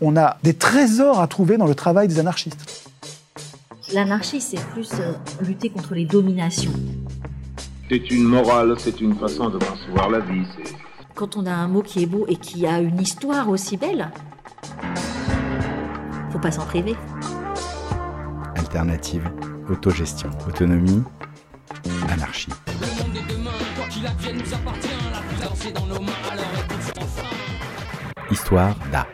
[0.00, 2.90] on a des trésors à trouver dans le travail des anarchistes.
[3.92, 6.72] L'anarchie, c'est plus euh, lutter contre les dominations.
[7.88, 10.46] C'est une morale, c'est une façon de concevoir la vie.
[11.14, 14.10] Quand on a un mot qui est beau et qui a une histoire aussi belle,
[16.32, 16.96] faut pas s'en priver.
[18.56, 19.30] Alternative,
[19.70, 21.02] autogestion, autonomie,
[22.08, 22.50] anarchie.
[28.30, 29.06] Histoire d'A,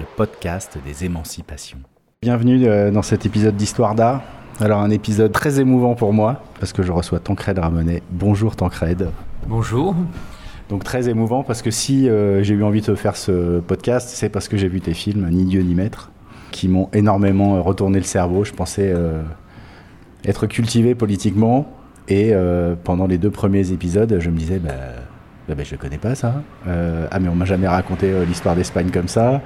[0.00, 1.78] le podcast des émancipations.
[2.22, 4.22] Bienvenue euh, dans cet épisode d'Histoire d'A.
[4.58, 8.02] Alors un épisode très émouvant pour moi, parce que je reçois Tancred Ramonet.
[8.10, 9.10] Bonjour Tancred.
[9.46, 9.94] Bonjour.
[10.70, 14.30] Donc très émouvant parce que si euh, j'ai eu envie de faire ce podcast, c'est
[14.30, 16.10] parce que j'ai vu tes films, Ni Dieu ni Maître,
[16.50, 18.42] qui m'ont énormément retourné le cerveau.
[18.42, 19.22] Je pensais euh,
[20.24, 21.70] être cultivé politiquement,
[22.08, 22.34] et
[22.82, 24.72] pendant les deux premiers épisodes, je me disais, bah,
[25.50, 26.44] bah, bah, je ne connais pas ça.
[26.68, 29.42] Euh, ah mais on m'a jamais raconté euh, l'histoire d'Espagne comme ça.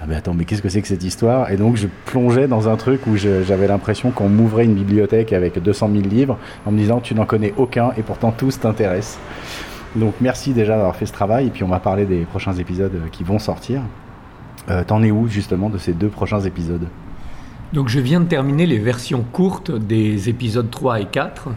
[0.00, 1.50] Ah mais attends, mais qu'est-ce que c'est que cette histoire?
[1.50, 5.60] Et donc je plongeais dans un truc où j'avais l'impression qu'on m'ouvrait une bibliothèque avec
[5.62, 9.18] 200 000 livres en me disant tu n'en connais aucun et pourtant tous t'intéressent.
[9.94, 12.92] Donc merci déjà d'avoir fait ce travail et puis on va parler des prochains épisodes
[13.10, 13.80] qui vont sortir.
[14.68, 16.86] Euh, T'en es où justement de ces deux prochains épisodes?
[17.72, 21.48] Donc je viens de terminer les versions courtes des épisodes 3 et 4.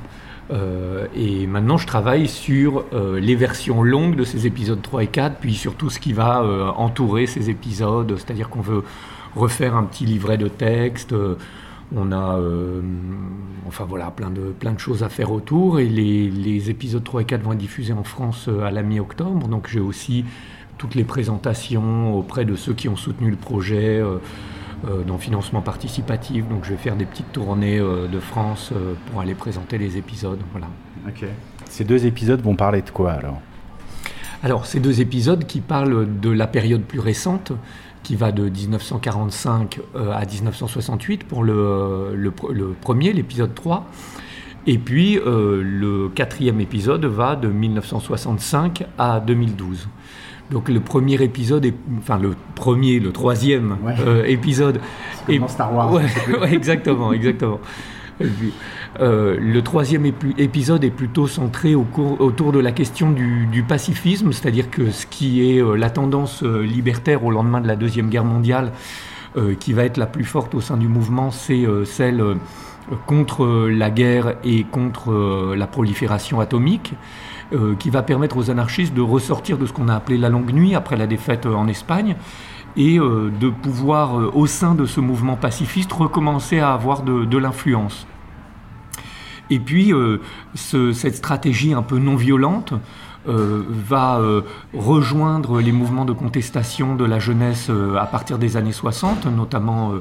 [0.52, 5.08] Euh, et maintenant, je travaille sur euh, les versions longues de ces épisodes 3 et
[5.08, 8.84] 4, puis sur tout ce qui va euh, entourer ces épisodes, c'est-à-dire qu'on veut
[9.36, 11.14] refaire un petit livret de texte.
[11.96, 12.40] on a
[13.68, 15.80] enfin voilà, plein, de, plein de choses à faire autour.
[15.80, 19.48] Et les, les, épisodes 3 et 4 vont être diffusés en France à la mi-octobre.
[19.48, 20.26] Donc j'ai aussi
[20.80, 24.02] toutes les présentations auprès de ceux qui ont soutenu le projet.
[24.88, 26.48] Euh, dans financement participatif.
[26.48, 29.98] Donc je vais faire des petites tournées euh, de France euh, pour aller présenter les
[29.98, 30.40] épisodes.
[30.52, 30.68] Voilà.
[31.06, 31.26] Ok.
[31.66, 33.42] Ces deux épisodes vont parler de quoi alors?
[34.42, 37.52] Alors ces deux épisodes qui parlent de la période plus récente,
[38.04, 43.86] qui va de 1945 à 1968 pour le, le, le premier, l'épisode 3.
[44.66, 49.90] Et puis le quatrième épisode va de 1965 à 2012.
[50.52, 54.80] Donc le premier épisode, est, enfin le premier, le troisième euh, épisode.
[55.48, 55.94] Star Wars.
[55.94, 56.06] Ouais,
[56.52, 57.60] exactement, exactement.
[59.00, 60.06] Euh, le troisième
[60.38, 65.62] épisode est plutôt centré autour de la question du, pacifisme, c'est-à-dire que ce qui est
[65.62, 68.72] euh, la tendance libertaire au lendemain de la Deuxième Guerre mondiale,
[69.60, 72.24] qui va être la plus forte au sein du mouvement, c'est celle
[73.06, 76.96] contre la guerre et contre la prolifération atomique.
[77.52, 80.54] Euh, qui va permettre aux anarchistes de ressortir de ce qu'on a appelé la longue
[80.54, 82.16] nuit après la défaite euh, en Espagne
[82.78, 88.06] et euh, de pouvoir, au sein de ce mouvement pacifiste, recommencer à avoir de, l'influence.
[89.50, 89.92] Et puis,
[90.54, 92.76] cette stratégie un peu non violente
[93.30, 94.20] va
[94.74, 99.94] rejoindre les mouvements de contestation de la jeunesse à partir des années 60, notamment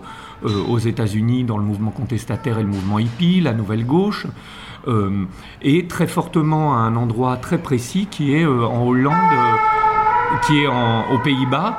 [0.42, 4.26] aux États-Unis dans le mouvement contestataire et le mouvement hippie, la nouvelle gauche.
[4.86, 5.24] Euh,
[5.60, 10.60] et très fortement à un endroit très précis qui est euh, en Hollande, euh, qui
[10.60, 11.78] est aux Pays-Bas,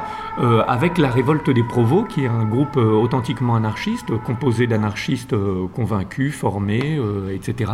[0.68, 5.36] avec la révolte des Provos, qui est un groupe authentiquement anarchiste, composé d'anarchistes
[5.76, 7.00] convaincus, formés,
[7.32, 7.72] etc.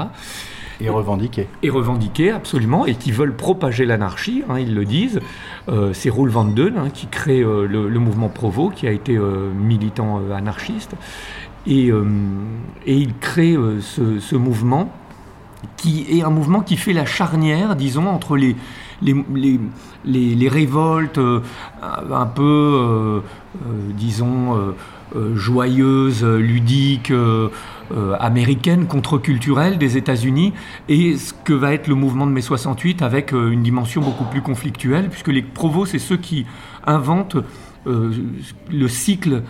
[0.81, 1.47] Et revendiqués.
[1.63, 5.19] Et revendiqués, absolument, et qui veulent propager l'anarchie, hein, ils le disent.
[5.93, 10.95] c'est Roel van Den hein, qui crée le, mouvement Provo, qui a été militant anarchiste.
[11.67, 11.91] Et,
[12.85, 14.91] il crée ce, mouvement
[15.77, 18.55] qui est un mouvement qui fait la charnière, disons, entre les,
[20.49, 21.41] révoltes euh,
[21.81, 23.19] un peu, euh,
[23.65, 24.73] euh, disons,
[25.33, 27.13] joyeuses, ludiques,
[28.19, 30.53] américaines, contre-culturelles des États-Unis,
[30.89, 34.41] et ce que va être le mouvement de mai 68 avec une dimension beaucoup plus
[34.41, 36.45] conflictuelle, puisque les provos, c'est ceux qui
[36.85, 37.37] inventent
[37.85, 39.43] le cycle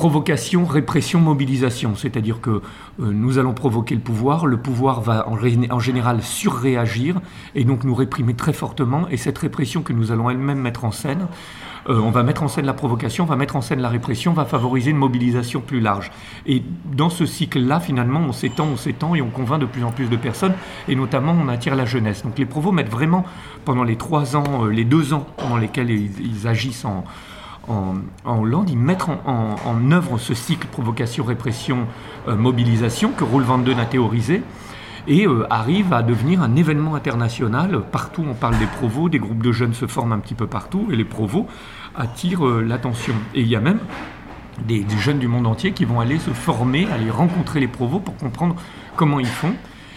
[0.00, 1.94] provocation, répression, mobilisation.
[1.94, 2.60] C'est-à-dire que euh,
[2.98, 7.20] nous allons provoquer le pouvoir, le pouvoir va en, général surréagir
[7.54, 9.06] et donc nous réprimer très fortement.
[9.10, 11.26] Et cette répression que nous allons elle-même mettre en scène,
[11.88, 14.32] euh, on va mettre en scène la provocation, on va mettre en scène la répression,
[14.32, 16.10] on va favoriser une mobilisation plus large.
[16.46, 16.62] Et
[16.92, 20.08] dans ce cycle-là, finalement, on s'étend, on s'étend et on convainc de plus en plus
[20.08, 20.54] de personnes,
[20.88, 22.22] et notamment on attire la jeunesse.
[22.22, 23.24] Donc les provos mettent vraiment,
[23.64, 27.04] pendant les trois ans, euh, les deux ans pendant lesquels ils agissent en,
[28.24, 34.42] Hollande, ils mettent en, œuvre ce cycle provocation-répression-mobilisation euh, que van Den a théorisé
[35.06, 37.82] et euh, arrive à devenir un événement international.
[37.90, 40.88] Partout, on parle des provos, des groupes de jeunes se forment un petit peu partout,
[40.90, 41.46] et les provos
[41.96, 43.14] attirent euh, l'attention.
[43.34, 43.80] Et il y a même
[44.66, 48.16] des, jeunes du monde entier qui vont aller se former, aller rencontrer les provos pour
[48.16, 48.56] comprendre
[48.96, 49.54] comment ils font,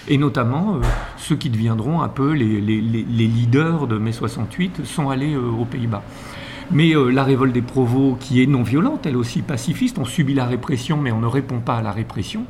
[0.08, 0.80] et notamment
[1.18, 6.04] ceux qui deviendront un peu les, les, leaders de mai 68 sont allés aux Pays-Bas.
[6.72, 10.46] Mais la révolte des provos, qui est non violente, elle aussi pacifiste, on subit la
[10.46, 12.46] répression, mais on ne répond pas à la répression.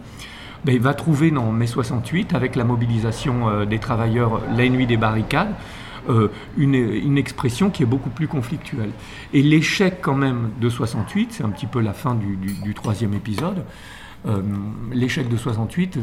[0.66, 5.54] Ben, va trouver dans mai 68, avec la mobilisation des travailleurs, la nuit des barricades,
[6.10, 6.28] euh,
[6.58, 8.92] une, expression qui est beaucoup plus conflictuelle.
[9.34, 13.64] Et l'échec quand même de 68, c'est un petit peu la fin du, troisième épisode,
[14.26, 14.42] euh,
[14.92, 16.00] l'échec de 68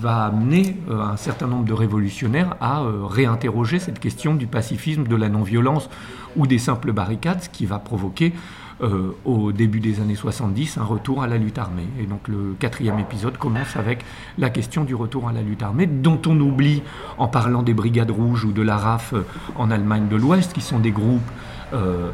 [0.00, 5.16] va amener euh, un certain nombre de révolutionnaires à réinterroger cette question du pacifisme, de
[5.16, 5.90] la non-violence
[6.36, 8.32] ou des simples barricades, ce qui va provoquer
[8.82, 11.88] euh, au début des années 70 un retour à la lutte armée.
[11.98, 14.04] Et donc le quatrième épisode commence avec
[14.36, 16.82] la question du retour à la lutte armée, dont on oublie
[17.16, 19.22] en parlant des brigades rouges ou de la RAF euh,
[19.54, 21.22] en Allemagne de l'Ouest, qui sont des groupes
[21.72, 22.10] euh,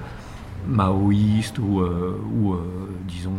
[0.68, 1.82] maoïstes ou,
[3.08, 3.32] disons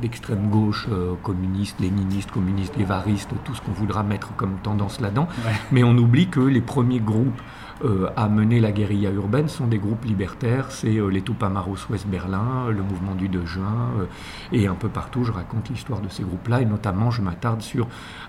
[0.00, 0.88] d'extrême gauche,
[1.22, 5.28] communistes, léninistes, communistes, guévaristes, tout ce qu'on voudra mettre comme tendance là-dedans.
[5.70, 7.42] Mais on oublie que les premiers groupes
[7.84, 10.72] euh, à mener la guérilla urbaine sont des groupes libertaires.
[10.72, 14.04] C'est euh, les Tupamaros Ouest Berlin, le mouvement du 2 juin, euh,
[14.52, 17.86] et un peu partout, je raconte l'histoire de ces groupes-là, et notamment je m'attarde sur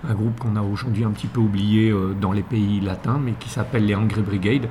[0.08, 3.48] un groupe qu'on a aujourd'hui un petit peu oublié dans les pays latins, mais qui
[3.48, 4.68] s'appelle les Angry Brigade,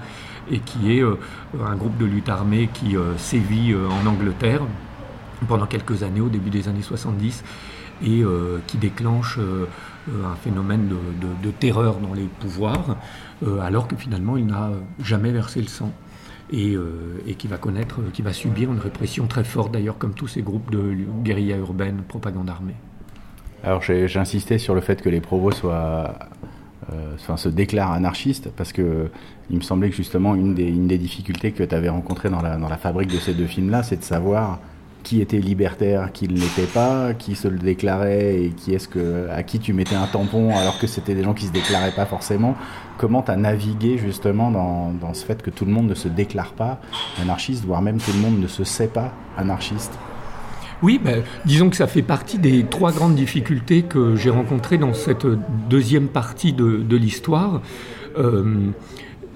[0.50, 4.62] et qui est un groupe de lutte armée qui sévit en Angleterre
[5.48, 7.44] pendant quelques années, au début des années 70,
[8.04, 8.24] et
[8.68, 12.94] qui déclenche un phénomène de, terreur dans les pouvoirs, euh,
[13.62, 14.72] alors que finalement il n'a
[15.04, 15.92] jamais versé le sang.
[16.52, 20.28] Et, euh, qui va connaître, qui va subir une répression très forte d'ailleurs, comme tous
[20.28, 22.74] ces groupes de guérilla urbaine, propagande armée.
[23.64, 26.16] Alors j'insistais sur le fait que les provos soient,
[26.92, 29.12] euh, se déclarent anarchistes, parce que
[29.52, 33.12] il me semblait que justement une des, difficultés que tu avais rencontrées dans la fabrique
[33.12, 34.60] de ces deux films-là, c'est de savoir
[35.04, 39.30] qui était libertaire, qui ne l'était pas, qui se le déclarait et qui est-ce que,
[39.30, 42.06] à qui tu mettais un tampon alors que c'était des gens qui se déclaraient pas
[42.06, 42.56] forcément.
[42.98, 46.08] Comment tu as navigué justement dans, dans, ce fait que tout le monde ne se
[46.08, 46.80] déclare pas
[47.22, 49.98] anarchiste, voire même tout le monde ne se sait pas anarchiste?
[50.82, 54.94] Oui, ben, disons que ça fait partie des trois grandes difficultés que j'ai rencontrées dans
[54.94, 55.28] cette
[55.70, 57.62] deuxième partie de, de l'histoire.
[58.18, 58.72] Euh,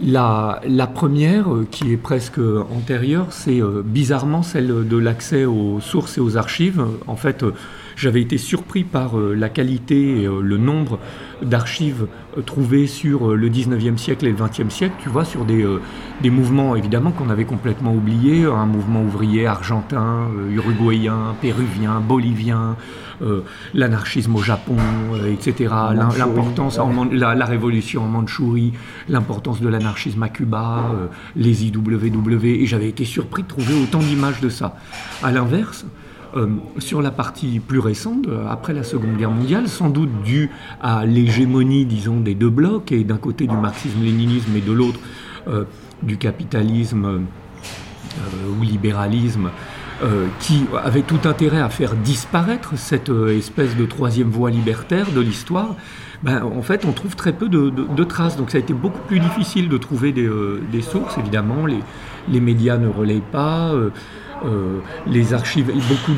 [0.05, 2.39] la, première, euh, qui est presque
[2.71, 6.83] antérieure, c'est euh, bizarrement celle de l'accès aux sources et aux archives.
[7.07, 7.53] En fait, euh,
[7.95, 10.97] j'avais été surpris par la qualité et le nombre
[11.43, 12.07] d'archives
[12.47, 15.63] trouvées sur le 19e siècle et le 20e siècle, tu vois, sur des,
[16.23, 22.77] des mouvements évidemment qu'on avait complètement oubliés, un mouvement ouvrier argentin, uruguayen, péruvien, bolivien,
[23.12, 23.12] euh,
[23.73, 24.77] l'anarchisme au Japon,
[25.13, 25.73] euh, etc.,
[26.17, 26.79] l'importance,
[27.11, 28.73] la, la, révolution en Mandchourie,
[29.09, 33.99] l'importance de l'anarchisme à Cuba, euh, les IWW, et j'avais été surpris de trouver autant
[33.99, 34.75] d'images de ça.
[35.21, 35.85] À l'inverse,
[36.79, 40.49] sur la partie plus récente, après la Seconde Guerre mondiale, sans doute due
[40.81, 44.99] à l'hégémonie, disons, des deux blocs, et d'un côté du marxisme-léninisme et de l'autre
[46.01, 47.21] du capitalisme
[48.59, 49.51] ou libéralisme,
[50.01, 55.11] euh, qui avait tout intérêt à faire disparaître cette euh, espèce de troisième voie libertaire
[55.11, 55.75] de l'histoire,
[56.23, 58.35] ben, en fait, on trouve très peu de, traces.
[58.35, 61.65] Donc ça a été beaucoup plus difficile de trouver des, euh, sources, évidemment.
[61.67, 63.71] Les, médias ne relayent pas.
[65.07, 66.13] les archives, beaucoup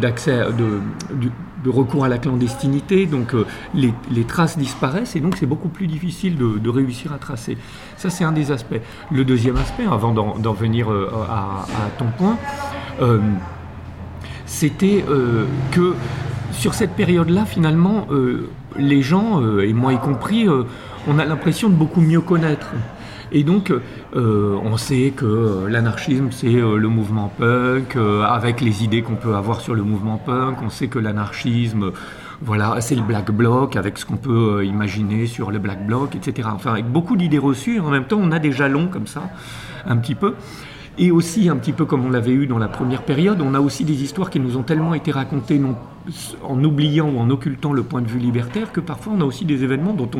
[0.00, 3.34] d'accès, de, recours à la clandestinité, donc
[3.74, 7.56] les, traces disparaissent et donc c'est beaucoup plus difficile de, réussir à tracer.
[7.96, 8.80] Ça, c'est un des aspects.
[9.10, 11.66] Le deuxième aspect, avant d'en venir à,
[11.98, 12.38] ton point,
[14.46, 15.94] c'était euh, que
[16.52, 20.46] sur cette période-là, finalement, euh, les gens, et moi y compris,
[21.08, 22.68] on a l'impression de beaucoup mieux connaître.
[23.32, 23.72] Et donc,
[24.14, 29.74] on sait que l'anarchisme, c'est le mouvement punk, avec les idées qu'on peut avoir sur
[29.74, 30.58] le mouvement punk.
[30.62, 31.92] On sait que l'anarchisme,
[32.42, 36.48] voilà, c'est le black bloc, avec ce qu'on peut imaginer sur le black bloc, etc.
[36.52, 39.30] Enfin, avec beaucoup d'idées reçues, et en même temps, on a des jalons comme ça,
[39.86, 40.34] un petit peu.
[40.96, 43.60] Et aussi, un petit peu comme on l'avait eu dans la première période, on a
[43.60, 45.60] aussi des histoires qui nous ont tellement été racontées
[46.44, 49.44] en oubliant ou en occultant le point de vue libertaire que parfois on a aussi
[49.44, 50.10] des événements dont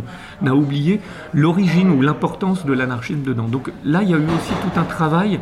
[0.42, 1.00] on a oublié
[1.32, 3.46] l'origine ou l'importance de l'anarchisme dedans.
[3.46, 5.38] Donc là, il y a eu aussi tout un travail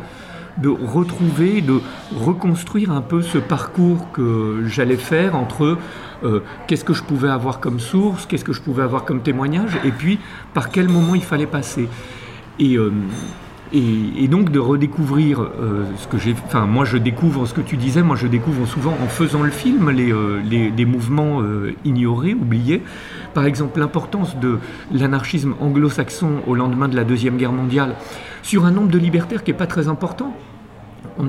[0.57, 1.81] de retrouver, de
[2.15, 5.79] reconstruire un peu ce parcours que j'allais faire entre
[6.23, 9.79] euh, qu'est-ce que je pouvais avoir comme source, qu'est-ce que je pouvais avoir comme témoignage,
[9.83, 10.19] et puis
[10.53, 11.89] par quel moment il fallait passer.
[12.59, 12.91] Et, euh,
[13.73, 16.35] et, donc de redécouvrir euh, ce que j'ai.
[16.45, 19.49] Enfin, moi je découvre ce que tu disais, moi je découvre souvent en faisant le
[19.49, 22.83] film les, euh, mouvements euh, ignorés, oubliés.
[23.33, 24.59] Par exemple, l'importance de
[24.91, 27.95] l'anarchisme anglo-saxon au lendemain de la Deuxième Guerre mondiale
[28.43, 30.35] sur un nombre de libertaires qui n'est pas très important.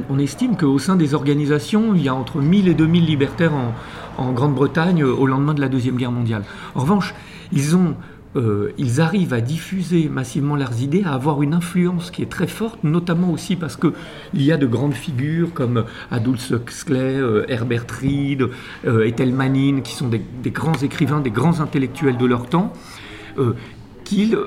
[0.09, 3.53] On, estime qu'au sein des organisations, il y a entre 1000 et 2000 libertaires
[4.17, 6.43] en Grande-Bretagne au lendemain de la Deuxième Guerre mondiale.
[6.75, 7.15] En revanche,
[7.53, 7.95] ils ont
[8.37, 12.49] euh, ils arrivent à diffuser massivement leurs idées, à avoir une influence qui est très
[12.49, 13.93] forte, notamment aussi parce qu'il
[14.35, 18.49] y a de grandes figures comme Adolf Huxley, euh, Herbert Reed,
[18.87, 22.73] euh, Ethel Manin, qui sont des, grands écrivains, des grands intellectuels de leur temps,
[24.05, 24.39] qu'ils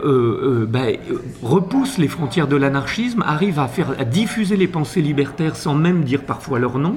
[0.70, 0.98] ben,
[1.41, 6.03] repoussent les frontières de l'anarchisme, arrivent à, faire, à diffuser les pensées libertaires sans même
[6.03, 6.96] dire parfois leur nom,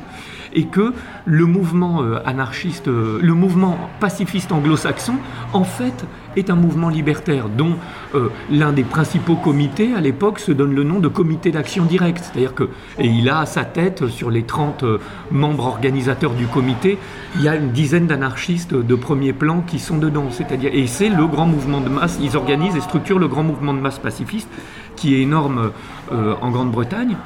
[0.53, 0.93] et que
[1.25, 5.15] le mouvement anarchiste, le mouvement pacifiste anglo-saxon,
[5.53, 6.05] en fait,
[6.37, 7.77] est un mouvement libertaire dont
[8.15, 12.25] euh, l'un des principaux comités à l'époque se donne le nom de comité d'action directe.
[12.25, 12.65] C'est-à-dire que,
[12.99, 14.99] et il a à sa tête, sur les 30 euh,
[15.31, 16.99] membres organisateurs du comité,
[17.37, 20.27] il y a une dizaine d'anarchistes de premier plan qui sont dedans.
[20.31, 23.75] C'est-à-dire, et c'est le grand mouvement de masse, ils organisent et structurent le grand mouvement
[23.75, 24.49] de masse pacifiste
[24.97, 25.73] qui est énorme
[26.13, 27.17] euh, en Grande-Bretagne.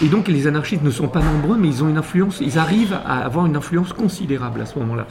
[0.00, 2.96] Et donc les anarchistes ne sont pas nombreux, mais ils ont une influence, ils arrivent
[3.04, 5.08] à avoir une influence considérable à ce moment-là.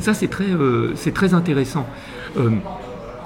[0.00, 0.48] Ça, c'est très,
[0.96, 1.86] c'est très intéressant.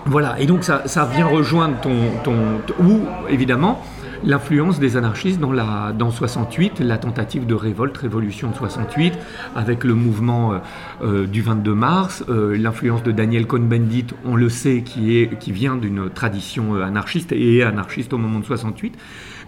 [0.06, 2.34] Voilà, et donc ça, vient rejoindre ton,
[2.80, 3.82] ou évidemment
[4.24, 9.14] l'influence des anarchistes dans, la, dans 68, la tentative de révolte, révolution de 68,
[9.54, 10.58] avec le mouvement euh,
[11.02, 15.52] euh, du 22 mars, euh, l'influence de Daniel Cohn-Bendit, on le sait, qui, est, qui
[15.52, 18.96] vient d'une tradition anarchiste et anarchiste au moment de 68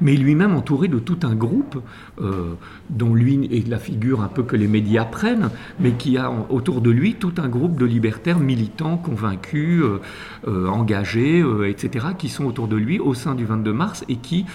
[0.01, 1.83] mais lui-même entouré de tout un groupe
[2.21, 2.55] euh,
[2.91, 6.81] dont lui est la figure un peu que les médias prennent, mais qui a autour
[6.81, 10.01] de lui tout un groupe de libertaires militants, convaincus, euh,
[10.49, 14.47] euh, engagés, etc., qui sont autour de lui au sein du 22 mars et qui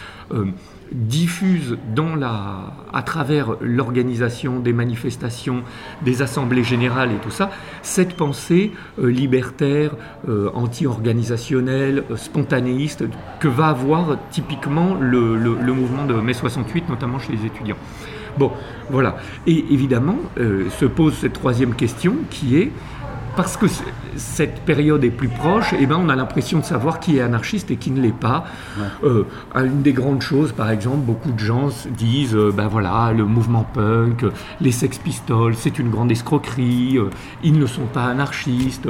[0.91, 5.63] diffuse dans la, à travers l'organisation des manifestations,
[6.03, 7.51] des assemblées générales et tout ça,
[7.81, 9.95] cette pensée euh, libertaire,
[10.27, 13.03] euh, anti-organisationnelle, euh, spontanéiste
[13.39, 17.77] que va avoir typiquement le, le, mouvement de mai 68, notamment chez les étudiants.
[18.37, 18.51] Bon,
[18.89, 19.17] voilà.
[19.47, 22.71] Et évidemment, se pose cette troisième question qui est
[23.35, 23.65] parce que
[24.15, 27.21] cette période est plus proche, et eh ben on a l'impression de savoir qui est
[27.21, 28.45] anarchiste et qui ne l'est pas.
[29.03, 29.23] Euh,
[29.55, 33.63] une des grandes choses, par exemple, beaucoup de gens disent, euh, ben voilà, le mouvement
[33.63, 34.25] punk,
[34.61, 37.09] les Sex Pistols, c'est une grande escroquerie, euh,
[37.43, 38.87] ils ne sont pas anarchistes.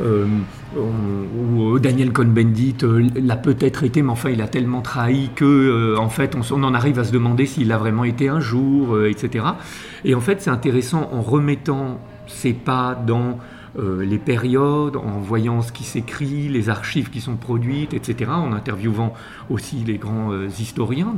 [0.00, 2.76] ou Daniel Cohn-Bendit
[3.16, 6.74] l'a peut-être été, mais enfin il a tellement trahi que en fait on, on, en
[6.74, 9.46] arrive à se demander s'il l'a vraiment été un jour, etc.
[10.04, 13.38] Et en fait c'est intéressant en remettant ses pas dans
[13.78, 18.52] euh, les périodes, en voyant ce qui s'écrit, les archives qui sont produites, etc., en
[18.52, 19.12] interviewant
[19.50, 21.14] aussi les grands euh, historiens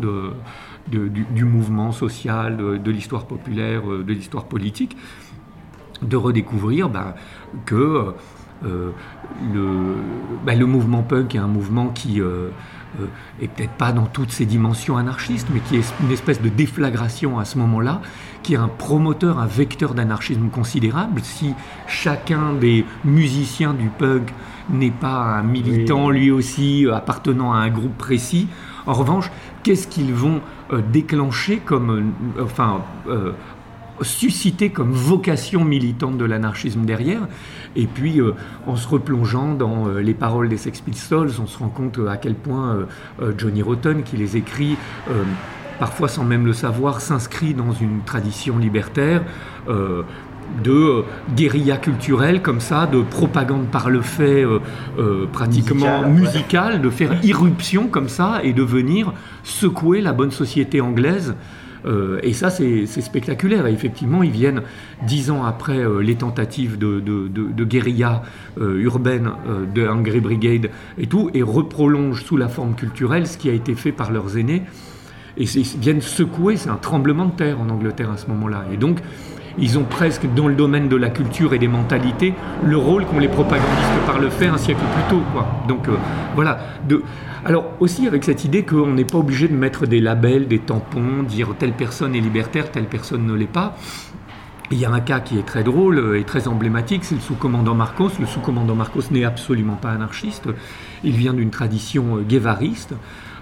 [0.89, 4.97] du, mouvement social, de, l'histoire populaire, euh, de l'histoire politique,
[6.03, 7.15] de redécouvrir ben,
[7.65, 8.15] que
[8.63, 12.21] ben, le, mouvement punk est un mouvement qui
[13.41, 17.39] est peut-être pas dans toutes ses dimensions anarchistes, mais qui est une espèce de déflagration
[17.39, 18.01] à ce moment-là,
[18.43, 21.21] qui est un promoteur, un vecteur d'anarchisme considérable.
[21.23, 21.55] Si
[21.87, 24.33] chacun des musiciens du punk
[24.71, 28.49] n'est pas un militant lui aussi euh, appartenant à un groupe précis,
[28.87, 29.31] en revanche,
[29.63, 30.41] qu'est-ce qu'ils vont
[30.73, 32.83] euh, déclencher comme, euh, enfin,
[34.03, 37.29] susciter comme vocation militante de l'anarchisme derrière.
[37.77, 38.21] Et puis,
[38.67, 42.35] en se replongeant dans les paroles des Sex Pistols, on se rend compte à quel
[42.35, 42.87] point
[43.37, 44.77] Johnny Rotten, qui les écrit,
[45.79, 49.23] parfois sans même le savoir, s'inscrit dans une tradition libertaire.
[49.69, 50.03] Euh,
[50.65, 51.03] de euh,
[51.37, 57.89] guérilla culturelle comme ça, de propagande par le fait euh, pratiquement musical, de faire irruption
[57.89, 59.13] comme ça et de venir
[59.43, 61.35] secouer la bonne société anglaise.
[62.23, 63.67] Et ça, c'est spectaculaire.
[63.67, 64.63] effectivement, ils viennent
[65.07, 68.23] dix ans après les tentatives de, guérilla
[68.59, 69.31] urbaine
[69.75, 73.75] de Hungry Brigade et tout, et reprolongent sous la forme culturelle ce qui a été
[73.75, 74.63] fait par leurs aînés
[75.39, 78.65] et ils viennent secouer, c'est un tremblement de terre en Angleterre à ce moment-là.
[78.73, 78.99] Et donc,
[79.57, 83.19] ils ont presque, dans le domaine de la culture et des mentalités, le rôle qu'ont
[83.19, 85.23] les propagandistes par le fait un siècle plus tôt.
[85.33, 85.47] Quoi.
[85.67, 85.97] Donc euh,
[86.35, 86.59] voilà.
[87.49, 91.23] Alors aussi avec cette idée qu'on n'est pas obligé de mettre des labels, des tampons,
[91.23, 93.75] dire telle personne est libertaire, telle personne ne l'est pas.
[94.71, 97.75] Il y a un cas qui est très drôle et très emblématique, c'est le sous-commandant
[97.75, 98.11] Marcos.
[98.21, 100.47] Le sous-commandant Marcos n'est absolument pas anarchiste,
[101.03, 102.93] il vient d'une tradition euh, guévariste.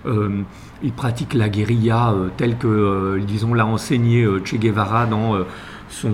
[0.06, 0.42] Euh,
[0.84, 5.34] il pratique la guérilla euh, telle que, disons, l'a enseigné Che Guevara dans
[5.88, 6.12] son,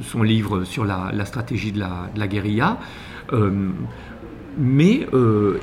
[0.00, 2.78] son, livre sur la, stratégie de la guérilla.
[4.58, 5.06] Mais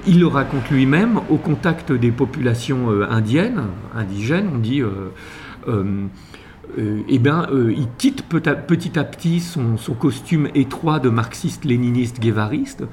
[0.07, 3.63] il le raconte lui-même au contact des populations indiennes,
[3.95, 4.81] indigènes, on dit.
[5.67, 12.83] eh bien, il quitte petit à petit son, son costume étroit de marxiste-léniniste guévariste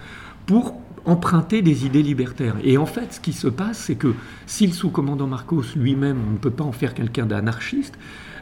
[0.46, 0.74] pour
[1.06, 2.56] emprunter des idées libertaires.
[2.62, 4.12] Et en fait, ce qui se passe, c'est que
[4.46, 7.96] si le sous-commandant Marcos lui-même, on ne peut pas en faire quelqu'un d'anarchiste,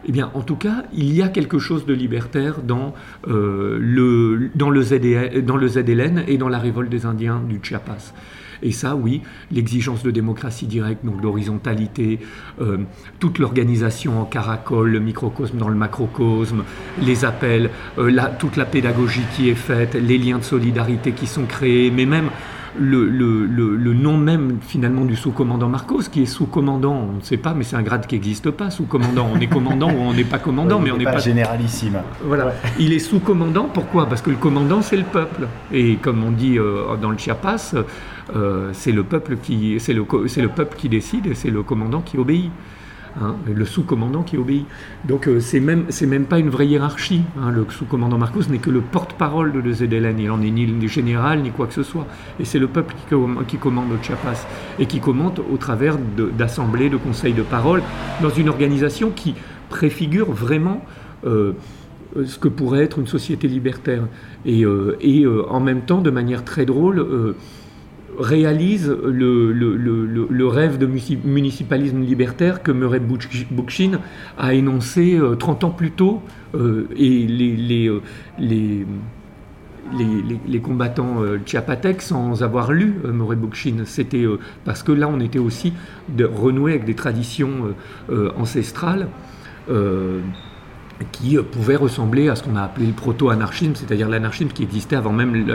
[0.06, 2.94] eh bien, en tout cas, il y a quelque chose de libertaire dans,
[3.28, 8.12] euh, le, dans, et dans la révolte des Indiens du Chiapas.
[8.62, 9.20] Et ça, oui,
[9.52, 12.20] l'exigence de démocratie directe, donc d'horizontalité,
[12.60, 12.78] euh,
[13.18, 16.64] toute l'organisation en caracole, le microcosme dans le macrocosme,
[17.02, 21.44] les appels, euh, toute la pédagogie qui est faite, les liens de solidarité qui sont
[21.44, 22.30] créés, mais même
[22.78, 27.36] le, le, le, nom même finalement du sous-commandant Marcos, qui est sous-commandant, on ne sait
[27.36, 29.28] pas, mais c'est un grade qui n'existe pas, sous-commandant.
[29.32, 32.00] On est commandant ou on n'est pas commandant, mais on n'est pas, généralissime.
[32.22, 32.52] Voilà.
[32.78, 34.06] Il est sous-commandant, pourquoi?
[34.06, 35.48] Parce que le commandant, c'est le peuple.
[35.72, 37.74] Et comme on dit euh, dans le Chiapas,
[38.34, 41.62] euh, c'est le peuple qui, c'est le, c'est le peuple qui décide et c'est le
[41.62, 42.50] commandant qui obéit.
[43.22, 44.66] Hein, le sous-commandant qui obéit.
[45.04, 47.22] Donc euh, c'est même c'est même pas une vraie hiérarchie.
[47.40, 47.52] Hein.
[47.52, 50.18] le sous-commandant Marcos n'est que le porte-parole de ZLN.
[50.18, 52.08] Il n'en est ni le général ni quoi que ce soit.
[52.40, 53.14] Et c'est le peuple qui,
[53.46, 54.46] qui, commande au Chiapas
[54.80, 55.96] et qui commande au travers
[56.36, 57.82] d'assemblées, de, conseils de parole,
[58.20, 59.36] dans une organisation qui
[59.68, 60.84] préfigure vraiment
[61.24, 61.52] euh,
[62.26, 64.08] ce que pourrait être une société libertaire.
[64.44, 67.34] Et, euh, et en même temps, de manière très drôle,
[68.18, 74.00] réalise le, le, le, rêve de municipalisme libertaire que Murray Bookchin
[74.38, 76.22] a énoncé 30 euh, ans plus tôt.
[76.54, 78.00] Euh, et les, les, euh,
[78.38, 78.86] les,
[79.98, 83.84] les, les, combattants chiapatèques sans avoir lu Murray Bookchin.
[83.84, 84.24] C'était
[84.64, 85.72] parce que là, on était aussi
[86.08, 87.74] de renouer avec des traditions
[88.36, 89.08] ancestrales
[91.12, 95.12] qui pouvaient ressembler à ce qu'on a appelé le proto-anarchisme, c'est-à-dire l'anarchisme qui existait avant
[95.12, 95.46] même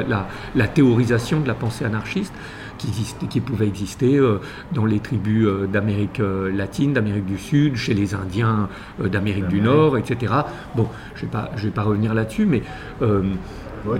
[0.55, 2.33] la, théorisation de la pensée anarchiste,
[2.77, 4.39] qui, qui pouvait exister euh,
[4.71, 8.69] dans les tribus euh, d'Amérique euh, latine, d'Amérique du Sud, chez les Indiens
[8.99, 10.33] d'Amérique du Nord, etc.
[10.75, 12.61] Bon, je ne vais, vais, pas revenir là-dessus, mais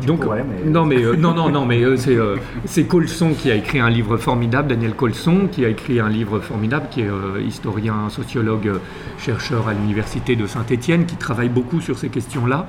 [0.05, 0.25] donc,
[0.65, 3.89] non, mais euh, non, non, non, mais euh, euh, c'est Colson qui a écrit un
[3.89, 7.09] livre formidable, Daniel Colson, qui a écrit un livre formidable, qui est
[7.45, 8.71] historien, sociologue,
[9.17, 12.67] chercheur à l'université de Saint-Étienne, qui travaille beaucoup sur ces questions-là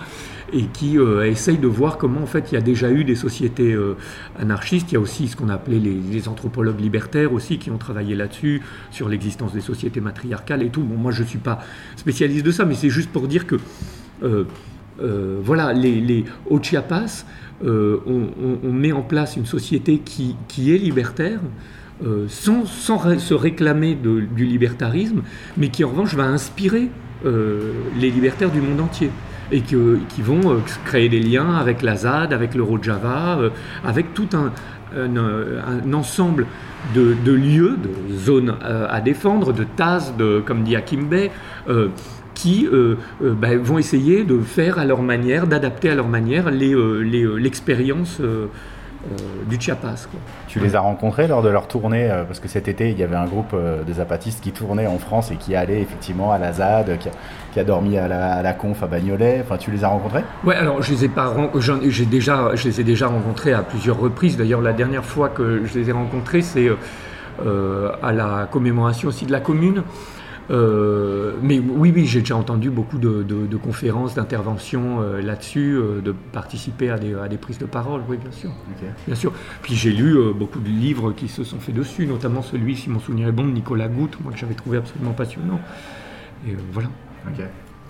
[0.52, 3.76] et qui essaye de voir comment en fait il y a déjà eu des sociétés
[4.38, 4.90] anarchistes.
[4.90, 8.16] Il y a aussi ce qu'on a appelé les, anthropologues libertaires aussi qui ont travaillé
[8.16, 10.82] là-dessus, sur l'existence des sociétés matriarcales et tout.
[10.82, 11.60] Bon, moi je ne suis pas
[11.96, 13.56] spécialiste de ça, mais c'est juste pour dire que
[14.22, 14.44] euh,
[15.42, 17.24] voilà, les, au Chiapas,
[17.64, 21.40] euh, on, met en place une société qui, est libertaire,
[22.04, 25.22] euh, sans, se réclamer du libertarisme,
[25.56, 26.88] mais qui en revanche va inspirer
[27.22, 29.10] les libertaires du monde entier.
[29.52, 33.40] Et qui vont créer des liens avec la ZAD, avec le Rojava,
[33.84, 34.52] avec tout un,
[35.92, 36.46] ensemble
[36.94, 41.28] de, lieux, de zones à défendre, de TAS, de, comme dit Akimbe,
[42.40, 46.48] qui euh, euh, bah, vont essayer de faire à leur manière, d'adapter à leur manière
[46.48, 48.20] euh, l'expérience
[49.48, 50.08] du Chiapas.
[50.46, 53.16] Tu les as rencontrés lors de leur tournée Parce que cet été, il y avait
[53.16, 56.98] un groupe de zapatistes qui tournait en France et qui allait effectivement à la ZAD,
[57.52, 59.40] qui a, dormi à la, conf à Bagnolet.
[59.42, 60.22] Enfin, tu les as rencontrés?
[60.44, 61.34] Ouais, alors je les ai pas
[61.88, 64.36] j'ai déjà, je les ai déjà rencontrés à plusieurs reprises.
[64.36, 66.68] D'ailleurs, la dernière fois que je les ai rencontrés, c'est
[67.38, 69.82] à la commémoration aussi de la commune.
[70.50, 76.12] Euh, mais oui, oui, j'ai déjà entendu beaucoup de, conférences, d'interventions euh, là-dessus, euh, de
[76.12, 78.50] participer à des, à des, prises de parole, oui, bien sûr.
[79.06, 79.32] Bien sûr.
[79.62, 82.98] Puis j'ai lu beaucoup de livres qui se sont faits dessus, notamment celui, si mon
[82.98, 85.60] souvenir est bon, de Nicolas Goutte, moi que j'avais trouvé absolument passionnant.
[86.48, 86.88] Et voilà.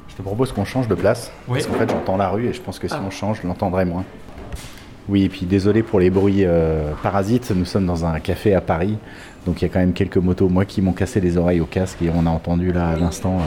[0.09, 2.61] Je te propose qu'on change de place, parce qu'en fait j'entends la rue et je
[2.61, 3.03] pense que si ah.
[3.07, 4.05] on change, je l'entendrai moins.
[5.09, 6.45] Oui, et puis désolé pour les bruits
[7.03, 8.99] parasites, nous sommes dans un café à Paris
[9.47, 11.67] donc il y a quand même quelques motos, moi qui m'ont cassé les oreilles au
[11.67, 13.43] casque et on a entendu là à l'instant euh,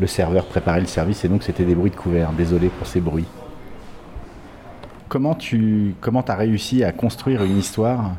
[0.00, 2.32] le serveur préparer le service et donc c'était des bruits de couvert.
[2.32, 3.26] Désolé pour ces bruits.
[5.08, 8.12] Comment tu comment as réussi à construire une histoire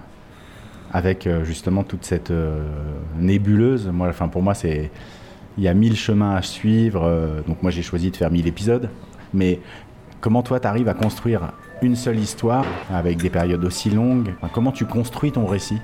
[0.92, 2.64] avec euh, justement toute cette euh,
[3.18, 3.88] nébuleuse?
[3.88, 4.92] Moi, enfin pour moi c'est
[5.58, 7.10] il y a mille chemins à suivre.
[7.48, 8.90] donc moi j'ai choisi de faire mille épisodes,
[9.34, 9.62] mais
[10.20, 14.34] comment toi tu arrives à construire une seule histoire avec des périodes aussi longues?
[14.52, 15.80] Comment tu construis ton récit?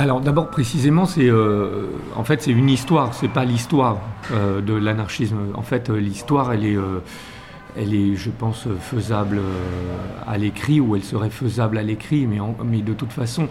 [0.00, 3.98] Alors d'abord précisément c'est euh, en fait c'est une histoire, c'est pas l'histoire
[4.32, 5.36] euh, de l'anarchisme.
[5.54, 6.78] En fait euh, l'histoire elle est
[7.76, 9.40] elle est je pense faisable
[10.26, 13.46] à l'écrit ou elle serait faisable à l'écrit mais, mais de toute façon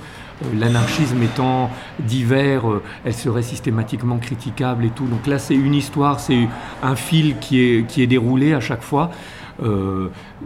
[0.58, 2.64] l'anarchisme étant divers
[3.06, 5.06] elle serait systématiquement critiquable et tout.
[5.06, 6.48] Donc là c'est une histoire, c'est
[6.82, 9.12] un fil qui est qui est déroulé à chaque fois.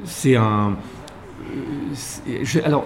[0.03, 0.73] c'est un
[2.65, 2.85] alors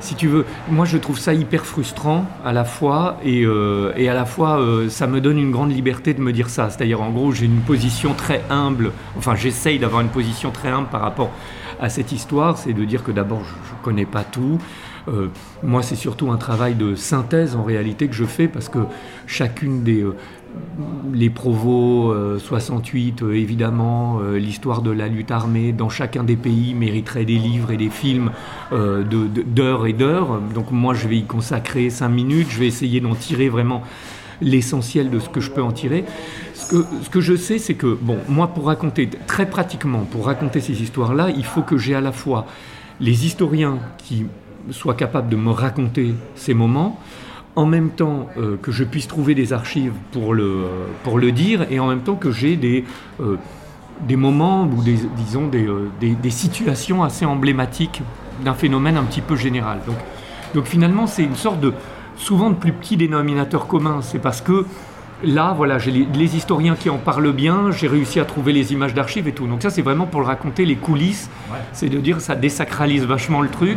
[0.00, 4.14] si tu veux, moi je trouve ça hyper frustrant à la fois et, euh, à
[4.14, 6.70] la fois euh, ça me donne une grande liberté de me dire ça.
[6.70, 10.88] C'est-à-dire en gros j'ai une position très humble, enfin j'essaye d'avoir une position très humble
[10.88, 11.30] par rapport
[11.80, 14.58] à cette histoire, c'est de dire que d'abord je ne connais pas tout,
[15.08, 15.28] euh,
[15.62, 18.80] moi, c'est surtout un travail de synthèse en réalité que je fais parce que
[19.26, 20.04] chacune des
[21.12, 27.36] les Provos 68, évidemment, l'histoire de la lutte armée dans chacun des pays mériterait des
[27.36, 28.30] livres et des films
[28.72, 30.40] d'heures et d'heures.
[30.54, 33.82] Donc moi, je vais y consacrer cinq minutes, je vais essayer d'en tirer vraiment
[34.40, 36.04] l'essentiel de ce que je peux en tirer.
[36.54, 40.26] Ce que, ce que je sais, c'est que, bon, moi, pour raconter, très pratiquement, pour
[40.26, 42.46] raconter ces histoires-là, il faut que j'ai à la fois
[43.00, 44.26] les historiens qui
[44.70, 46.98] soient capables de me raconter ces moments,
[47.56, 51.32] en même temps euh, que je puisse trouver des archives pour le, euh, pour le
[51.32, 52.84] dire, et en même temps que j'ai des,
[53.20, 53.36] euh,
[54.06, 55.66] des moments ou des, disons des,
[56.00, 58.02] des, des situations assez emblématiques
[58.44, 59.80] d'un phénomène un petit peu général.
[59.86, 59.96] Donc,
[60.54, 61.72] donc finalement, c'est une sorte de
[62.16, 64.00] souvent de plus petit dénominateur commun.
[64.02, 64.64] C'est parce que
[65.22, 68.94] là, voilà, j'ai les, historiens qui en parlent bien, j'ai réussi à trouver les images
[68.94, 69.46] d'archives et tout.
[69.46, 71.30] Donc ça, c'est vraiment pour le raconter, les coulisses.
[71.72, 73.76] C'est de dire ça désacralise vachement le truc.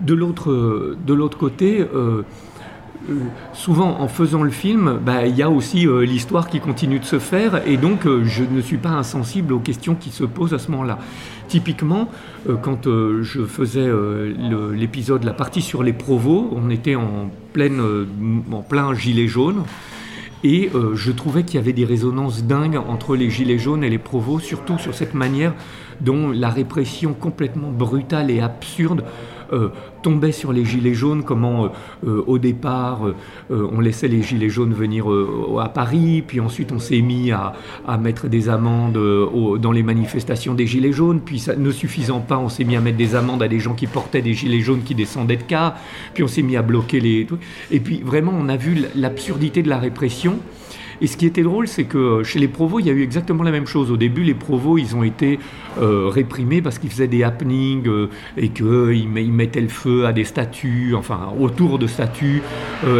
[0.00, 1.86] De l'autre, de l'autre côté,
[3.52, 7.04] souvent en faisant le film, bah, il y a aussi euh, l'histoire qui continue de
[7.04, 10.58] se faire et donc je ne suis pas insensible aux questions qui se posent à
[10.58, 10.98] ce moment-là.
[11.48, 12.08] Typiquement,
[12.62, 13.86] quand je faisais
[14.72, 17.30] l'épisode, la partie sur les provos, on était en,
[18.50, 19.64] en plein gilet jaune.
[20.44, 23.90] Et euh, je trouvais qu'il y avait des résonances dingues entre les Gilets jaunes et
[23.90, 25.54] les provos, surtout sur cette manière
[26.00, 29.04] dont la répression complètement brutale et absurde
[29.52, 29.68] euh,
[30.02, 31.70] tombait sur les gilets jaunes, comment
[32.06, 33.02] euh, au départ
[33.50, 35.06] on laissait les gilets jaunes venir
[35.60, 37.52] à Paris, puis ensuite on s'est mis à,
[37.98, 38.98] mettre des amendes
[39.60, 42.80] dans les manifestations des gilets jaunes, puis ça, ne suffisant pas, on s'est mis à
[42.80, 45.76] mettre des amendes à des gens qui portaient des gilets jaunes qui descendaient de car,
[46.14, 47.26] puis on s'est mis à bloquer les...
[47.70, 50.38] Et puis vraiment on a vu l'absurdité de la répression
[51.02, 53.02] et ce qui était drôle, c'est que euh, chez les provos, il y a eu
[53.02, 53.90] exactement la même chose.
[53.90, 55.40] Au début, les provos, ils ont été
[55.80, 60.22] euh, réprimés parce qu'ils faisaient des happenings euh, et qu'ils mettaient le feu à des
[60.22, 62.40] statues, enfin autour de statues,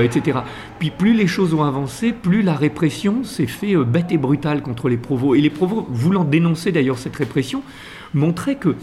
[0.03, 0.41] etc.
[0.81, 4.89] Puis plus les choses ont avancé, plus la répression s'est fait bête et brutale contre
[4.89, 5.37] les provos.
[5.37, 7.63] Et les provos, voulant dénoncer d'ailleurs cette répression,
[8.15, 8.75] montraient que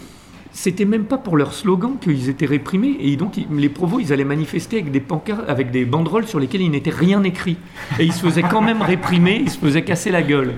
[0.52, 2.96] c'était même pas pour leur slogan qu'ils étaient réprimés.
[3.00, 6.62] Et donc, les provos, ils allaient manifester avec des pancartes, avec des banderoles sur lesquelles
[6.62, 7.56] il n'était rien écrit.
[7.98, 10.54] Et ils se faisaient quand même réprimer, ils se faisaient casser la gueule.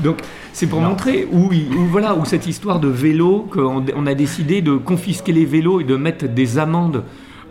[0.00, 0.18] Donc,
[0.52, 1.50] c'est pour montrer où,
[1.90, 5.84] voilà, où cette histoire de vélo, qu'on on a décidé de confisquer les vélos et
[5.84, 7.04] de mettre des amendes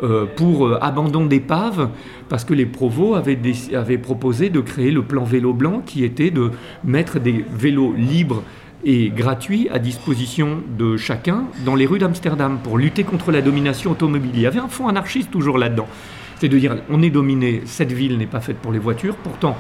[0.04, 1.90] euh, pour euh, abandon d'épave,
[2.28, 3.38] parce que les provos avaient,
[3.76, 6.52] avaient proposé de créer le plan vélo blanc, qui était de
[6.84, 8.44] mettre des vélos libres
[8.84, 13.92] et gratuit à disposition de chacun dans les rues d'Amsterdam pour lutter contre la domination
[13.92, 14.32] automobile.
[14.34, 15.88] Il y avait un fond anarchiste toujours là-dedans.
[16.40, 19.56] C'est de dire, on est dominé, cette ville n'est pas faite pour les voitures, pourtant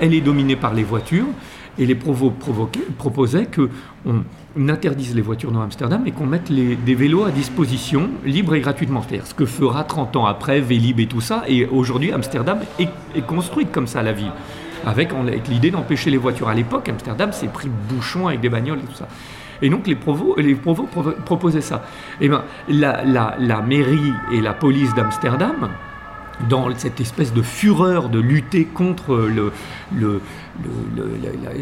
[0.00, 1.26] elle est dominée par les voitures,
[1.78, 2.32] et les provos
[2.98, 4.24] proposaient qu'on
[4.68, 9.02] interdise les voitures dans Amsterdam et qu'on mette des vélos à disposition, libre et gratuitement.
[9.02, 13.26] C'est-à-dire ce que fera 30 ans après Vélib et tout ça, et aujourd'hui Amsterdam est
[13.26, 14.32] construite comme ça, la ville
[14.86, 15.10] avec,
[15.48, 16.48] l'idée d'empêcher les voitures.
[16.48, 19.08] À l'époque, Amsterdam s'est pris bouchon avec des bagnoles et tout ça.
[19.60, 21.84] Et donc les provos, les proposaient ça.
[22.20, 25.68] Et eh la, la mairie et la police d'Amsterdam,
[26.48, 29.30] dans cette espèce de fureur de lutter contre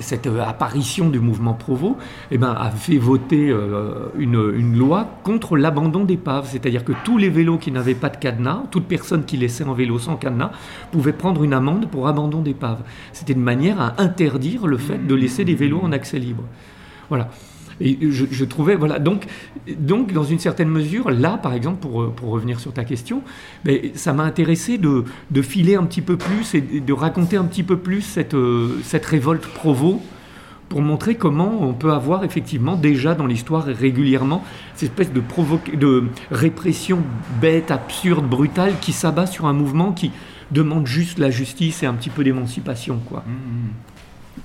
[0.01, 1.97] cette apparition du mouvement Provo,
[2.31, 6.49] eh ben, a fait voter euh, une, une, loi contre l'abandon d'épaves.
[6.51, 9.75] C'est-à-dire que tous les vélos qui n'avaient pas de cadenas, toute personne qui laissait un
[9.75, 10.53] vélo sans cadenas,
[10.91, 12.83] pouvait prendre une amende pour abandon d'épave.
[13.13, 16.45] C'était une manière à interdire le fait de laisser des vélos en accès libre.
[17.09, 17.29] Voilà.
[17.81, 19.25] Et je, trouvais, voilà, donc,
[19.79, 23.23] donc dans une certaine mesure, là, par exemple, pour, pour revenir sur ta question,
[23.95, 27.63] ça m'a intéressé de, de, filer un petit peu plus et de raconter un petit
[27.63, 30.03] peu plus cette, euh, cette révolte provo
[30.69, 35.23] pour montrer comment on peut avoir effectivement déjà dans l'histoire régulièrement cette espèce de,
[35.77, 37.01] de répression
[37.41, 40.13] bête, absurde, brutale qui s'abat sur un mouvement qui
[40.53, 43.01] demande juste la justice et un petit peu d'émancipation.
[43.09, 43.25] quoi.
[43.27, 43.90] Mmh, mmh.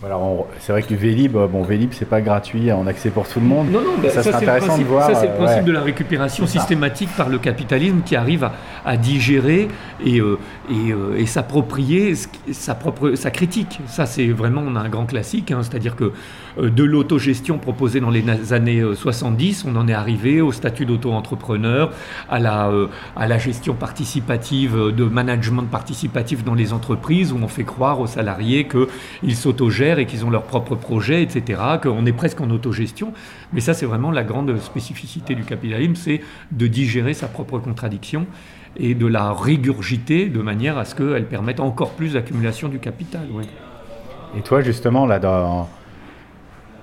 [0.04, 3.46] Alors, c'est vrai que Vélib, bon, Vélib, c'est pas gratuit en accès pour tout le
[3.46, 3.72] monde.
[3.72, 5.08] Non, non, bah, ça, serait intéressant de voir.
[5.10, 8.50] Ça, c'est le euh, principe de la récupération systématique par le capitalisme qui arrive
[8.86, 9.68] à, digérer
[10.06, 10.38] et, euh,
[10.72, 12.14] euh, et, s'approprier
[12.52, 13.80] sa propre sa critique.
[13.88, 15.52] Ça, c'est vraiment un grand classique.
[15.52, 15.62] Hein.
[15.64, 16.12] C'est-à-dire que
[16.58, 21.92] de l'autogestion proposée dans les années 70, on en est arrivé au statut d'auto-entrepreneur,
[22.30, 22.72] à la,
[23.16, 28.08] à la gestion participative, de management participatif dans les entreprises, où on fait croire aux
[28.08, 33.14] salariés qu'ils s'autogèrent et qu'ils ont leurs propres projets, etc., qu'on est presque en autogestion.
[33.54, 38.26] Mais ça, c'est vraiment la grande spécificité du capitalisme, c'est de digérer sa propre contradiction
[38.78, 43.28] et de la régurgiter de manière à ce qu'elle permette encore plus d'accumulation du capital.
[44.38, 45.70] Et toi, justement, là, dans,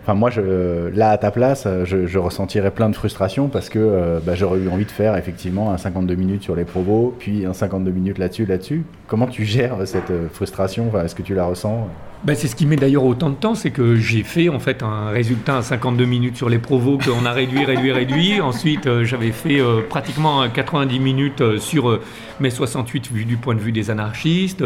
[0.03, 3.79] Enfin, moi, je, là, à ta place, je, je ressentirais plein de frustration parce que
[3.79, 7.47] euh, bah, j'aurais eu envie de faire effectivement un 52 minutes sur les provos, puis
[7.47, 8.85] un 52 minutes là-dessus, là-dessus.
[9.07, 10.88] Comment tu gères cette euh, frustration?
[10.88, 11.88] Enfin, Est-ce que tu la ressens?
[12.25, 14.83] Ben, c'est ce qui met d'ailleurs autant de temps, c'est que j'ai fait en fait
[14.83, 18.41] un résultat à 52 minutes sur les provos qu'on a réduit, réduit, réduit.
[18.41, 22.01] Ensuite, euh, j'avais fait pratiquement 90 minutes sur
[22.41, 24.65] mes 68 vues du point de vue des anarchistes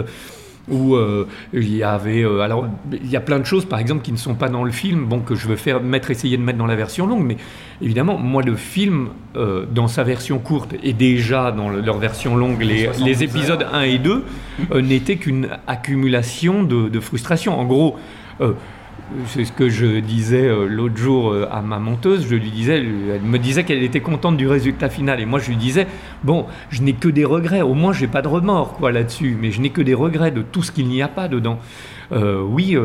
[0.69, 4.03] où euh, il y avait euh, alors il y a plein de choses par exemple
[4.03, 6.43] qui ne sont pas dans le film bon que je veux faire mettre essayer de
[6.43, 7.37] mettre dans la version longue mais
[7.81, 12.61] évidemment moi le film euh, dans sa version courte et déjà dans leur version longue
[12.63, 14.25] les, les épisodes 1 et 2
[14.83, 17.59] n'étaient qu'une accumulation de, de frustration.
[17.59, 17.97] En gros
[19.27, 22.27] c'est ce que je disais euh, l'autre jour euh, à ma monteuse.
[22.29, 25.21] Je lui disais, elle me disait qu'elle était contente du résultat final.
[25.21, 25.87] Et moi, je lui disais,
[26.25, 27.63] bon, je n'ai que des regrets.
[27.63, 29.37] Au moins, j'ai pas de remords quoi là-dessus.
[29.41, 31.59] Mais je n'ai que des regrets de tout ce qu'il n'y a pas dedans.
[32.13, 32.77] Euh, oui.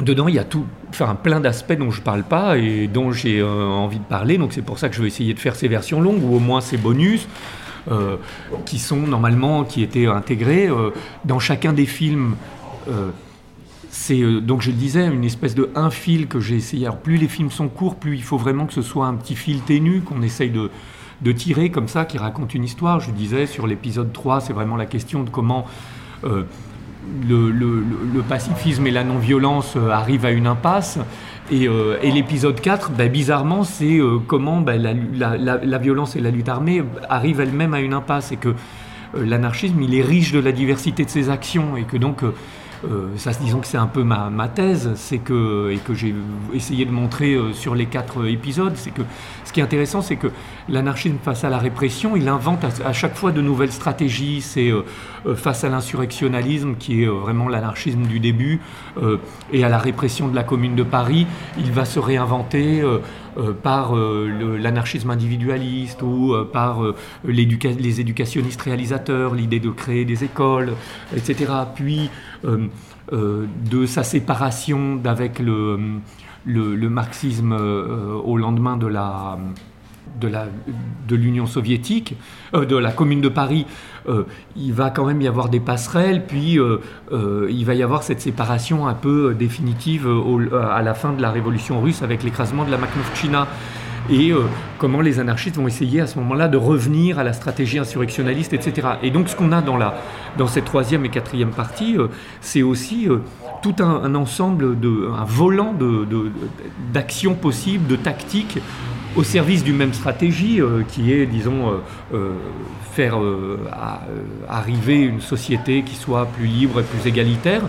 [0.00, 3.12] Dedans, il y a tout, enfin, plein d'aspects dont je ne parle pas et dont
[3.12, 4.36] j'ai envie de parler.
[4.36, 6.40] Donc, c'est pour ça que je vais essayer de faire ces versions longues ou au
[6.40, 7.28] moins ces bonus
[8.64, 10.68] qui sont normalement, qui étaient intégrés
[11.24, 12.34] dans chacun des films
[13.92, 16.86] c'est euh, donc je le disais une espèce de un fil que j'ai essayé.
[16.86, 19.36] Alors plus les films sont courts, plus il faut vraiment que ce soit un petit
[19.36, 20.70] fil ténu qu'on essaye de,
[21.32, 23.00] tirer comme ça, qui raconte une histoire.
[23.00, 25.66] Je disais sur l'épisode 3, c'est vraiment la question de comment
[26.24, 26.44] euh,
[27.28, 30.98] le, pacifisme et la non-violence euh, arrivent à une impasse.
[31.50, 31.68] Et,
[32.02, 37.74] l'épisode 4, ben, bizarrement, c'est comment ben, la, violence et la lutte armée arrivent elles-mêmes
[37.74, 38.54] à une impasse et que
[39.14, 42.22] l'anarchisme, il est riche de la diversité de ses actions et que donc
[43.16, 46.14] ça, disons que c'est un peu ma, thèse, c'est que et que j'ai
[46.52, 49.02] essayé de montrer euh, sur les quatre épisodes, c'est que
[49.44, 50.28] ce qui est intéressant, c'est que
[50.68, 54.40] l'anarchisme face à la répression, il invente à, chaque fois de nouvelles stratégies.
[54.40, 54.82] C'est euh,
[55.36, 58.60] face à l'insurrectionnalisme, qui est vraiment l'anarchisme du début,
[59.52, 61.26] et à la répression de la Commune de Paris,
[61.58, 62.82] il va se réinventer.
[63.62, 66.82] Par l'anarchisme individualiste ou par
[67.24, 70.74] les éducationnistes réalisateurs, l'idée de créer des écoles,
[71.16, 71.52] etc.
[71.74, 72.10] Puis
[72.44, 72.68] euh,
[73.12, 75.98] euh, de sa séparation d'avec le,
[76.46, 79.38] le, marxisme euh, au lendemain de la
[80.20, 80.46] de la
[81.08, 82.16] de l'Union soviétique,
[82.54, 83.66] de la Commune de Paris,
[84.56, 86.58] il va quand même y avoir des passerelles, puis
[87.10, 90.08] il va y avoir cette séparation un peu définitive
[90.54, 93.48] à la fin de la Révolution russe avec l'écrasement de la Makhnovchina
[94.10, 94.46] et euh,
[94.78, 98.88] comment les anarchistes vont essayer à ce moment-là de revenir à la stratégie insurrectionnaliste, etc.
[99.02, 99.94] Et donc ce qu'on a dans, la,
[100.38, 102.08] dans cette troisième et quatrième partie, euh,
[102.40, 103.18] c'est aussi euh,
[103.62, 105.74] tout un, ensemble, de, un volant
[106.92, 108.58] d'actions de, possibles, de tactiques
[109.14, 111.80] au service d'une même stratégie qui est, disons,
[112.92, 113.18] faire
[114.48, 117.62] arriver une société qui soit plus libre et plus égalitaire.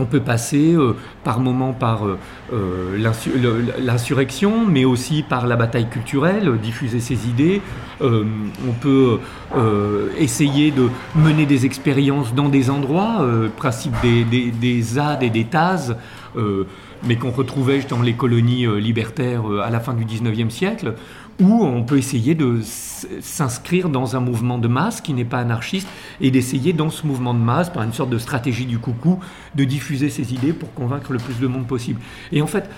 [0.00, 2.18] On peut passer euh, par moments par euh,
[2.52, 2.96] euh,
[3.78, 7.60] l'insurrection, mais aussi par la bataille culturelle, diffuser ses idées.
[8.00, 9.18] On peut
[10.18, 15.94] essayer de mener des expériences dans des endroits, principe des, des, et des TAS,
[17.06, 20.94] mais qu'on retrouvait dans les colonies libertaires à la fin du 19e siècle,
[21.40, 25.88] où on peut essayer de s'inscrire dans un mouvement de masse qui n'est pas anarchiste
[26.20, 29.20] et d'essayer dans ce mouvement de masse, par une sorte de stratégie du coucou,
[29.54, 32.00] de diffuser ses idées pour convaincre le plus de monde possible.
[32.30, 32.68] Et en fait,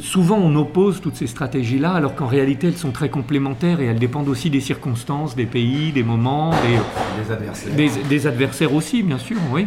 [0.00, 3.98] souvent on oppose toutes ces stratégies-là, alors qu'en réalité elles sont très complémentaires et elles
[3.98, 7.74] dépendent aussi des circonstances, des pays, des moments, des, adversaires.
[8.08, 9.66] Des, adversaires aussi, bien sûr, oui.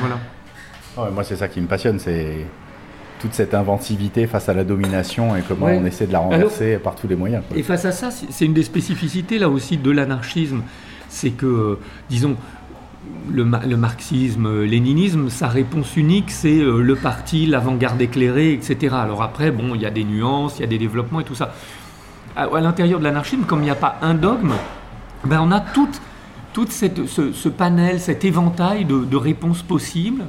[0.00, 1.10] Voilà.
[1.10, 2.46] moi c'est ça qui me passionne, c'est
[3.20, 6.94] toute cette inventivité face à la domination et comment on essaie de la renverser par
[6.94, 7.42] tous les moyens.
[7.54, 10.62] Et face à ça, c'est une des spécificités là aussi de l'anarchisme,
[11.08, 11.78] c'est que,
[12.10, 12.36] disons,
[13.30, 13.44] le,
[13.76, 18.94] marxisme, léninisme, sa réponse unique, c'est euh, le parti, l'avant-garde éclairée, etc.
[18.98, 21.34] Alors après, bon, il y a des nuances, il y a des développements et tout
[21.34, 21.54] ça.
[22.36, 24.52] À, l'intérieur de l'anarchisme, comme il n'y a pas un dogme,
[25.24, 25.88] ben on a tout,
[26.68, 30.24] cette, ce, panel, cet éventail de, de réponses possibles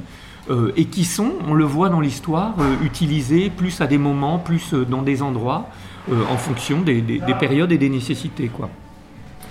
[0.50, 4.38] euh, et qui sont, on le voit dans l'histoire, euh, utilisés plus à des moments,
[4.38, 5.68] plus euh, dans des endroits,
[6.10, 7.02] en fonction des,
[7.38, 8.48] périodes et des nécessités.
[8.48, 8.70] Quoi.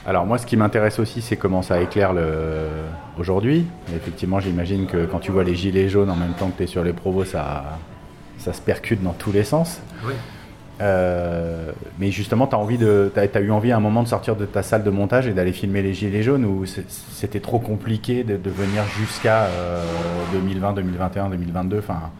[0.07, 2.23] Alors moi, ce qui m'intéresse aussi, c'est comment ça éclaire le...
[3.19, 3.67] aujourd'hui.
[3.93, 6.67] Effectivement, j'imagine que quand tu vois les gilets jaunes en même temps que tu es
[6.67, 7.77] sur les provos, ça,
[8.37, 9.81] ça se percute dans tous les sens.
[10.05, 10.13] Oui.
[10.79, 14.37] Euh, mais justement, tu as, envie de, as, eu envie à un moment de sortir
[14.37, 18.23] de ta salle de montage et d'aller filmer les Gilets jaunes ou c'était trop compliqué
[18.23, 19.47] de, venir jusqu'à
[20.31, 22.11] 2020, 2021, 2022 enfin,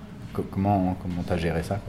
[0.52, 0.96] Comment
[1.26, 1.80] tu as géré ça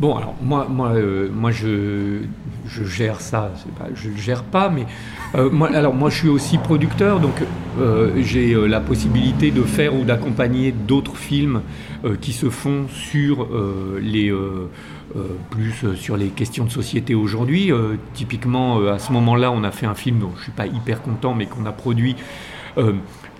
[0.00, 2.20] Bon, alors moi, moi, euh, moi je,
[2.68, 4.86] je gère ça, pas, je ne gère pas, mais
[5.34, 7.42] euh, moi, alors moi je suis aussi producteur, donc
[7.80, 11.62] euh, j'ai la possibilité de faire ou d'accompagner d'autres films
[12.20, 13.48] qui se font sur
[14.00, 14.32] les
[15.50, 17.72] plus sur les questions de société aujourd'hui.
[18.14, 21.34] typiquement, à ce moment-là, on a fait un film dont je suis pas hyper content,
[21.34, 22.14] mais qu'on a produit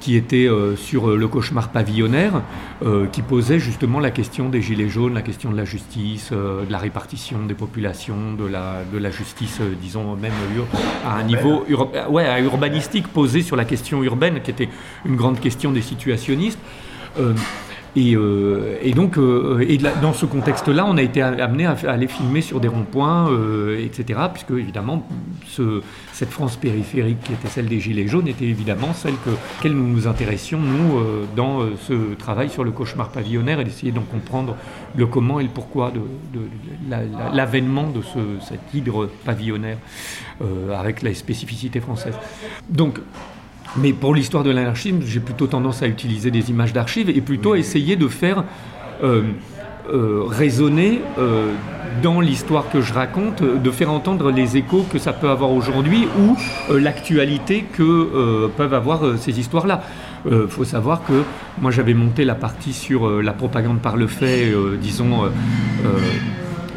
[0.00, 2.42] qui était euh, sur euh, le cauchemar pavillonnaire,
[2.84, 6.70] euh, qui posait justement la question des gilets jaunes, la question de la justice, de
[6.70, 10.32] la répartition des populations, de la, de la justice, disons même
[11.04, 11.64] à un niveau
[12.10, 14.68] ouais, urbanistique posé sur la question urbaine, qui était
[15.04, 16.58] une grande question des situationnistes.
[17.96, 19.66] Euh, et, donc, euh,
[20.02, 24.20] dans ce contexte-là, on a été amené à, aller filmer sur des ronds-points, euh, etc.
[24.32, 25.06] Puisque, évidemment,
[25.46, 29.72] ce, cette France périphérique, qui était celle des Gilets jaunes, était évidemment celle que, laquelle
[29.72, 31.00] nous nous intéressions, nous,
[31.36, 34.56] dans ce travail sur le cauchemar pavillonnaire et d'essayer d'en comprendre
[34.96, 36.00] le comment et le pourquoi de,
[37.32, 39.78] l'avènement de ce, cet hydre pavillonnaire
[40.76, 42.14] avec la spécificité française.
[42.68, 43.00] Donc,
[43.76, 47.54] mais pour l'histoire de l'anarchisme, j'ai plutôt tendance à utiliser des images d'archives et plutôt
[47.54, 48.44] essayer de faire
[49.02, 49.22] euh,
[49.90, 51.52] euh, résonner euh,
[52.02, 56.06] dans l'histoire que je raconte, de faire entendre les échos que ça peut avoir aujourd'hui
[56.18, 56.36] ou
[56.74, 59.82] l'actualité que peuvent avoir ces histoires-là.
[60.30, 61.22] Il faut savoir que
[61.58, 65.30] moi j'avais monté la partie sur la propagande par le fait, disons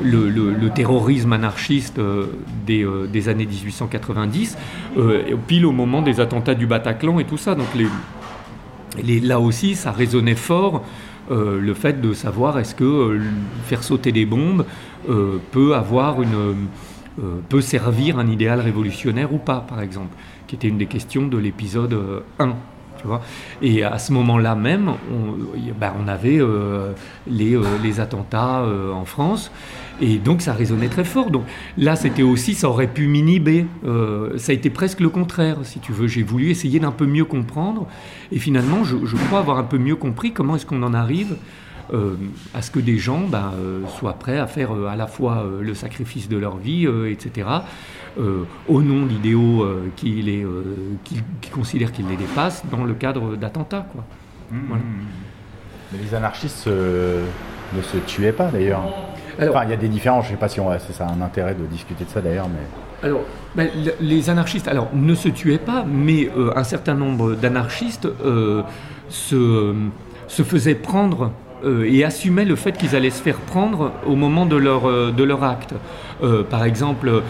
[0.04, 2.28] le, terrorisme anarchiste euh,
[2.70, 4.58] euh, des, années 1890,
[4.98, 7.56] euh, pile au moment des attentats du Bataclan et tout ça.
[7.56, 7.68] Donc
[9.06, 10.84] là aussi, ça résonnait fort.
[11.30, 13.20] le fait de savoir est-ce que
[13.66, 14.66] faire sauter des bombes
[15.52, 16.68] peut avoir une
[17.50, 20.16] peut servir un idéal révolutionnaire ou pas, par exemple,
[20.48, 22.56] qui était une des questions de l'épisode 1
[23.64, 25.36] et à ce moment-là même, on,
[25.80, 26.40] ben, avait
[27.28, 29.52] les, attentats en France.
[30.02, 31.32] Et donc ça résonnait très fort.
[31.32, 31.46] Donc
[31.78, 33.66] là, c'était aussi, ça aurait pu m'inhiber.
[34.38, 36.08] ça a été presque le contraire, si tu veux.
[36.08, 37.88] J'ai voulu essayer d'un peu mieux comprendre.
[38.32, 41.36] Et finalement, je, je, crois avoir un peu mieux compris comment est-ce qu'on en arrive
[41.94, 42.16] euh,
[42.54, 45.46] à ce que des gens ben, euh, soient prêts à faire euh, à la fois
[45.60, 47.48] le sacrifice de leur vie, etc.,
[48.68, 50.46] au nom d'idéaux qui, les,
[51.06, 53.88] qui, considèrent qu'ils les dépassent dans le cadre d'attentats.
[53.90, 54.04] Quoi.
[54.52, 54.58] Mmh.
[55.94, 58.84] Mais les anarchistes ne se tuaient pas d'ailleurs.
[59.40, 61.56] Enfin, il y a des différences, je ne sais pas si c'est ça un intérêt
[61.56, 63.08] de discuter de ça d'ailleurs, mais...
[63.08, 63.22] Alors,
[63.56, 68.08] ben, les anarchistes, alors, ne se tuaient pas, mais un certain nombre d'anarchistes
[69.10, 69.76] se,
[70.28, 71.32] se faisaient prendre
[71.64, 75.12] euh, et assumaient le fait qu'ils allaient se faire prendre au moment de leur, euh,
[75.12, 75.76] de leur acte.
[76.24, 77.24] Euh, par exemple,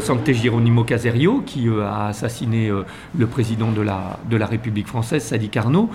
[0.00, 2.72] Santé Gironimo Caserio, qui a assassiné
[3.16, 5.90] le président de la, de la République française, Sadi Carnot,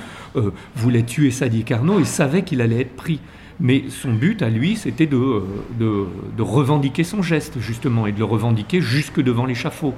[0.76, 3.20] voulait tuer Sadi Carnot et savait qu'il allait être pris.
[3.60, 5.42] Mais son but à lui, c'était de,
[5.80, 6.06] de,
[6.38, 9.96] de, revendiquer son geste, justement, et de le revendiquer jusque devant l'échafaud.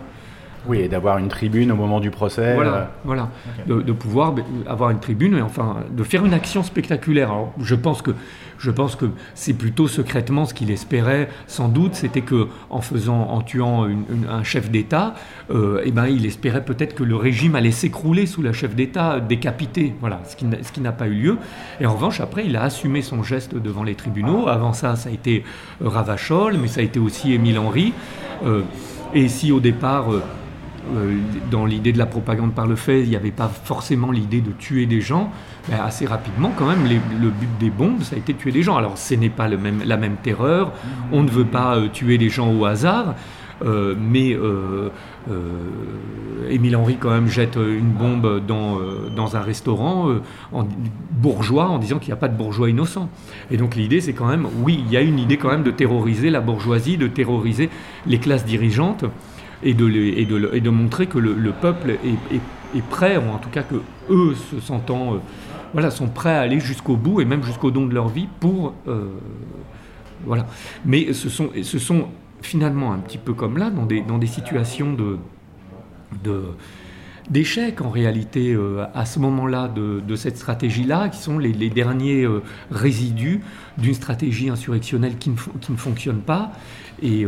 [0.67, 2.56] Oui, et d'avoir une tribune au moment du procès.
[2.56, 2.86] Voilà, euh.
[3.06, 3.30] voilà.
[3.65, 4.36] De, pouvoir
[4.67, 7.32] avoir une tribune, et enfin, de faire une action spectaculaire.
[7.32, 8.12] Alors, je pense que,
[8.58, 13.22] je pense que c'est plutôt secrètement ce qu'il espérait, sans doute, c'était que en faisant,
[13.30, 13.88] en tuant
[14.30, 15.15] un chef d'État,
[15.52, 19.19] euh, eh ben, il espérait peut-être que le régime allait s'écrouler sous la chef d'État
[19.19, 19.95] décapité.
[20.02, 21.38] Voilà, ce qui, n'a pas eu lieu.
[21.80, 24.48] Et en revanche, après, il a assumé son geste devant les tribunaux.
[24.48, 25.43] Avant ça, ça a été
[25.82, 27.93] euh, Ravachol, mais ça a été aussi Émile Henry.
[29.13, 30.22] et si au départ euh,
[31.52, 34.52] dans l'idée de la propagande par le fait, il n'y avait pas forcément l'idée de
[34.52, 35.32] tuer des gens.
[35.69, 38.63] Mais assez rapidement, quand même, le but des bombes, ça a été de tuer des
[38.63, 38.78] gens.
[38.78, 40.71] Alors, ce n'est pas la même terreur.
[41.12, 43.15] On ne veut pas euh, tuer des gens au hasard.
[43.65, 44.38] Euh, mais
[46.49, 50.10] Émile Henry quand même jette une bombe dans, un restaurant
[50.54, 50.67] en,
[51.12, 53.10] bourgeois en disant qu'il n'y a pas de bourgeois innocents.
[53.52, 55.71] Et donc l'idée c'est quand même, oui, il y a une idée quand même de
[55.71, 57.69] terroriser la bourgeoisie, de terroriser
[58.08, 59.06] les classes dirigeantes
[59.63, 63.76] et de, montrer que le, peuple est, prêt, ou en tout cas que
[64.10, 65.19] eux, se sentant,
[65.76, 68.74] euh, sont prêts à aller jusqu'au bout et même jusqu'au don de leur vie pour,
[68.88, 69.10] euh,
[70.26, 70.45] voilà.
[70.86, 72.08] Mais ce sont,
[72.41, 75.17] finalement un petit peu comme là, dans des, situations de,
[76.24, 76.43] de
[77.30, 82.26] d'échec en réalité euh, à ce moment-là de, cette stratégie-là, qui sont les, derniers
[82.72, 83.41] résidus
[83.78, 86.54] d'une stratégie insurrectionnelle qui ne, qui ne fonctionne pas.
[87.04, 87.26] Et,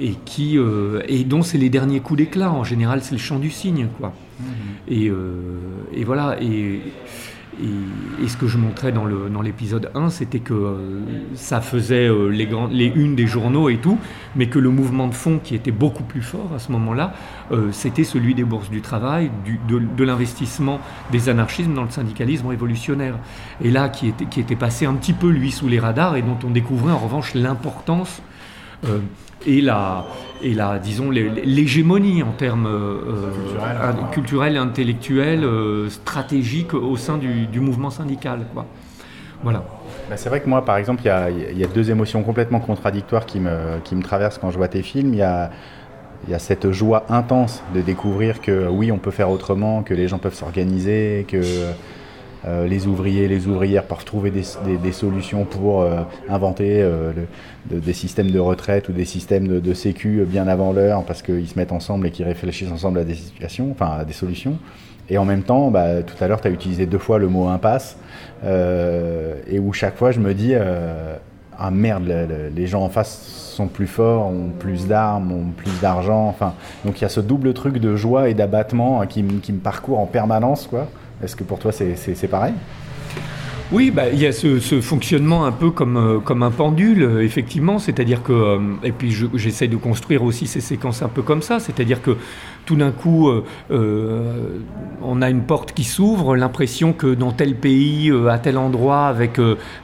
[0.00, 2.50] et, qui, euh, et dont c'est les derniers coups d'éclat.
[2.50, 3.88] En général, c'est le chant du cygne.
[3.98, 4.12] Quoi.
[4.40, 4.46] Mhm.
[4.88, 5.58] Et, euh,
[5.92, 6.36] et, voilà.
[6.40, 6.80] Et,
[7.62, 11.00] et, ce que je montrais dans, le, dans l'épisode 1, c'était que euh,
[11.34, 13.98] ça faisait les, grands, les unes des journaux et tout,
[14.34, 17.14] mais que le mouvement de fond qui était beaucoup plus fort à ce moment-là,
[17.70, 20.80] c'était celui des bourses du travail, du, de, de, l'investissement
[21.12, 23.18] des anarchismes dans le syndicalisme révolutionnaire.
[23.62, 26.22] Et là, qui était, qui était passé un petit peu, lui, sous les radars, et
[26.22, 28.20] dont on découvrait en revanche l'importance
[29.46, 30.04] et la,
[30.42, 33.30] et la disons, l'hégémonie en termes euh,
[34.12, 38.40] culturels, intellectuels, euh, stratégiques au sein du, du, mouvement syndical.
[38.52, 38.66] Quoi.
[39.42, 39.64] Voilà.
[40.08, 43.26] Bah, c'est vrai que moi, par exemple, il y, y a, deux émotions complètement contradictoires
[43.26, 45.14] qui me, qui me traversent quand je vois tes films.
[45.14, 45.50] Il y a,
[46.28, 50.08] y a cette joie intense de découvrir que oui, on peut faire autrement, que les
[50.08, 51.40] gens peuvent s'organiser, que
[52.46, 57.12] euh, les ouvriers, les ouvrières peuvent trouver des, solutions pour euh, inventer euh,
[57.70, 61.48] des systèmes de retraite ou des systèmes de, de sécu bien avant l'heure parce qu'ils
[61.48, 64.58] se mettent ensemble et qu'ils réfléchissent ensemble à des situations, enfin à des solutions.
[65.08, 67.48] Et en même temps, bah, tout à l'heure, tu as utilisé deux fois le mot
[67.48, 67.98] impasse,
[68.42, 70.54] et où chaque fois je me dis,
[71.58, 72.10] ah merde,
[72.54, 76.26] les gens en face sont plus forts, ont plus d'armes, ont plus d'argent.
[76.28, 76.54] Enfin,
[76.86, 79.60] donc il y a ce double truc de joie et d'abattement hein, qui, qui, me
[79.60, 80.88] parcourt en permanence, quoi.
[81.24, 82.54] Est-ce que pour toi c'est pareil?
[83.72, 87.24] Oui, bah, il y a ce, fonctionnement un peu comme, euh, comme un pendule, euh,
[87.24, 87.78] effectivement.
[87.78, 91.58] C'est-à-dire que, euh, et puis j'essaie de construire aussi ces séquences un peu comme ça.
[91.60, 92.16] C'est-à-dire que
[92.66, 93.30] tout d'un coup,
[93.70, 99.38] on a une porte qui s'ouvre, l'impression que dans tel pays, à tel endroit, avec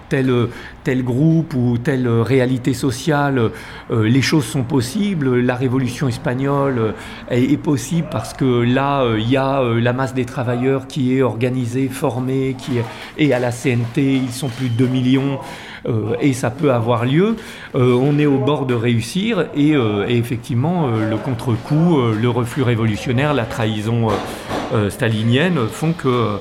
[0.09, 0.49] tel,
[0.85, 3.51] tel groupe ou telle réalité sociale,
[3.91, 5.41] les choses sont possibles.
[5.41, 6.95] La révolution espagnole
[7.31, 11.89] est, possible parce que là, il y a la masse des travailleurs qui est organisée,
[11.89, 13.51] formée, qui est, à la
[13.97, 15.39] ils sont plus de 2 millions.
[15.87, 17.37] Euh, et ça peut avoir lieu.
[17.75, 23.35] Euh, on est au bord de réussir et, euh, effectivement, le contre-coup, le reflux révolutionnaire,
[23.35, 24.09] la trahison
[24.89, 26.39] stalinienne font que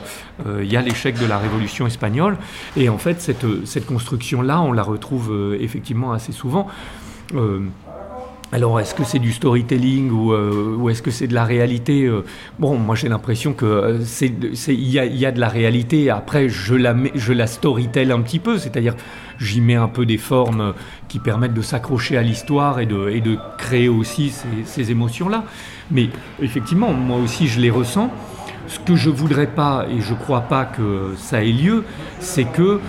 [0.48, 2.38] il y a l'échec de la révolution espagnole.
[2.78, 6.68] Et en fait, cette, cette construction-là, on la retrouve effectivement assez souvent.
[8.52, 12.26] Alors, est-ce que c'est du storytelling ou, euh, est-ce que c'est de la réalité euh,
[12.58, 14.00] Bon, moi j'ai l'impression que euh,
[14.68, 16.10] il y, a, de la réalité.
[16.10, 18.96] Après, je la, je la storytell un petit peu, c'est-à-dire
[19.40, 20.74] j'y mets un peu des formes
[21.10, 24.34] qui permettent de s'accrocher à l'histoire et de, de créer aussi
[24.66, 25.44] ces, émotions-là.
[25.92, 26.10] Mais
[26.42, 28.10] effectivement, moi aussi je les ressens.
[28.68, 31.84] Ce que je voudrais pas, et je crois pas que ça ait lieu,
[32.20, 32.80] c'est que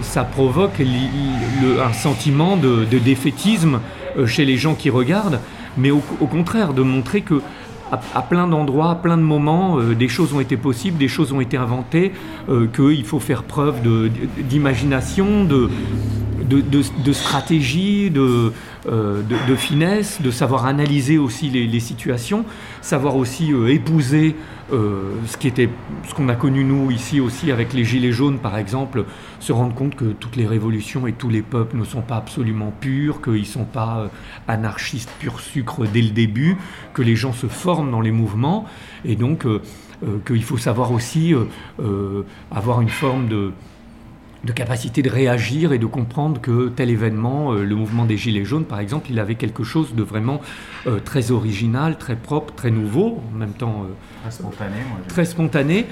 [0.00, 3.78] ça provoque un sentiment de, de défaitisme
[4.26, 5.40] chez les gens qui regardent,
[5.76, 7.40] mais au, contraire de montrer que
[8.14, 11.30] à, plein d'endroits, à plein de moments, euh, des choses ont été possibles, des choses
[11.32, 12.12] ont été inventées,
[12.48, 13.82] euh, qu'il faut faire preuve
[14.38, 15.68] d'imagination, de,
[16.60, 18.52] de, stratégie, de,
[18.86, 22.44] de, finesse, de savoir analyser aussi les, situations,
[22.80, 24.36] savoir aussi épouser
[24.72, 29.04] euh, ce qu'on a connu nous ici aussi avec les gilets jaunes par exemple,
[29.38, 32.72] se rendre compte que toutes les révolutions et tous les peuples ne sont pas absolument
[32.80, 34.08] purs, qu'ils ne sont pas euh,
[34.48, 36.56] anarchistes pur sucre dès le début,
[36.94, 38.64] que les gens se forment dans les mouvements
[39.04, 39.60] et donc euh,
[40.26, 41.32] qu'il faut savoir aussi
[42.50, 43.52] avoir une forme de
[44.44, 48.44] de capacité de réagir et de comprendre que tel événement, euh, le mouvement des Gilets
[48.44, 50.40] jaunes par exemple, il avait quelque chose de vraiment
[50.86, 54.76] euh, très original, très propre, très nouveau, en même temps euh, très spontané,
[55.08, 55.86] très spontané,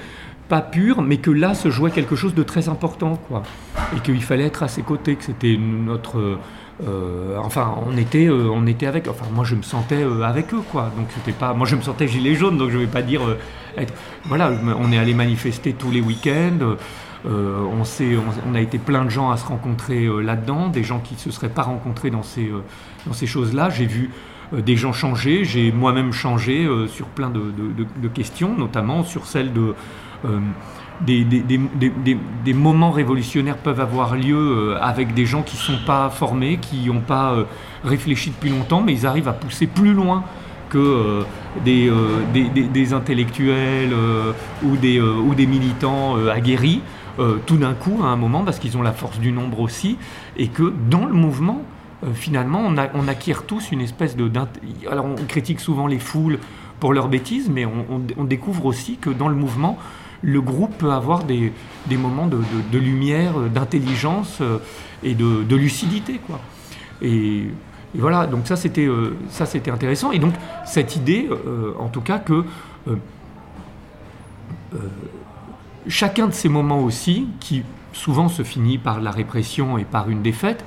[0.49, 3.43] pas pur, mais que là se jouait quelque chose de très important, quoi,
[3.95, 6.39] et qu'il fallait être à ses côtés, que c'était notre
[7.37, 9.07] enfin, on était, on était avec.
[9.07, 10.91] Enfin, moi, je me sentais avec eux, quoi.
[10.97, 11.53] Donc, c'était pas.
[11.53, 13.21] Moi, je me sentais gilet jaune, donc je vais pas dire.
[13.77, 13.93] être,
[14.25, 16.75] voilà, on est allé manifester tous les week-ends.
[17.25, 17.63] Euh,
[18.47, 21.19] on, a été plein de gens à se rencontrer euh, là-dedans, des gens qui ne
[21.19, 23.69] se seraient pas rencontrés dans ces, euh, choses-là.
[23.69, 24.09] J'ai vu
[24.51, 29.73] des gens changer, j'ai moi-même changé sur plein de, questions, notamment sur celle de...
[31.05, 36.87] Des, moments révolutionnaires peuvent avoir lieu avec des gens qui ne sont pas formés, qui
[36.87, 37.33] n'ont pas
[37.85, 40.25] réfléchi depuis longtemps, mais ils arrivent à pousser plus loin
[40.69, 41.23] que
[41.63, 43.93] des, intellectuels
[44.63, 46.81] ou des militants aguerris.
[47.21, 49.97] Euh, tout d'un coup à un moment parce qu'ils ont la force du nombre aussi
[50.37, 51.61] et que dans le mouvement
[52.03, 54.31] euh, finalement on, acquiert tous une espèce de
[54.89, 56.39] alors on critique souvent les foules
[56.79, 59.77] pour leurs bêtises mais on, découvre aussi que dans le mouvement
[60.23, 61.53] le groupe peut avoir des,
[61.91, 64.57] moments de, lumière d'intelligence euh,
[65.03, 66.19] et de, lucidité
[67.03, 67.43] et,
[67.93, 68.89] voilà donc ça c'était
[69.69, 70.11] intéressant.
[70.11, 70.33] Et donc
[70.65, 71.29] cette idée
[71.77, 72.45] en tout cas que
[75.87, 77.63] chacun de ces moments aussi, qui
[77.93, 80.63] souvent se finit par la répression et par une défaite,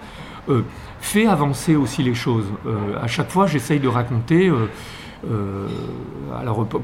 [0.49, 0.63] euh,
[1.01, 2.47] fait avancer aussi les choses.
[2.67, 5.69] Euh, à chaque fois, j'essaye de raconter euh,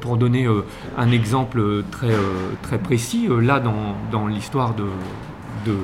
[0.00, 0.46] pour donner
[0.96, 5.74] un exemple très, précis, là dans, l'histoire de,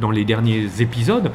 [0.00, 1.30] dans les derniers épisodes,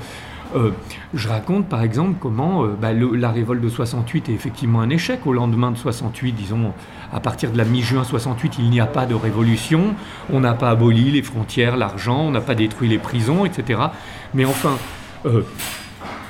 [1.13, 5.26] je raconte par exemple comment bah, la révolte de 68 est effectivement un échec.
[5.26, 6.74] Au lendemain de 68, disons,
[7.16, 9.95] à partir de la mi-juin 68, il n'y a pas de révolution,
[10.30, 13.80] on n'a pas aboli les frontières, l'argent, on n'a pas détruit les prisons, etc.
[14.34, 14.78] Mais enfin,
[15.26, 15.43] euh,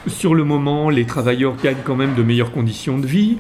[0.06, 3.40] sur le moment, les travailleurs gagnent quand même de meilleures conditions de vie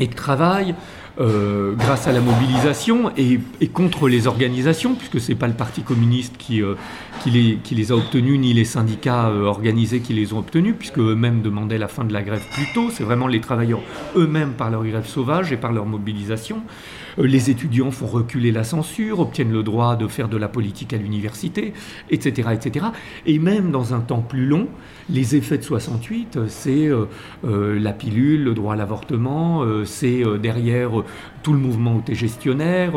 [0.00, 0.74] et de travail.
[1.18, 3.38] Euh, grâce à la mobilisation et,
[3.68, 6.74] contre les organisations, puisque ce n'est pas le Parti communiste qui, euh,
[7.24, 11.78] les, a obtenus, ni les syndicats euh, organisés qui les ont obtenus, puisque eux-mêmes demandaient
[11.78, 12.90] la fin de la grève plus tôt.
[12.90, 13.80] C'est vraiment les travailleurs
[14.14, 16.60] eux-mêmes par leur grève sauvage et par leur mobilisation.
[17.18, 20.96] Les étudiants font reculer la censure, obtiennent le droit de faire de la politique à
[20.96, 21.72] l'université,
[22.10, 22.86] etc., etc.
[23.26, 24.68] Et même dans un temps plus long,
[25.08, 26.90] les effets de 68, c'est
[27.44, 30.90] la pilule, le droit à l'avortement, c'est derrière
[31.46, 32.92] tout le mouvement gestionnaire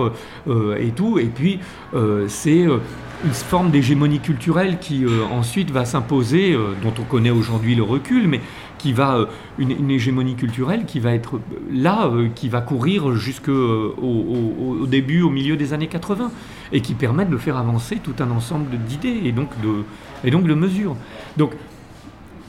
[0.47, 1.19] euh, et tout.
[1.19, 1.59] Et puis,
[1.93, 2.77] euh, c'est euh,
[3.23, 8.39] une forme d'hégémonie culturelle qui ensuite va s'imposer, dont on connaît aujourd'hui le recul, mais
[8.79, 9.27] qui va
[9.59, 11.39] une, hégémonie culturelle qui va être
[11.71, 16.31] là, qui va courir jusqu'au au, début, au milieu des années 80,
[16.71, 19.83] et qui permet de faire avancer tout un ensemble d'idées et donc de,
[20.23, 20.95] et donc de mesures.
[21.37, 21.51] Donc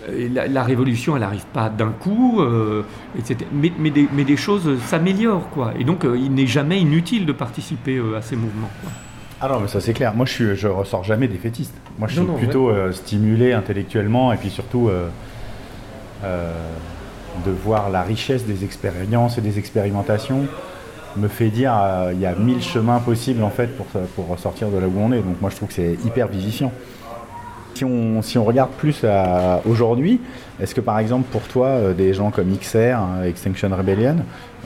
[0.09, 2.83] la, révolution, elle n'arrive pas d'un coup, euh,
[3.19, 3.47] etc.
[3.53, 3.91] Mais, mais,
[4.25, 5.73] des, choses s'améliorent, quoi.
[5.79, 8.71] Et donc, euh, il n'est jamais inutile de participer euh, à ces mouvements.
[8.83, 8.91] Quoi.
[9.43, 10.15] Ah non, mais ça c'est clair.
[10.15, 11.75] Moi, je, suis, je ressors jamais défaitiste.
[11.99, 14.91] Moi, je suis plutôt stimulé intellectuellement et puis surtout
[16.23, 20.47] de voir la richesse des expériences et des expérimentations
[21.17, 21.73] me fait dire
[22.13, 25.13] il y a mille chemins possibles en fait pour, pour sortir de là où on
[25.13, 25.21] est.
[25.21, 26.73] Donc moi, je trouve que c'est hyper vivifiant.
[27.75, 29.05] Si on, si on regarde plus
[29.65, 30.21] aujourd'hui,
[30.61, 34.17] est-ce que par exemple pour toi, euh, des gens comme XR, hein, Extinction Rebellion,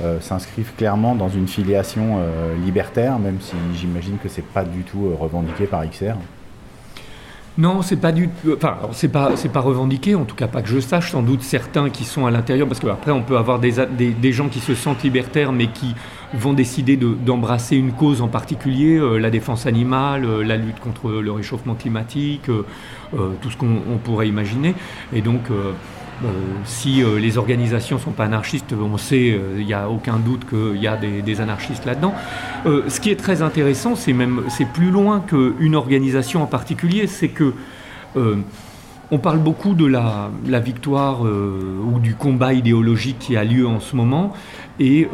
[0.02, 4.82] euh, s'inscrivent clairement dans une filiation euh, libertaire, même si j'imagine que c'est pas du
[4.82, 6.16] tout revendiqué par XR
[7.56, 10.68] non, c'est pas du, enfin, c'est pas, c'est pas revendiqué, en tout cas pas que
[10.68, 11.12] je sache.
[11.12, 14.48] Sans doute certains qui sont à l'intérieur, parce qu'après on peut avoir des, des, gens
[14.48, 15.94] qui se sentent libertaires, mais qui
[16.32, 21.10] vont décider d'embrasser une cause en particulier, euh, la défense animale, euh, la lutte contre
[21.10, 22.64] le réchauffement climatique, euh,
[23.40, 24.74] tout ce qu'on pourrait imaginer.
[25.12, 25.42] Et donc
[26.22, 26.28] euh,
[26.64, 30.18] si euh, les organisations ne sont pas anarchistes, on sait, euh, il n'y a aucun
[30.18, 32.14] doute qu'il y a des, anarchistes là-dedans.
[32.64, 37.28] ce qui est très intéressant, c'est même c'est plus loin qu'une organisation en particulier, c'est
[37.28, 37.52] que
[39.10, 43.96] on parle beaucoup de la, victoire ou du combat idéologique qui a lieu en ce
[43.96, 44.32] moment
[44.78, 45.08] et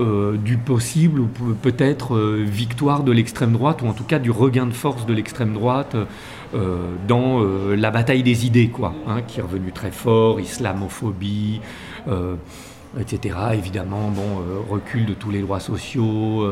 [0.44, 1.28] du possible ou
[1.62, 5.54] peut-être victoire de l'extrême droite ou en tout cas du regain de force de l'extrême
[5.54, 6.04] droite euh,
[6.52, 11.60] dans euh, la bataille des idées, quoi, hein, qui est revenu très fort, islamophobie,
[12.08, 12.34] euh,
[12.98, 13.36] etc.
[13.54, 16.44] Évidemment, bon, recul de tous les droits sociaux,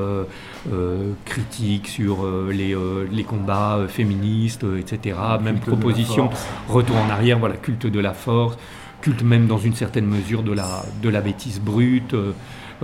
[1.25, 2.77] critique sur les,
[3.11, 5.17] les, combats féministes, etc.
[5.43, 6.31] même proposition,
[6.69, 8.57] retour en arrière, voilà, culte de la force,
[9.01, 12.15] culte même dans une certaine mesure de la, de la bêtise brute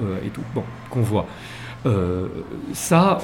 [0.00, 1.28] et tout, bon, qu'on voit.
[1.86, 2.28] Euh,
[2.72, 3.18] ça,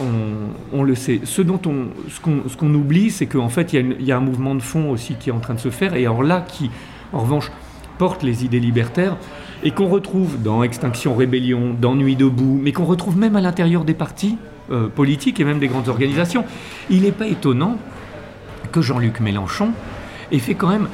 [0.73, 1.21] on, le sait.
[1.25, 4.61] Ce dont on, ce qu'on oublie, c'est qu'en fait, il y, a un mouvement de
[4.61, 6.71] fond aussi qui est en train de se faire, et alors là, qui,
[7.13, 7.51] en revanche,
[7.99, 9.17] porte les idées libertaires,
[9.63, 13.85] et qu'on retrouve dans Extinction Rébellion, dans Nuit debout, mais qu'on retrouve même à l'intérieur
[13.85, 14.37] des partis
[14.71, 16.45] euh, politiques et même des grandes organisations.
[16.91, 17.79] Il n'est pas étonnant
[18.73, 19.71] que Jean-Luc Mélenchon
[20.33, 20.89] ait fait quand même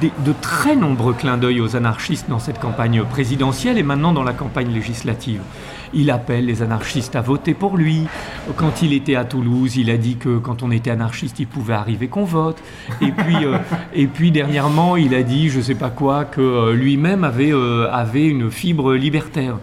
[0.00, 4.32] de très nombreux clins d'œil aux anarchistes dans cette campagne présidentielle et maintenant dans la
[4.32, 5.40] campagne législative.
[5.92, 8.06] Il appelle les anarchistes à voter pour lui.
[8.56, 11.74] Quand il était à Toulouse, il a dit que quand on était anarchiste, il pouvait
[11.74, 12.62] arriver qu'on vote.
[13.00, 13.58] Et puis, euh,
[13.92, 17.52] et puis dernièrement, il a dit, je ne sais pas quoi, que euh, lui-même avait,
[17.52, 19.56] euh, avait une fibre libertaire.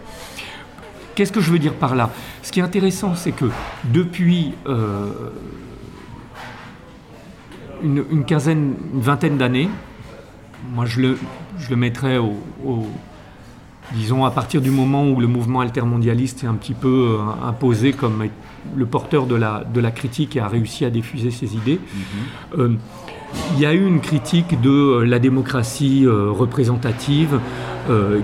[1.16, 2.10] Qu'est-ce que je veux dire par là?
[2.44, 3.46] Ce qui est intéressant, c'est que
[3.86, 4.54] depuis
[7.82, 9.70] une, quinzaine, une vingtaine d'années,
[10.76, 11.18] moi je le,
[11.58, 12.36] je le mettrais au
[13.94, 17.94] disons, à partir du moment où le mouvement altermondialiste est un petit peu euh, imposé
[17.94, 18.28] comme
[18.76, 22.60] le porteur de la, de la critique et a réussi à diffuser ses idées, mhm.
[22.60, 22.76] euh,
[23.56, 27.40] il y a eu une critique de euh, la démocratie représentative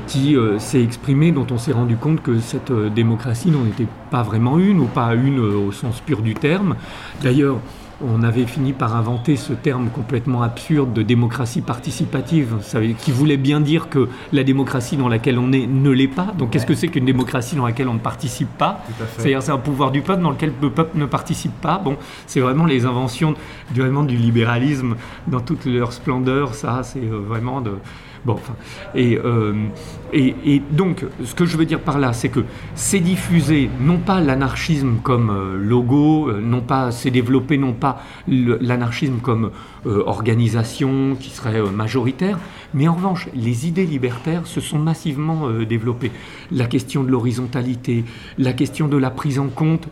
[0.07, 4.59] qui s'est exprimée, dont on s'est rendu compte que cette démocratie n'en était pas vraiment
[4.59, 6.75] une, ou pas une au sens pur du terme.
[7.21, 7.57] D'ailleurs,
[8.05, 12.57] on avait fini par inventer ce terme complètement absurde de démocratie participative,
[12.99, 16.33] qui voulait bien dire que la démocratie dans laquelle on est ne l'est pas.
[16.37, 18.83] Donc qu'est-ce que c'est qu'une démocratie dans laquelle on ne participe pas?
[19.17, 21.77] C'est-à-dire c'est un pouvoir du peuple dans lequel le peuple ne participe pas.
[21.77, 21.97] Bon,
[22.27, 23.35] c'est vraiment les inventions
[23.71, 24.95] du, vraiment du libéralisme
[25.27, 26.55] dans toute leur splendeur.
[26.55, 27.73] Ça, c'est euh, vraiment de
[28.25, 28.55] Bon, enfin,
[28.95, 29.53] et, euh,
[30.13, 33.97] et, et donc, ce que je veux dire par là, c'est que c'est diffusé, non
[33.97, 39.51] pas l'anarchisme comme euh, logo, euh, non pas, c'est développé non pas l'anarchisme comme
[39.85, 42.39] organisation qui serait majoritaire,
[42.73, 46.11] mais en revanche, les idées libertaires se sont massivement développées.
[46.51, 48.05] La question de l'horizontalité,
[48.37, 49.89] la question de la prise en compte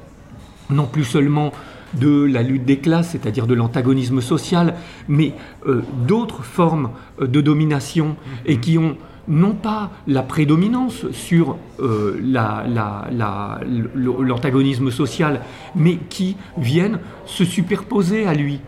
[0.69, 1.51] non plus seulement
[1.93, 4.75] de la lutte des classes, c'est-à-dire de l'antagonisme social,
[5.07, 5.33] mais
[5.67, 8.15] euh, d'autres formes euh, de domination
[8.45, 8.95] et qui ont
[9.27, 12.19] non pas la prédominance sur euh,
[13.63, 15.41] l'antagonisme social,
[15.75, 18.61] mais qui viennent se superposer à lui.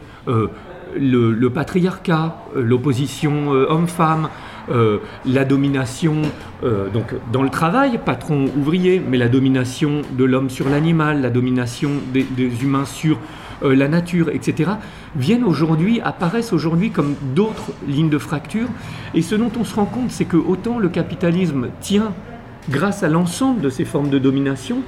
[0.95, 4.29] Le, patriarcat, l'opposition homme-femme,
[4.69, 6.21] euh, la domination
[6.63, 11.29] euh, donc dans le travail, patron ouvrier, mais la domination de l'homme sur l'animal, la
[11.29, 13.19] domination des, humains sur
[13.63, 14.71] euh, la nature, etc.,
[15.15, 18.67] viennent aujourd'hui, apparaissent aujourd'hui comme d'autres lignes de fracture.
[19.13, 22.13] Et ce dont on se rend compte, c'est que autant le capitalisme tient
[22.69, 24.81] grâce à l'ensemble de ces formes de domination,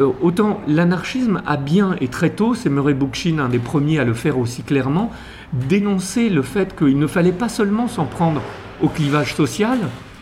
[0.00, 4.14] autant l'anarchisme a bien, et très tôt, c'est Murray Bookchin, un des premiers à le
[4.14, 5.10] faire aussi clairement,
[5.52, 8.42] dénoncé le fait qu'il ne fallait pas seulement s'en prendre
[8.82, 9.78] au clivage social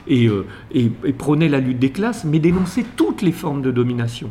[0.07, 4.31] et, euh, et, prôner la lutte des classes, mais dénoncer toutes les formes de domination.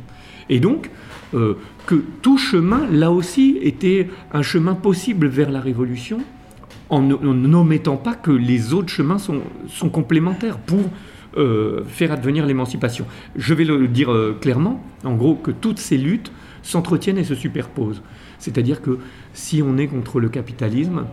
[0.49, 0.89] Et donc,
[1.33, 6.19] euh, que tout chemin, là aussi, était un chemin possible vers la révolution,
[6.89, 10.89] en n'omettant pas que les autres chemins sont, sont complémentaires pour
[11.37, 13.05] euh, faire advenir l'émancipation.
[13.35, 16.31] Je vais le dire euh, clairement, en gros, que toutes ces luttes
[16.63, 18.01] s'entretiennent et se superposent.
[18.39, 18.97] C'est-à-dire que
[19.33, 21.05] si on est contre le capitalisme,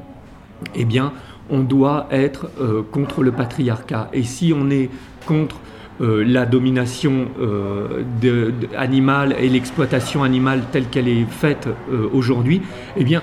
[0.75, 1.13] eh bien,
[1.51, 4.09] on doit être euh, contre le patriarcat.
[4.15, 4.89] Et si on est
[5.27, 5.57] contre
[5.99, 7.29] la domination
[8.77, 11.71] animale et l'exploitation animale telle qu'elle est faite
[12.13, 12.61] aujourd'hui,
[12.99, 13.23] eh bien,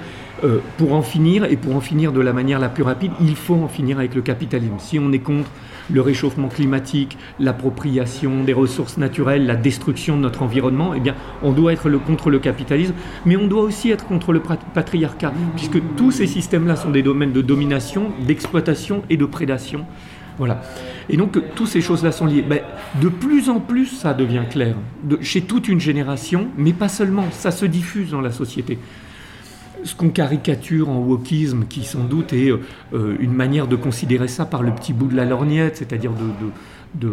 [0.77, 3.53] pour en finir, et pour en finir de la manière la plus rapide, il faut
[3.53, 4.73] en finir avec le capitalisme.
[4.79, 5.51] Si on est contre
[5.91, 11.51] le réchauffement climatique, l'appropriation des ressources naturelles, la destruction de notre environnement, eh bien, on
[11.51, 12.93] doit être contre le capitalisme,
[13.25, 14.41] mais on doit aussi être contre le
[14.73, 19.85] patriarcat, puisque tous ces systèmes-là sont des domaines de domination, d'exploitation et de prédation.
[20.37, 20.61] Voilà.
[21.09, 22.41] Et donc, toutes ces choses-là sont liées.
[22.41, 22.61] Ben,
[23.01, 24.75] de plus en plus, ça devient clair,
[25.21, 28.79] chez toute une génération, mais pas seulement, ça se diffuse dans la société
[29.83, 34.45] ce qu'on caricature en wokisme, qui sans doute est euh, une manière de considérer ça
[34.45, 36.47] par le petit bout de la lorgnette, c'est-à-dire de,
[36.99, 37.07] de,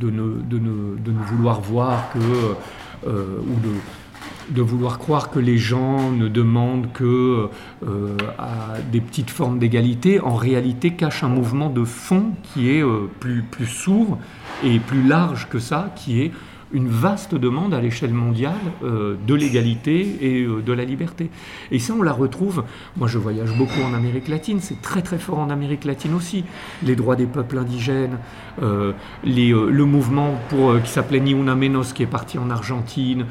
[0.00, 0.10] de,
[0.48, 6.10] de ne, de vouloir voir que, euh, ou de, de vouloir croire que les gens
[6.10, 7.48] ne demandent que
[7.86, 12.82] euh, à des petites formes d'égalité, en réalité cache un mouvement de fond qui est
[13.20, 14.18] plus, plus sourd
[14.64, 16.32] et plus large que ça, qui est
[16.76, 18.54] une vaste demande à l'échelle mondiale
[18.84, 21.30] euh, de l'égalité et euh, de la liberté.
[21.72, 22.62] Et ça, on la retrouve,
[22.96, 26.44] moi je voyage beaucoup en Amérique latine, c'est très très fort en Amérique latine aussi,
[26.84, 28.18] les droits des peuples indigènes,
[28.62, 28.92] euh,
[29.24, 33.24] les, le mouvement pour, qui s'appelait Ni Una Menos, qui est parti en Argentine,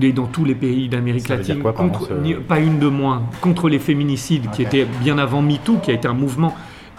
[0.00, 2.88] et dans tous les pays d'Amérique latine, quoi, pardon, contre, ce- ni- pas une de
[2.88, 6.54] moins, contre les féminicides, qui était bien avant MeToo, qui a été un mouvement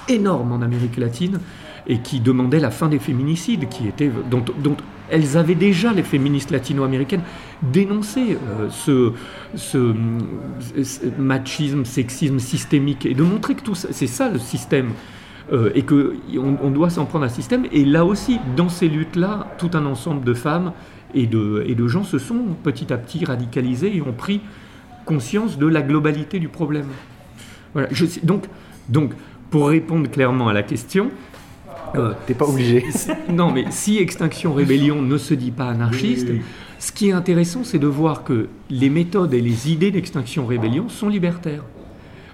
[0.07, 1.39] énorme en Amérique latine
[1.87, 4.77] et qui demandait la fin des féminicides, qui était, dont, dont
[5.11, 7.23] elles avaient déjà, les féministes latino-américaines,
[7.61, 9.13] dénoncé euh, ce,
[9.55, 9.93] ce,
[10.83, 14.91] ce machisme, sexisme systémique, et de montrer que tout c'est ça le système,
[15.51, 17.65] euh, et qu'on on doit s'en prendre à un système.
[17.71, 20.73] Et là aussi, dans ces luttes-là, tout un ensemble de femmes
[21.15, 24.41] et de, gens se sont petit à petit radicalisés et ont pris
[25.05, 26.85] conscience de la globalité du problème.
[27.73, 28.45] Voilà, je donc,
[28.89, 29.13] donc,
[29.49, 31.09] pour répondre clairement à la question,
[31.95, 32.85] euh, T'es pas obligé.
[33.29, 36.27] non, mais si Extinction Rébellion ne se dit pas anarchiste,
[36.79, 40.89] ce qui est intéressant, c'est de voir que les méthodes et les idées d'Extinction Rébellion
[40.89, 41.63] sont libertaires.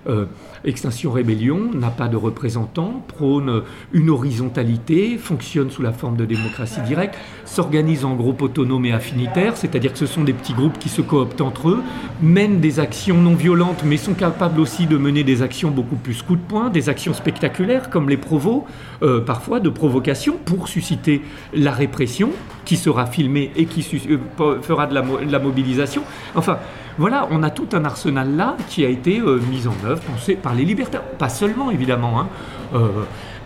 [0.07, 0.25] Euh,
[0.65, 3.61] Extinction Rébellion n'a pas de représentants, prône
[3.93, 9.57] une horizontalité, fonctionne sous la forme de démocratie directe, s'organise en groupes autonomes et affinitaires,
[9.57, 11.83] c'est-à-dire que ce sont des petits groupes qui se cooptent entre eux,
[12.21, 16.21] mènent des actions non violentes, mais sont capables aussi de mener des actions beaucoup plus
[16.23, 18.65] coup de poing, des actions spectaculaires comme les provos,
[19.03, 21.21] euh, parfois de provocation pour susciter
[21.53, 22.31] la répression,
[22.65, 26.01] qui sera filmée et qui euh, fera de la mobilisation.
[26.33, 26.57] Enfin,
[26.97, 30.35] voilà, on a tout un arsenal là qui a été euh, mis en œuvre, pensé
[30.35, 32.27] par les libertaires, pas seulement évidemment, hein,
[32.73, 32.87] euh,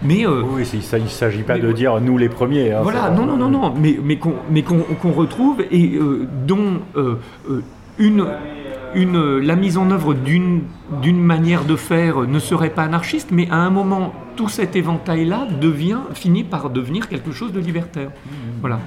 [0.03, 2.71] mais euh, Oui, il ne s'agit pas Mais de dire nous les premiers.
[2.71, 6.79] hein, voilà, non, non, non, non, mais, mais qu'on retrouve et euh, dont
[7.97, 8.25] une,
[8.95, 10.61] une, la mise en œuvre d'une
[11.19, 15.99] manière de faire ne serait pas anarchiste, mais à un moment, tout cet éventail-là devient,
[16.13, 18.11] finit par devenir quelque chose de libertaire.
[18.61, 18.79] Voilà.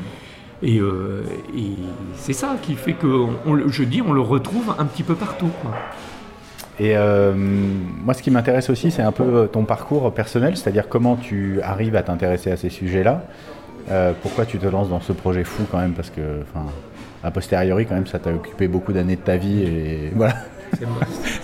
[0.63, 1.23] Et, euh,
[1.57, 1.73] et
[2.17, 5.51] c'est ça qui fait que, on je dis, on le retrouve un petit peu partout.
[5.61, 5.73] quoi.
[6.79, 10.89] Et euh, moi, ce qui m'intéresse aussi, c'est un peu euh, ton parcours personnel, c'est-à-dire
[10.89, 13.25] comment tu arrives à t'intéresser à ces sujets-là.
[13.91, 16.67] Euh, pourquoi tu te lances dans ce projet fou quand même Parce que, enfin,
[17.23, 20.35] a posteriori, quand même, ça t'a occupé beaucoup d'années de ta vie et voilà.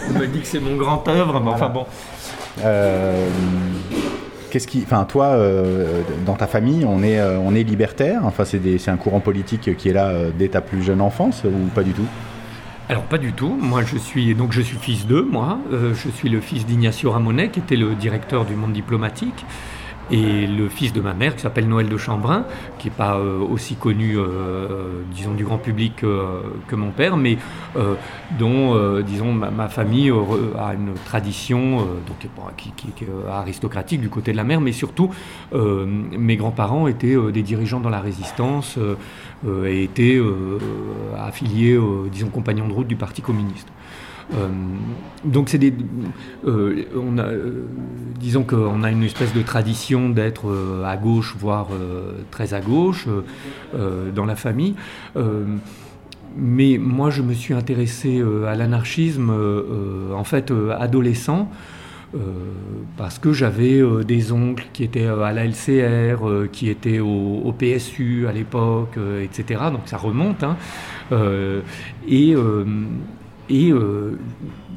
[0.09, 1.85] On me dit que c'est mon grand œuvre, mais enfin bon.
[2.65, 3.29] Euh,
[4.51, 8.23] Qu'est-ce qui, enfin, toi, euh, dans ta famille, on est, euh, on est libertaire?
[8.25, 11.69] Enfin, c'est un courant politique qui est là euh, dès ta plus jeune enfance ou
[11.75, 12.07] pas du tout?
[12.89, 13.55] Alors pas du tout.
[13.61, 15.29] Moi je suis donc je suis fils d'eux.
[15.31, 19.45] Moi, je suis le fils d'Ignacio Ramonet qui était le directeur du Monde diplomatique
[20.11, 22.45] et le fils de ma mère qui s'appelle Noël de Chambrin,
[22.79, 27.17] qui n'est pas euh, aussi connu, euh, disons, du grand public euh, que mon père,
[27.17, 27.39] mais
[27.77, 27.95] euh,
[28.39, 30.23] dont, euh, disons, ma, famille euh,
[30.59, 34.61] a une tradition euh, donc, qui, qui- qui est aristocratique du côté de la mère,
[34.61, 35.11] mais surtout,
[35.55, 38.95] euh, mes grands-parents étaient euh, des dirigeants dans la résistance euh,
[39.47, 40.59] euh, et étaient euh,
[41.19, 43.69] affiliés, euh, disons, compagnons de route du Parti communiste.
[44.35, 44.49] Euh,
[45.25, 45.73] donc c'est des,
[46.47, 47.65] euh, euh,
[48.19, 50.47] disons qu'on a une espèce de tradition d'être
[50.85, 51.69] à gauche, voire
[52.31, 53.07] très à gauche
[54.15, 54.75] dans la famille.
[56.37, 59.33] Mais moi, je me suis intéressé à l'anarchisme
[60.15, 61.51] en fait adolescent.
[62.97, 68.33] parce que j'avais des oncles qui étaient à la LCR, qui étaient au, PSU à
[68.33, 69.65] l'époque, etc.
[69.73, 70.43] Donc ça remonte.
[70.43, 70.57] hein.
[72.09, 72.35] Et
[73.51, 74.19] et euh,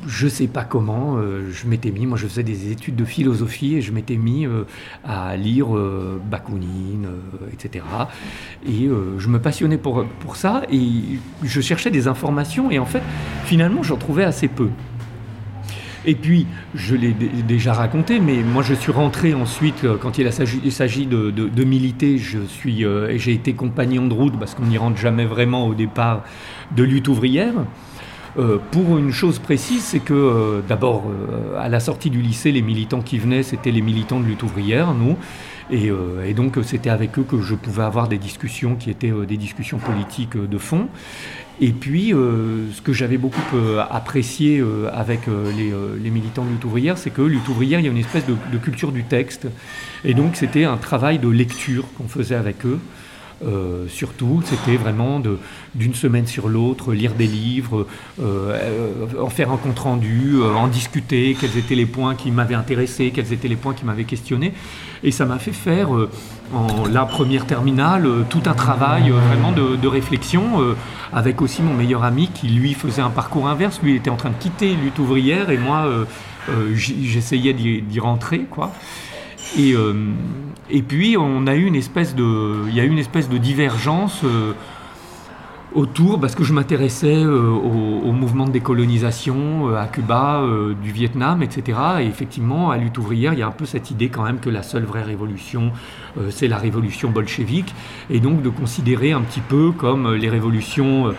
[0.08, 3.76] je sais pas comment, euh, je m'étais mis, moi je faisais des études de philosophie
[3.76, 4.64] et je m'étais mis euh,
[5.04, 5.68] à lire
[6.30, 7.08] Bakounine,
[7.54, 7.84] etc.
[8.66, 10.80] Et je me passionnais pour, pour ça et
[11.44, 13.02] je cherchais des informations et en fait,
[13.46, 14.70] finalement, j'en trouvais assez peu.
[16.04, 20.32] Et puis, je l'ai dé- déjà raconté, mais moi je suis rentré ensuite, quand il
[20.72, 25.26] s'agit de, de- de militer, j'ai été compagnon de route, parce qu'on n'y rentre jamais
[25.26, 26.24] vraiment au départ,
[26.76, 27.54] de lutte ouvrière.
[28.38, 32.52] Euh, pour une chose précise, c'est que euh, d'abord, euh, à la sortie du lycée,
[32.52, 35.18] les militants qui venaient, c'était les militants de lutte ouvrière, nous.
[35.74, 35.90] Et,
[36.34, 40.36] donc, c'était avec eux que je pouvais avoir des discussions qui étaient des discussions politiques
[40.36, 40.90] de fond.
[41.62, 43.56] Et puis, ce que j'avais beaucoup
[43.90, 44.62] apprécié
[44.92, 45.22] avec
[45.56, 48.58] les, militants de lutte ouvrière, c'est que lutte ouvrière, il y a une espèce de
[48.58, 49.48] culture du texte.
[50.04, 52.80] Et donc, c'était un travail de lecture qu'on faisait avec eux.
[53.44, 55.22] Euh, surtout, c'était vraiment
[55.74, 57.88] d'une semaine sur l'autre, lire des livres,
[58.22, 62.56] euh, euh, en faire un compte rendu, en discuter, quels étaient les points qui m'avaient
[62.56, 64.54] intéressé, quels étaient les points qui m'avaient questionné.
[65.04, 65.90] Et ça m'a fait faire,
[66.54, 70.76] en la première terminale, tout un travail vraiment de, réflexion,
[71.12, 73.82] avec aussi mon meilleur ami qui, lui, faisait un parcours inverse.
[73.82, 75.90] Lui, était en train de quitter lutte ouvrière, et moi,
[76.76, 78.72] j'essayais d'y rentrer, quoi.
[79.58, 79.94] Et, euh,
[80.70, 83.38] et puis on a eu une espèce de, il y a eu une espèce de
[83.38, 84.54] divergence euh,
[85.74, 90.44] autour, parce que je m'intéressais euh, au, mouvement de décolonisation à Cuba,
[90.82, 91.80] du Vietnam, etc.
[92.02, 94.50] Et effectivement, à lutte ouvrière, il y a un peu cette idée quand même que
[94.50, 95.72] la seule vraie révolution,
[96.30, 97.74] c'est la révolution bolchevique,
[98.10, 101.14] et donc de considérer un petit peu comme les révolutions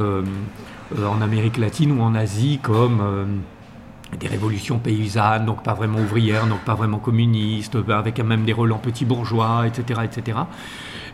[0.00, 3.42] en Amérique latine ou en Asie comme
[4.18, 8.52] des révolutions paysannes, donc pas vraiment ouvrières, donc pas vraiment communistes, ben, avec même des
[8.52, 10.00] relents petits bourgeois, etc.
[10.04, 10.38] etc.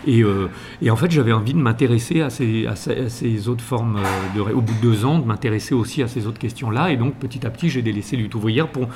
[0.07, 0.49] Et, euh,
[0.81, 3.99] et en fait, j'avais envie de m'intéresser à ces, à ces- autres formes,
[4.37, 6.91] euh, au bout de deux ans, de m'intéresser aussi à ces autres questions-là.
[6.91, 8.89] Et donc, petit à petit, j'ai délaissé lutte ouvrière pour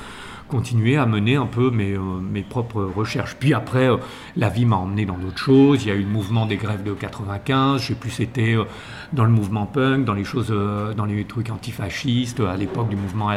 [0.47, 3.35] continuer à mener un peu mes, euh, mes propres recherches.
[3.39, 3.97] Puis après, euh,
[4.35, 5.83] la vie m'a emmené dans d'autres choses.
[5.83, 7.81] Il y a eu le mouvement des grèves de 95.
[7.81, 8.65] J'ai plus été euh,
[9.13, 10.53] dans le mouvement punk, dans les choses,
[10.95, 13.29] dans les trucs antifascistes, à l'époque du mouvement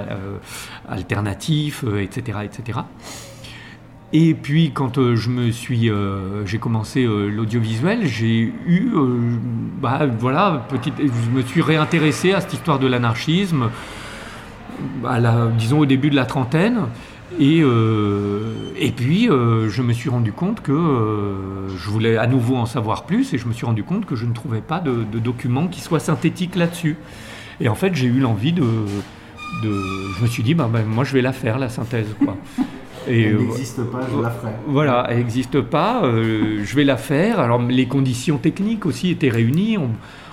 [0.88, 2.80] alternatif, etc., etc.
[4.12, 5.90] Et puis quand je me suis,
[6.46, 8.90] j'ai commencé l'audiovisuel, j'ai eu,
[9.80, 13.70] bah, voilà, petite, je me suis réintéressé à cette histoire de l'anarchisme,
[15.06, 16.80] à la, disons au début de la trentaine.
[17.38, 22.26] Et, euh, et puis, euh, je me suis rendu compte que euh, je voulais à
[22.26, 24.80] nouveau en savoir plus, et je me suis rendu compte que je ne trouvais pas
[24.80, 26.96] de, de documents qui soient synthétiques là-dessus.
[27.60, 29.82] Et en fait, j'ai eu l'envie de, de,
[30.16, 32.36] je me suis dit, bah, bah, moi, je vais la faire la synthèse, quoi.
[33.06, 33.38] Et, euh,
[33.90, 34.52] pas, je la ferai.
[34.66, 36.02] voilà, elle n'existe pas.
[36.04, 37.40] je vais la faire.
[37.40, 39.78] Alors, les conditions techniques aussi étaient réunies.
[39.78, 39.88] On,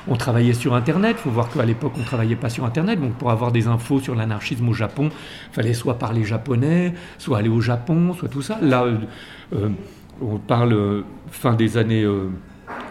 [0.07, 1.17] on travaillait sur Internet.
[1.19, 2.99] Il faut voir qu'à l'époque, on ne travaillait pas sur Internet.
[2.99, 5.09] Donc, pour avoir des infos sur l'anarchisme au Japon,
[5.51, 8.59] il fallait soit parler japonais, soit aller au Japon, soit tout ça.
[8.61, 8.97] Là, euh,
[9.53, 9.69] euh,
[10.21, 11.01] on parle euh,
[11.31, 12.29] fin des années euh,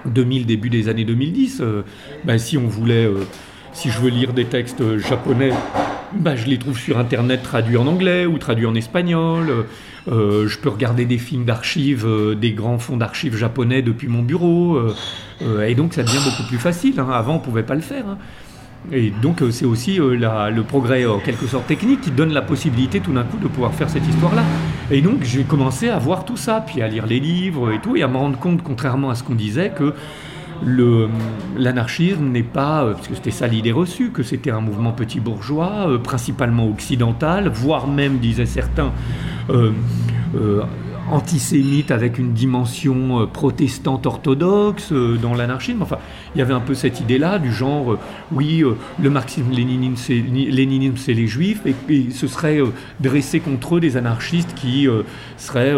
[0.06, 1.60] 2000, début des années 2010.
[1.60, 1.82] euh,
[2.24, 3.08] ben, si on voulait.
[3.72, 5.50] si je veux lire des textes japonais,
[6.12, 9.66] bah, je les trouve sur Internet traduits en anglais ou traduits en espagnol.
[10.06, 14.22] Euh, je peux regarder des films d'archives, euh, des grands fonds d'archives japonais depuis mon
[14.22, 14.76] bureau.
[15.42, 17.00] Euh, et donc ça devient beaucoup plus facile.
[17.00, 17.08] hein.
[17.10, 18.04] Avant, on ne pouvait pas le faire.
[18.08, 18.18] hein.
[18.92, 23.14] Et donc c'est aussi le progrès en quelque sorte technique qui donne la possibilité tout
[23.14, 24.42] d'un coup de pouvoir faire cette histoire-là.
[24.90, 27.96] Et donc j'ai commencé à voir tout ça, puis à lire les livres et tout,
[27.96, 29.94] et à me rendre compte, contrairement à ce qu'on disait, que
[31.56, 35.20] l'anarchisme n'est pas, euh, parce que c'était ça l'idée reçue, que c'était un mouvement petit
[35.20, 38.92] bourgeois, euh, principalement occidental, voire même, disaient certains,
[39.50, 39.72] euh,
[41.10, 45.82] antisémite avec une dimension protestante orthodoxe dans l'anarchisme.
[45.82, 45.98] Enfin,
[46.34, 47.98] il y avait un peu cette idée-là du genre,
[48.32, 48.64] oui,
[49.00, 52.58] le marxisme-léninisme, c'est les juifs, et, ce serait
[53.00, 54.88] dressé contre eux des anarchistes qui
[55.36, 55.74] seraient...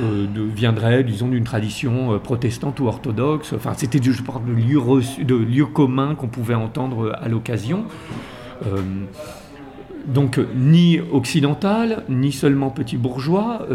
[0.00, 3.52] euh, de- viendraient, disons, d'une tradition euh, protestante ou orthodoxe.
[3.54, 7.84] Enfin, c'était du- parle de de lieux communs qu'on pouvait entendre euh, à l'occasion.
[8.66, 8.80] Euh,
[10.06, 13.66] donc ni occidental, ni seulement petit bourgeois,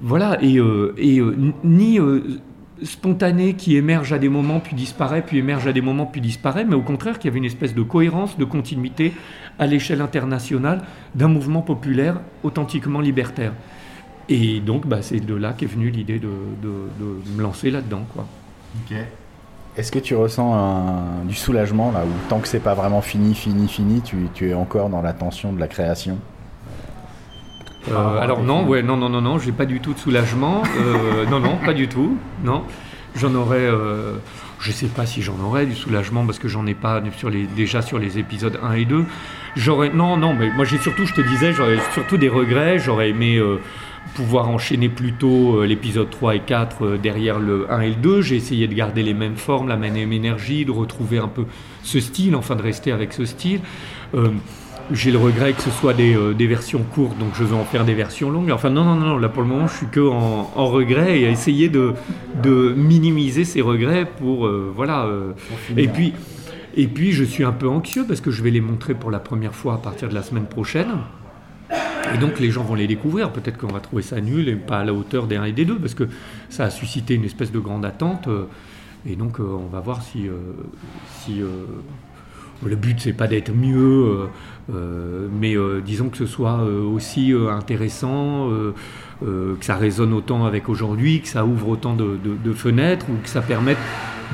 [0.00, 0.58] voilà, et,
[0.96, 1.20] et
[1.64, 1.98] ni
[2.82, 6.64] spontané qui émerge à des moments puis disparaît, puis émerge à des moments puis disparaît,
[6.64, 9.12] mais au contraire qu'il y avait une espèce de cohérence, de continuité
[9.58, 10.82] à l'échelle internationale
[11.16, 13.52] d'un mouvement populaire authentiquement libertaire.
[14.28, 16.28] Et donc bah, c'est de là qu'est venue l'idée de,
[16.62, 18.04] de- de me lancer là-dedans.
[18.14, 18.26] quoi.
[19.76, 23.34] Est-ce que tu ressens un- du soulagement là, où tant que c'est pas vraiment fini,
[23.34, 26.18] fini, fini, tu, tu es encore dans la tension de la création?
[27.90, 30.62] Euh, alors non, ouais, non, non, non, non, j'ai pas du tout de soulagement.
[30.78, 32.16] Euh, non, non, pas du tout.
[32.42, 32.62] Non,
[33.14, 33.58] j'en aurais.
[33.58, 34.14] euh,
[34.60, 37.44] je sais pas si j'en aurais du soulagement parce que j'en ai pas sur les,
[37.46, 39.04] déjà sur les épisodes 1 et 2.
[39.56, 39.90] J'aurais.
[39.90, 42.78] Non, non, mais moi j'ai surtout, je te disais, j'aurais surtout des regrets.
[42.78, 43.38] J'aurais aimé.
[44.14, 48.22] Pouvoir enchaîner plutôt euh, l'épisode 3 et 4 euh, derrière le 1 et le 2.
[48.22, 51.44] J'ai essayé de garder les mêmes formes, la même énergie, de retrouver un peu
[51.82, 53.60] ce style, enfin de rester avec ce style.
[54.14, 54.28] Euh,
[54.92, 57.64] j'ai le regret que ce soit des, euh, des versions courtes, donc je veux en
[57.64, 58.50] faire des versions longues.
[58.50, 61.26] Enfin, non, non, non, là pour le moment, je suis que en, en regret et
[61.26, 61.94] à essayer de,
[62.42, 64.46] de minimiser ces regrets pour.
[64.46, 65.08] euh, voilà.
[65.76, 66.12] et puis.
[66.76, 69.20] Et puis je suis un peu anxieux parce que je vais les montrer pour la
[69.20, 70.88] première fois à partir de la semaine prochaine.
[72.12, 73.30] Et donc les gens vont les découvrir.
[73.32, 75.64] Peut-être qu'on va trouver ça nul et pas à la hauteur des 1 et des
[75.64, 76.04] 2 parce que
[76.50, 78.28] ça a suscité une espèce de grande attente.
[78.28, 78.44] euh,
[79.06, 80.32] Et donc euh, on va voir si, euh,
[81.20, 81.40] si
[82.64, 84.28] le but c'est pas d'être mieux,
[84.70, 88.48] mais disons que ce soit aussi intéressant,
[89.20, 93.42] que ça résonne autant avec aujourd'hui, que ça ouvre autant de fenêtres ou que ça
[93.42, 93.78] permette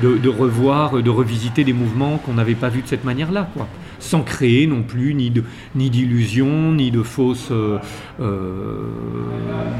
[0.01, 3.67] de, de revoir, de revisiter des mouvements qu'on n'avait pas vus de cette manière-là, quoi.
[4.01, 5.43] Sans créer non plus ni de
[5.75, 7.77] ni d'illusions, ni de fausses, euh,
[8.19, 8.87] euh,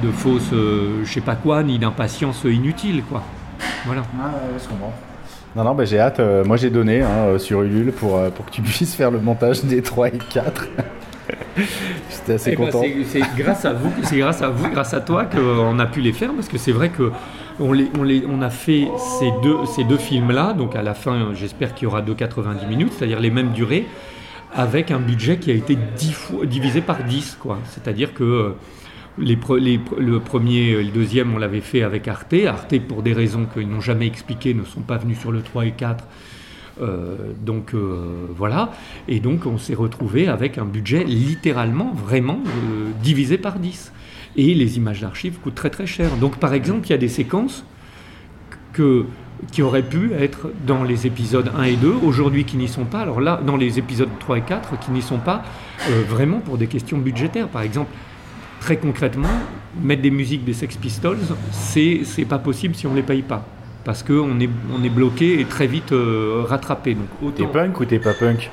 [0.04, 3.24] de fausses, euh, je sais pas quoi, ni d'impatience inutile, quoi.
[3.86, 4.04] Voilà.
[5.56, 6.22] Non, non, bah, j'ai hâte.
[6.46, 9.82] moi, j'ai donné hein, sur Ulule pour, pour que tu puisses faire le montage des
[9.82, 10.68] 3 et 4.
[12.10, 12.82] J'étais assez Eh ben, content.
[12.82, 16.02] c'est- c'est grâce à vous, c'est grâce à vous, grâce à toi qu'on a pu
[16.02, 17.12] les faire parce que c'est vrai que
[17.60, 18.88] on, les, on, les- on a fait
[19.20, 20.54] ces deux, ces deux films-là.
[20.54, 23.88] Donc à la fin, j'espère qu'il y aura 2,90 minutes, c'est-à-dire les mêmes durées,
[24.54, 25.78] avec un budget qui a été
[26.45, 27.38] divisé par 10.
[27.39, 27.60] quoi.
[27.70, 28.49] C'est-à-dire que euh,
[29.18, 29.38] les
[29.97, 32.36] le premier et le deuxième, on l'avait fait avec Arte.
[32.47, 35.66] Arte, pour des raisons qu'ils n'ont jamais expliquées, ne sont pas venus sur le 3
[35.66, 36.04] et 4.
[36.82, 38.72] Euh, donc euh, voilà,
[39.08, 42.39] et donc on s'est retrouvé avec un budget littéralement, vraiment
[43.04, 43.91] divisé par 10.
[44.38, 46.16] Et les images d'archives coûtent très très cher.
[46.18, 47.66] Donc par exemple, il y a des séquences
[48.74, 49.06] que,
[49.52, 53.00] qui auraient pu être dans les épisodes 1 et 2, aujourd'hui qui n'y sont pas.
[53.00, 55.44] Alors là, dans les épisodes 3 et 4 qui n'y sont pas,
[55.89, 57.48] euh, vraiment pour des questions budgétaires.
[57.48, 57.92] Par exemple,
[58.60, 59.30] très concrètement,
[59.82, 61.18] mettre des musiques des Sex Pistols,
[61.52, 63.46] c'est c'est pas possible si on les paye pas.
[63.84, 66.94] Parce qu'on est, on est bloqué et très vite euh, rattrapé.
[66.94, 67.52] Donc T'es autant...
[67.52, 68.52] punk ou t'es pas punk?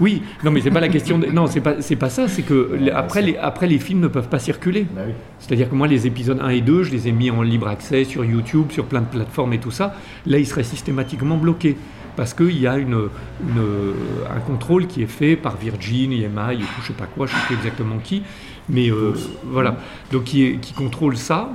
[0.00, 1.18] Oui, non mais c'est pas la question.
[1.18, 1.26] De...
[1.26, 2.28] Non, c'est pas, c'est pas ça.
[2.28, 4.86] C'est que après, les, après les films ne peuvent pas circuler.
[4.94, 5.12] Bah oui.
[5.38, 8.04] C'est-à-dire que moi, les épisodes 1 et 2, je les ai mis en libre accès
[8.04, 9.94] sur YouTube, sur plein de plateformes et tout ça.
[10.26, 11.76] Là, ils seraient systématiquement bloqués.
[12.14, 13.08] Parce qu'il y a une,
[13.40, 13.94] une-
[14.36, 17.40] un contrôle qui est fait par Virgin, EMI, tout, je sais pas quoi, je sais
[17.46, 18.22] plus exactement qui.
[18.68, 19.14] Mais euh,
[19.46, 19.76] voilà.
[20.12, 21.50] Donc, qui, est- qui contrôle ça.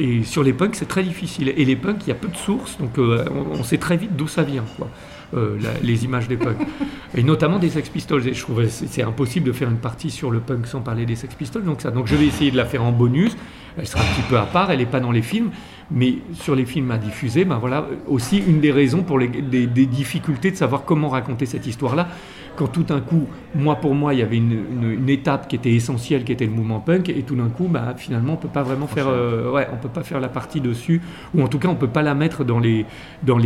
[0.00, 1.52] Et sur les punks, c'est très difficile.
[1.56, 3.96] Et les punks, il y a peu de sources, donc euh, on, on sait très
[3.96, 4.88] vite d'où ça vient, quoi.
[5.34, 6.56] Euh, la- les images des punks.
[7.16, 8.26] Et notamment des Sex Pistols.
[8.28, 10.80] Et je trouve que c'est c'est impossible de faire une partie sur le punk sans
[10.80, 11.64] parler des Sex Pistols.
[11.64, 11.90] Donc, ça.
[11.90, 13.36] donc je vais essayer de la faire en bonus
[13.78, 15.50] elle sera un petit peu à part, elle n'est pas dans les films,
[15.92, 19.68] mais sur les films à diffuser, ben voilà aussi une des raisons pour les, des,
[19.68, 22.08] des difficultés de savoir comment raconter cette histoire-là
[22.56, 26.24] quand tout d'un coup, moi pour moi, il y avait une, étape qui était essentielle,
[26.24, 28.86] qui était le mouvement punk, et tout d'un coup, bah, finalement, on peut pas vraiment
[28.86, 31.00] faire, euh, ouais, on peut pas faire la partie dessus,
[31.34, 32.86] ou en tout cas, on peut pas la mettre dans les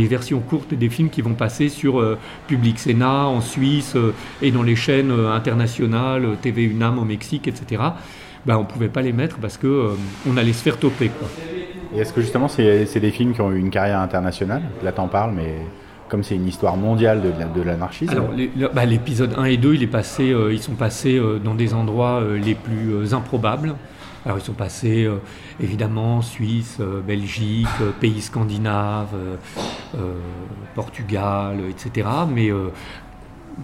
[0.07, 4.51] versions courtes des films qui vont passer sur euh, Public Sénat en Suisse euh, et
[4.51, 7.81] dans les chaînes internationales, TV UNAM au Mexique, etc.
[8.45, 9.95] Bah, on pouvait pas les mettre parce que
[10.29, 11.09] on allait se faire toper.
[11.95, 14.61] Est-ce que justement, c'est des films qui ont eu une carrière internationale?
[14.83, 15.55] Là, t'en parles, mais
[16.09, 17.21] comme c'est une histoire mondiale
[17.55, 18.11] de, l'anarchisme.
[18.11, 18.29] Alors
[18.73, 21.73] bah, l'épisode 1 et 2, il est passé, euh, ils sont passés euh, dans des
[21.73, 23.75] endroits euh, les plus improbables.
[24.25, 25.07] Alors ils sont passés
[25.59, 27.67] évidemment Suisse, Belgique,
[27.99, 29.15] pays scandinaves,
[30.73, 32.09] Portugal, etc.
[32.27, 32.49] Mais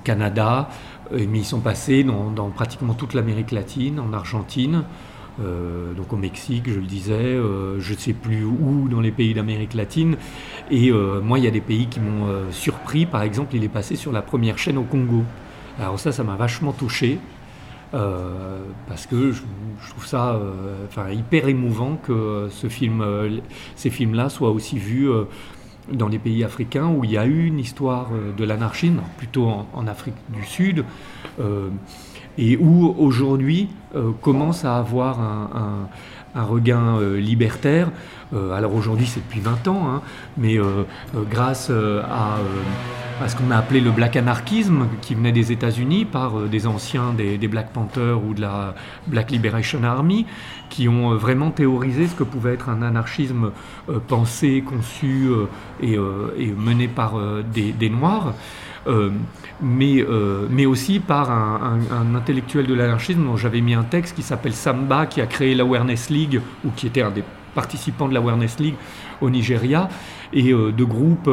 [0.03, 0.69] Canada,
[1.11, 4.83] mais ils sont passés dans pratiquement toute l'Amérique latine, en Argentine.
[5.39, 9.11] Euh, donc au Mexique, je le disais, euh, je ne sais plus où dans les
[9.11, 10.17] pays d'Amérique latine.
[10.69, 13.05] Et euh, moi, il y a des pays qui m'ont surpris.
[13.05, 15.23] Par exemple, il est passé sur la première chaîne au Congo.
[15.79, 17.19] Alors ça, ça m'a vachement touché.
[17.91, 19.41] parce que je,
[19.89, 20.39] trouve ça
[21.11, 23.03] hyper émouvant que ce film,
[23.75, 25.09] ces films-là soient aussi vus
[25.91, 29.87] dans les pays africains où il y a eu une histoire de l'anarchisme, plutôt en,
[29.87, 30.85] Afrique du Sud
[32.37, 35.87] et où aujourd'hui euh, commence à avoir un,
[36.33, 37.89] regain euh, libertaire.
[38.33, 40.01] Euh, alors aujourd'hui c'est depuis 20 ans, hein,
[40.37, 40.57] mais
[41.29, 42.37] grâce à,
[43.27, 47.37] ce qu'on a appelé le black anarchisme qui venait des États-Unis par des anciens des,
[47.47, 48.73] Black Panthers ou de la
[49.07, 50.25] Black Liberation Army,
[50.69, 53.51] qui ont vraiment théorisé ce que pouvait être un anarchisme
[54.07, 55.27] pensé, conçu
[55.83, 55.97] et,
[56.57, 57.15] mené par
[57.53, 58.33] des Noirs.
[58.87, 59.11] Euh,
[59.61, 64.23] mais, euh, mais aussi par un, intellectuel de l'anarchisme dont j'avais mis un texte qui
[64.23, 67.23] s'appelle Samba, qui a créé l'Awareness League, ou qui était un des
[67.53, 68.75] participants de l'Awareness League
[69.21, 69.87] au Nigeria,
[70.33, 71.29] et euh, de groupes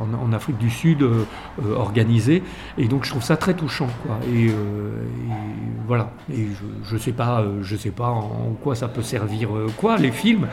[0.00, 1.08] en, Afrique du Sud
[1.74, 2.42] organisés.
[2.76, 3.88] Et donc je trouve ça très touchant.
[4.06, 4.18] Quoi.
[4.30, 4.50] Et,
[5.86, 6.12] voilà.
[6.30, 6.48] Et
[6.84, 9.48] je ne sais, pas, je sais pas en quoi ça peut servir,
[9.78, 10.46] quoi, les films,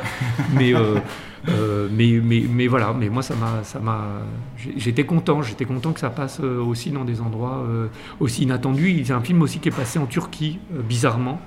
[0.53, 0.73] mais
[1.49, 4.03] euh, mais, mais, mais, voilà, mais moi ça m'a, ça m'a,
[4.77, 7.87] j'étais content, j'étais content que ça passe euh, aussi dans des endroits euh,
[8.19, 8.89] aussi inattendus.
[8.89, 11.39] Il y a un film aussi qui est passé en Turquie, bizarrement,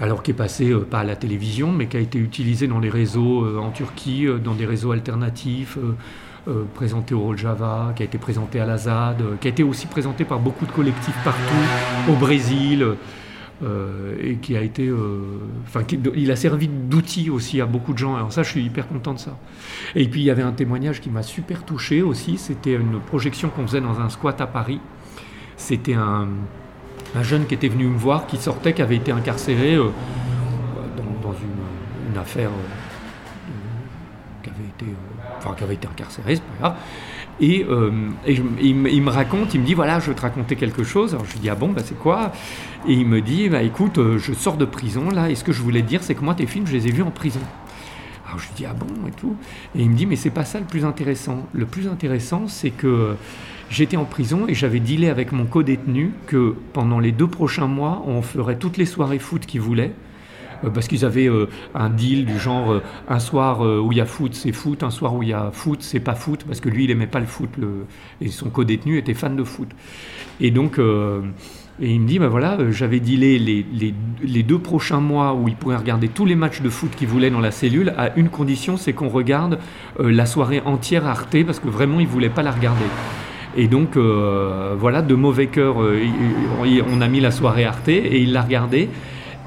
[0.00, 2.90] alors qui est passé pas à la télévision, mais qui a été utilisé dans les
[2.90, 5.78] réseaux en Turquie, dans des réseaux alternatifs.
[6.74, 10.24] présenté au Rojava, qui a été présenté à la ZAD, qui a été aussi présenté
[10.24, 12.96] par beaucoup de collectifs partout, au Brésil.
[13.62, 15.82] Euh, et qui a été, euh, enfin,
[16.16, 18.16] il a servi d'outil aussi à beaucoup de gens.
[18.16, 19.38] Alors ça, je suis hyper content de ça.
[19.94, 22.36] Et puis il y avait un témoignage qui m'a super touché aussi.
[22.36, 24.80] C'était une projection qu'on faisait dans un squat à Paris.
[25.56, 26.28] C'était un,
[27.14, 29.90] un, jeune qui était venu me voir, qui sortait, qui avait été incarcéré euh,
[31.22, 32.50] dans, une, affaire
[34.42, 34.86] qui avait été,
[35.38, 36.76] enfin, qui avait été incarcéré, c'est pas grave.
[37.40, 37.90] Et, euh,
[38.26, 41.14] il, me raconte, il me dit voilà, je veux te raconter quelque chose.
[41.14, 42.32] Alors je lui dis ah bon, bah, c'est quoi?
[42.86, 45.52] Et il me dit bah écoute, euh, je sors de prison là, et ce que
[45.52, 47.40] je voulais te dire, c'est que moi tes films, je les ai vus en prison.
[48.26, 49.36] Alors je lui dis ah bon et tout?
[49.74, 51.46] Et il me dit mais c'est pas ça le plus intéressant.
[51.52, 53.16] Le plus intéressant, c'est que
[53.70, 58.02] j'étais en prison et j'avais dealé avec mon co-détenu que pendant les deux prochains mois,
[58.06, 59.92] on ferait toutes les soirées foot qu'il voulait
[60.64, 64.00] euh, parce qu'ils avaient euh, un deal du genre euh, un soir où il y
[64.00, 66.60] a foot, c'est foot, un soir où il y a foot, c'est pas foot, parce
[66.60, 67.50] que lui, il aimait pas le foot,
[68.20, 69.68] et son co-détenu était fan de foot.
[70.40, 73.64] Et donc, il me dit, ben voilà, j'avais dealé les,
[74.22, 77.30] les, deux prochains mois où il pourrait regarder tous les matchs de foot qu'il voulait
[77.30, 79.58] dans la cellule, à une condition, c'est qu'on regarde
[79.98, 82.84] la soirée entière Arte, parce que vraiment, il voulait pas la regarder.
[83.56, 88.42] Et donc, voilà, de mauvais cœur, on a mis la soirée Arte, et il l'a
[88.42, 88.88] regardée.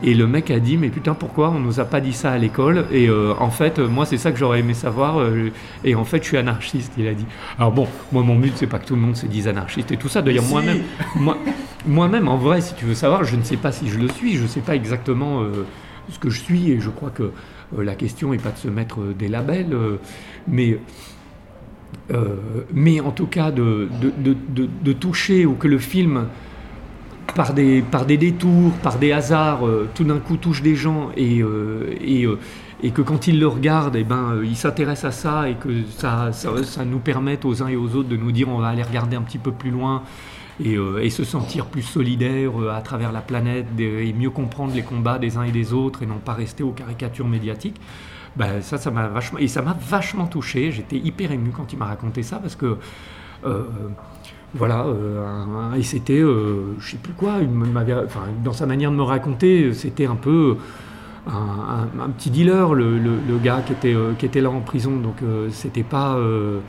[0.03, 2.37] Et le mec a dit, mais putain, pourquoi on nous a pas dit ça à
[2.37, 5.19] l'école Et euh, en fait, moi, c'est ça que j'aurais aimé savoir.
[5.19, 5.51] Euh,
[5.83, 7.25] et en fait, je suis anarchiste, il a dit.
[7.57, 9.97] Alors bon, moi, mon but, c'est pas que tout le monde se dise anarchiste et
[9.97, 10.21] tout ça.
[10.21, 10.81] D'ailleurs, moi-même,
[11.15, 11.37] moi,
[11.87, 14.35] moi-même, en vrai, si tu veux savoir, je ne sais pas si je le suis.
[14.35, 15.65] Je ne sais pas exactement euh,
[16.11, 16.71] ce que je suis.
[16.71, 17.31] Et je crois que
[17.75, 19.75] la question n'est pas de se mettre des labels,
[20.47, 20.79] mais
[22.73, 24.35] mais en tout cas de, de,
[24.83, 26.27] de, toucher ou que le film
[27.35, 31.11] par des, par des détours, par des hasards, euh, tout d'un coup touche des gens
[31.15, 32.39] et, euh, et, euh,
[32.81, 35.69] et, que quand ils le regardent, et eh ben, ils s'intéressent à ça et que
[35.97, 38.83] ça, ça, nous permette aux uns et aux autres de nous dire on va aller
[38.83, 40.03] regarder un petit peu plus loin
[40.63, 45.19] et, et se sentir plus solidaires à travers la planète et mieux comprendre les combats
[45.19, 47.79] des uns et des autres et non pas rester aux caricatures médiatiques.
[48.37, 50.71] Ben, ça, ça m'a vachement, et ça m'a vachement touché.
[50.71, 52.77] J'étais hyper ému quand il m'a raconté ça parce que
[54.53, 57.49] Voilà, euh, et c'était, euh, je sais plus quoi, il
[58.43, 60.57] dans sa manière de me raconter, c'était un peu
[61.27, 64.97] un, petit dealer, le, le- gars qui était, euh, qui était là en prison.
[64.97, 66.61] Donc euh, c'était pas, euh,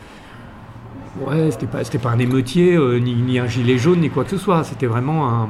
[1.17, 4.25] ouais, c'était pas, c'était pas un émeutier, euh, ni, ni un gilet jaune, ni quoi
[4.25, 4.65] que ce soit.
[4.65, 5.49] C'était vraiment un,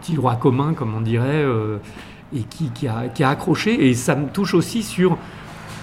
[0.00, 1.78] petit droit commun, comme on dirait, euh,
[2.34, 3.88] et qui, a, accroché.
[3.88, 5.18] Et ça me touche aussi sur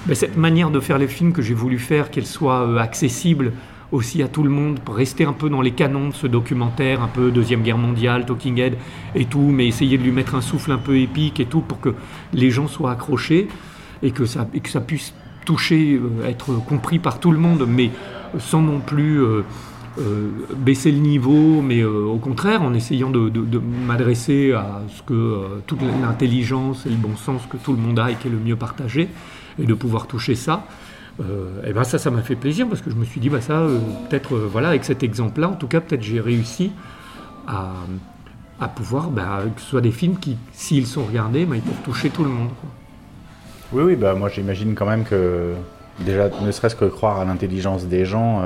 [0.05, 3.53] ben, cette manière de faire les films que j'ai voulu faire, qu'elle soit euh, accessible
[3.91, 7.03] aussi à tout le monde, pour rester un peu dans les canons de ce documentaire,
[7.03, 8.75] un peu Deuxième Guerre mondiale, Talking Head
[9.13, 11.79] et tout, mais essayer de lui mettre un souffle un peu épique et tout pour
[11.79, 11.93] que
[12.33, 13.47] les gens soient accrochés
[14.01, 15.13] et que ça, et que ça puisse
[15.45, 17.91] toucher, euh, être compris par tout le monde, mais
[18.39, 19.43] sans non plus euh,
[19.99, 23.29] euh, baisser le niveau, mais euh, au contraire en essayant de,
[23.85, 27.99] m'adresser à ce que euh, toute l'intelligence et le bon sens que tout le monde
[27.99, 29.09] a et qui est le mieux partagé,
[29.59, 30.65] et de pouvoir toucher ça.
[31.63, 33.67] Et ben ça, ça m'a fait plaisir parce que je me suis dit, bah ça,
[34.09, 36.71] peut-être, voilà, avec cet exemple-là, en tout cas, peut-être j'ai réussi
[37.47, 37.73] à,
[38.59, 41.83] à pouvoir, bah, que ce soit des films qui, s'ils sont regardés, bah, ils peuvent
[41.83, 42.49] toucher tout le monde.
[43.73, 45.53] Oui, oui, bah moi j'imagine quand même que
[45.99, 48.41] déjà, ne serait-ce que croire à l'intelligence des gens,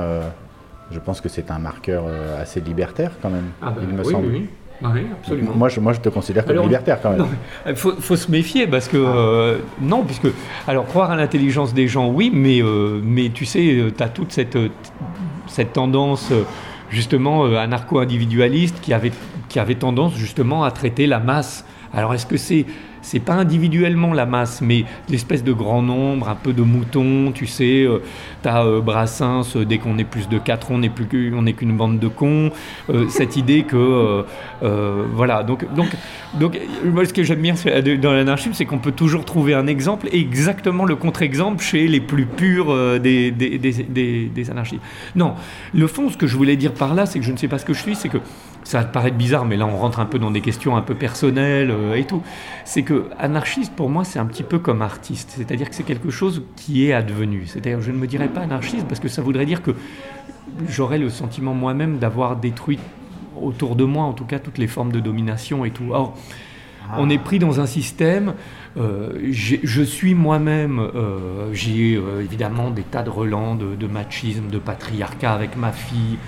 [0.90, 4.02] je pense que c'est un marqueur euh, assez libertaire quand même, Ah bah, il me
[4.04, 4.26] oui, semble.
[4.28, 4.48] oui, oui.
[4.80, 5.50] Oui, absolument.
[5.56, 7.26] Moi je, moi je te considère comme Alors, libertaire quand même.
[7.66, 10.28] Il faut, faut se méfier parce que euh, non, puisque
[10.68, 14.30] alors croire à l'intelligence des gens, oui, mais euh, mais tu sais, tu as toute
[14.30, 14.56] cette
[15.48, 16.32] cette tendance
[16.90, 19.10] justement anarcho-individualiste qui avait
[19.48, 21.64] qui avait tendance justement à traiter la masse.
[21.92, 22.64] Alors est-ce que c'est
[23.08, 27.46] c'est pas individuellement la masse, mais l'espèce de grand nombre, un peu de moutons, tu
[27.46, 27.82] sais.
[27.84, 28.02] Euh,
[28.42, 31.54] T'as euh, Brassens, euh, dès qu'on est plus de quatre, on n'est plus on n'est
[31.54, 32.50] qu'une bande de cons.
[32.90, 34.24] Euh, cette idée que
[34.60, 35.42] voilà.
[35.42, 35.88] Donc donc
[36.38, 37.54] donc moi ce que j'aime bien
[38.00, 42.00] dans l'anarchisme, c'est qu'on peut toujours trouver un exemple et exactement le contre-exemple chez les
[42.00, 44.82] plus purs des, des, des, des- des anarchistes.
[45.16, 45.34] Non,
[45.74, 47.58] le fond, ce que je voulais dire par là, c'est que je ne sais pas
[47.58, 48.18] ce que je suis, c'est que
[48.68, 50.82] ça va te paraître bizarre, mais là on rentre un peu dans des questions un
[50.82, 52.22] peu personnelles euh, et tout.
[52.66, 56.10] C'est que anarchiste pour moi c'est un petit peu comme artiste, c'est-à-dire que c'est quelque
[56.10, 57.44] chose qui est advenu.
[57.46, 59.70] C'est-à-dire je ne me dirais pas anarchiste parce que ça voudrait dire que
[60.68, 62.78] j'aurais le sentiment moi-même d'avoir détruit
[63.40, 65.88] autour de moi en tout cas toutes les formes de domination et tout.
[65.92, 66.14] Or,
[66.98, 68.34] on est pris dans un système.
[68.76, 74.48] euh, je suis moi-même, euh, j'ai euh, évidemment des tas de relents de, de machisme,
[74.48, 76.18] de patriarcat avec ma fille.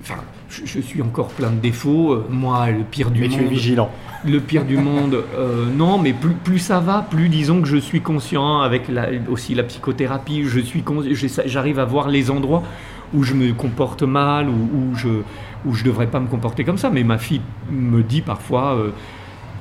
[0.00, 2.12] Enfin, je, je suis encore plein de défauts.
[2.12, 3.38] euh, moi, le pire du Mais monde.
[3.38, 3.90] tu es vigilant.
[4.24, 7.76] Le pire du monde, euh, non, mais plus, plus ça va, plus disons que je
[7.76, 10.82] suis conscient avec la- aussi la psychothérapie, je suis
[11.46, 12.62] j'arrive à voir les endroits
[13.14, 15.08] où je me comporte mal, où, où je
[15.66, 16.88] où je devrais pas me comporter comme ça.
[16.90, 17.40] Mais ma fille
[17.70, 18.90] me dit parfois, euh,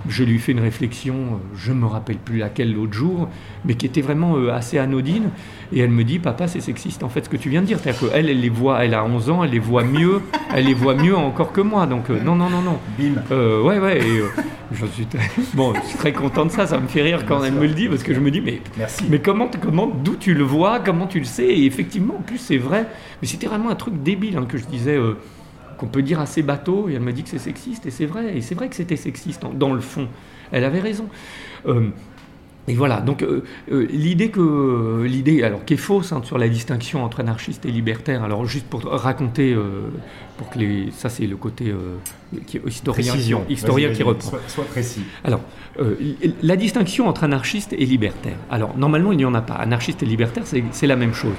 [0.10, 3.30] je lui fais une réflexion, euh, je me rappelle plus laquelle l'autre jour,
[3.66, 5.30] mais qui était vraiment euh, assez anodine,
[5.74, 7.80] et elle me dit, papa, c'est sexiste en fait ce que tu viens de dire,
[7.80, 10.22] c'est-à-dire qu'elle, elle les voit, elle a 11 ans, elle les voit mieux,
[10.54, 12.78] elle les voit mieux encore que moi, donc euh, non, non, non, non.
[12.98, 13.22] Bim.
[13.32, 13.98] Euh, ouais, ouais.
[14.00, 14.28] Et, euh,
[14.72, 15.30] je suis très...
[15.54, 16.68] bon, je suis très content de ça.
[16.68, 18.62] Ça me fait rire quand elle me le dit parce que je me dis, mais,
[18.78, 19.06] Merci.
[19.10, 21.46] mais comment, comment, d'où tu le vois, comment tu le sais?
[21.46, 22.86] Et effectivement, en plus, c'est vrai.
[23.22, 24.98] Mais c'était vraiment un truc débile hein, que je disais.
[25.78, 28.38] Qu'on peut dire assez bateau, et elle me dit que c'est sexiste, et c'est vrai,
[28.38, 30.08] et c'est vrai que c'était sexiste dans le fond.
[30.52, 31.08] Elle avait raison.
[31.66, 31.90] Euh,
[32.68, 36.50] et voilà, donc euh, euh, l'idée que l'idée alors qui est fausse hein, sur la
[36.50, 38.24] distinction entre anarchiste et libertaire.
[38.24, 39.84] Alors juste pour raconter, euh,
[40.38, 41.98] pour que les ça c'est le côté euh,
[42.46, 43.46] qui, historien, Précision.
[43.50, 44.32] historien qui reprend.
[44.32, 45.04] Sois, sois précis.
[45.24, 45.42] Alors,
[45.80, 45.96] euh,
[46.42, 48.38] la distinction entre anarchiste et libertaire.
[48.50, 49.56] Alors, normalement, il n'y en a pas.
[49.56, 51.36] Anarchiste et libertaire, c'est la même chose.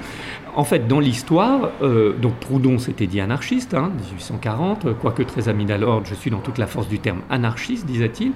[0.54, 5.48] En fait, dans l'histoire, euh, donc Proudhon s'était dit anarchiste, hein, 1840, euh, quoique très
[5.48, 8.32] ami d'Alord, je suis dans toute la force du terme anarchiste, disait-il.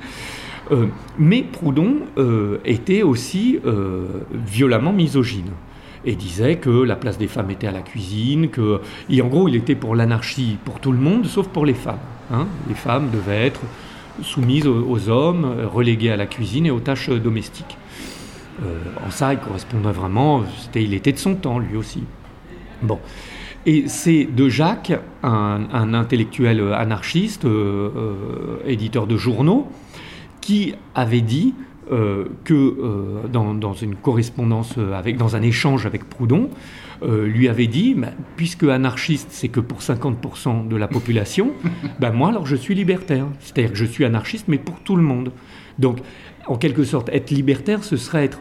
[0.70, 0.86] Euh,
[1.18, 5.50] mais Proudhon euh, était aussi euh, violemment misogyne
[6.04, 9.48] et disait que la place des femmes était à la cuisine, que, et en gros,
[9.48, 12.00] il était pour l'anarchie pour tout le monde, sauf pour les femmes.
[12.32, 12.46] hein.
[12.68, 13.60] Les femmes devaient être
[14.22, 17.78] soumises aux, hommes, reléguées à la cuisine et aux tâches domestiques.
[19.06, 20.42] En ça, il correspondait vraiment,
[20.74, 22.02] il était de son temps, lui aussi.
[22.82, 22.98] Bon.
[23.64, 24.92] Et c'est de Jacques,
[25.22, 27.46] un, intellectuel anarchiste,
[28.66, 29.68] éditeur de journaux,
[30.42, 31.54] qui avait dit
[31.90, 36.50] euh, que euh, dans, dans une correspondance euh, avec, dans un échange avec Proudhon,
[37.02, 41.52] euh, lui avait dit, bah, puisque anarchiste c'est que pour 50% de la population,
[42.00, 45.02] bah, moi alors je suis libertaire, c'est-à-dire que je suis anarchiste mais pour tout le
[45.02, 45.32] monde.
[45.78, 45.98] Donc
[46.46, 48.40] en quelque sorte être libertaire ce serait être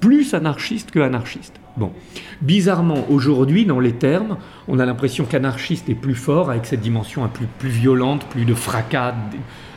[0.00, 1.60] plus anarchiste que anarchiste.
[1.76, 1.92] Bon,
[2.40, 7.22] bizarrement, aujourd'hui, dans les termes, on a l'impression qu'anarchiste est plus fort, avec cette dimension
[7.22, 9.14] un plus, plus violente, plus de fracas,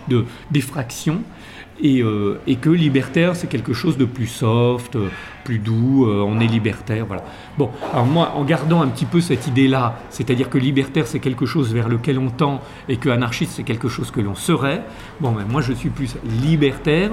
[0.08, 1.22] de d'effraction.
[1.82, 5.08] Et, euh, et, que libertaire, c'est quelque chose de plus soft, euh,
[5.46, 7.24] plus doux, euh, on est libertaire, voilà.
[7.58, 11.46] Bon, alors moi, en gardant un petit peu cette idée-là, c'est-à-dire que libertaire, c'est quelque
[11.46, 14.84] chose vers lequel on tend, et que anarchiste, c'est quelque chose que l'on serait,
[15.22, 17.12] bon, ben, moi, je suis plus libertaire,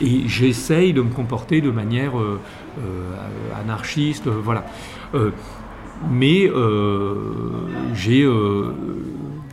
[0.00, 2.12] et j'essaye de me comporter de manière
[3.54, 4.64] anarchiste, voilà.
[6.10, 6.50] mais
[7.94, 8.26] j'ai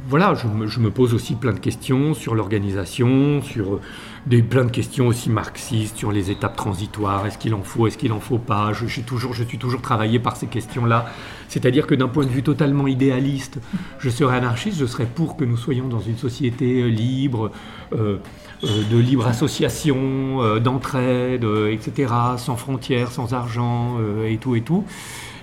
[0.09, 3.79] voilà, je me, pose aussi plein de questions sur l'organisation, sur
[4.25, 7.97] des, plein de questions aussi marxistes sur les étapes transitoires, est-ce qu'il en faut, est-ce
[7.97, 8.73] qu'il en faut pas?
[8.73, 9.43] Je, suis toujours, je
[9.77, 11.05] travaillé par ces questions-là.
[11.47, 13.59] C'est-à-dire que d'un point de vue totalement idéaliste,
[13.99, 17.51] je serais anarchiste, je serais pour que nous soyons dans une société euh, libre,
[17.93, 18.17] euh,
[18.63, 24.85] euh, de libre association, d'entraide, etc., sans frontières, sans argent, et tout et tout.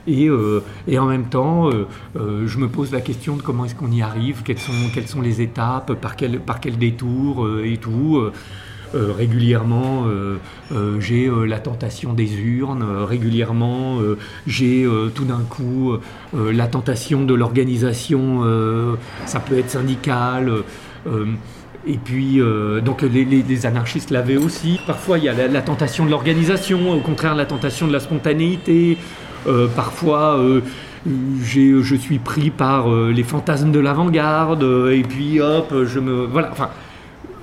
[0.07, 0.29] Et,
[0.89, 1.71] et, en même temps,
[2.15, 5.95] je me pose la question de comment est-ce qu'on y arrive, quelles sont, les étapes,
[5.95, 8.31] par quel, détour et tout.
[8.95, 10.37] Euh, régulièrement, euh,
[10.73, 13.99] euh, j'ai la tentation des urnes, régulièrement,
[14.47, 15.97] j'ai tout d'un coup
[16.35, 18.43] la tentation de l'organisation,
[19.25, 20.51] ça peut être syndical.
[21.87, 22.41] Et puis,
[22.85, 24.81] donc les, anarchistes l'avaient aussi.
[24.87, 28.99] Parfois, il y a la, tentation de l'organisation, au contraire, la tentation de la spontanéité.
[29.75, 30.39] Parfois,
[31.07, 34.63] je suis pris par les fantasmes de l'avant-garde.
[34.93, 36.27] et puis, hop, je me.
[36.27, 36.51] Voilà.
[36.53, 36.71] Enfin,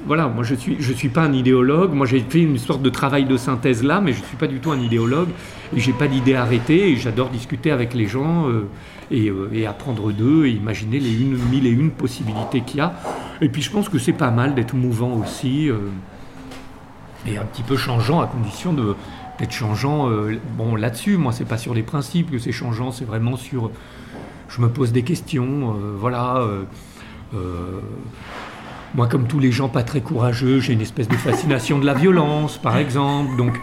[0.05, 2.89] voilà, moi je suis, je suis pas un idéologue, moi j'ai fait une sorte de
[2.89, 5.29] travail de synthèse là, mais je ne suis pas du tout un idéologue,
[5.75, 8.67] et j'ai pas d'idée arrêtée, et j'adore discuter avec les gens, euh,
[9.13, 12.93] euh, et, apprendre d'eux, et imaginer les une, mille et une possibilités qu'il y a.
[13.41, 15.77] Et puis je pense que c'est pas mal d'être mouvant aussi, euh,
[17.25, 18.95] et un petit peu changeant, à condition de,
[19.43, 20.09] d'être changeant,
[20.57, 23.71] bon là-dessus, moi c'est pas sur les principes que c'est changeant, c'est vraiment sur...
[24.49, 26.45] Je me pose des questions, voilà
[28.95, 31.95] moi, comme tous les gens pas très courageux, j'ai une espèce de fascination de la
[31.95, 33.35] violence, par exemple.
[33.37, 33.59] Donc,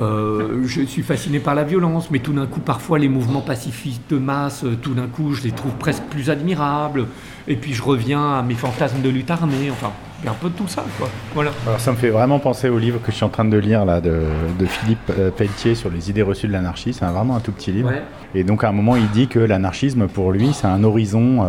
[0.00, 4.02] euh, je suis fasciné par la violence, mais tout d'un coup, parfois, les mouvements pacifistes
[4.08, 7.08] de masse, euh, tout d'un coup, je les trouve presque plus admirables.
[7.46, 9.70] Et puis, je reviens à mes fantasmes de lutte armée.
[9.70, 11.08] Enfin, il y a un peu de tout ça, quoi.
[11.34, 11.50] Voilà.
[11.66, 13.84] Alors, ça me fait vraiment penser au livre que je suis en train de lire,
[13.84, 14.20] là, de,
[14.66, 16.92] Philippe euh, Pelletier sur les idées reçues de l'anarchie.
[16.92, 17.90] C'est vraiment un tout petit livre.
[18.34, 21.46] Et donc, à un moment, il dit que l'anarchisme, pour lui, c'est un horizon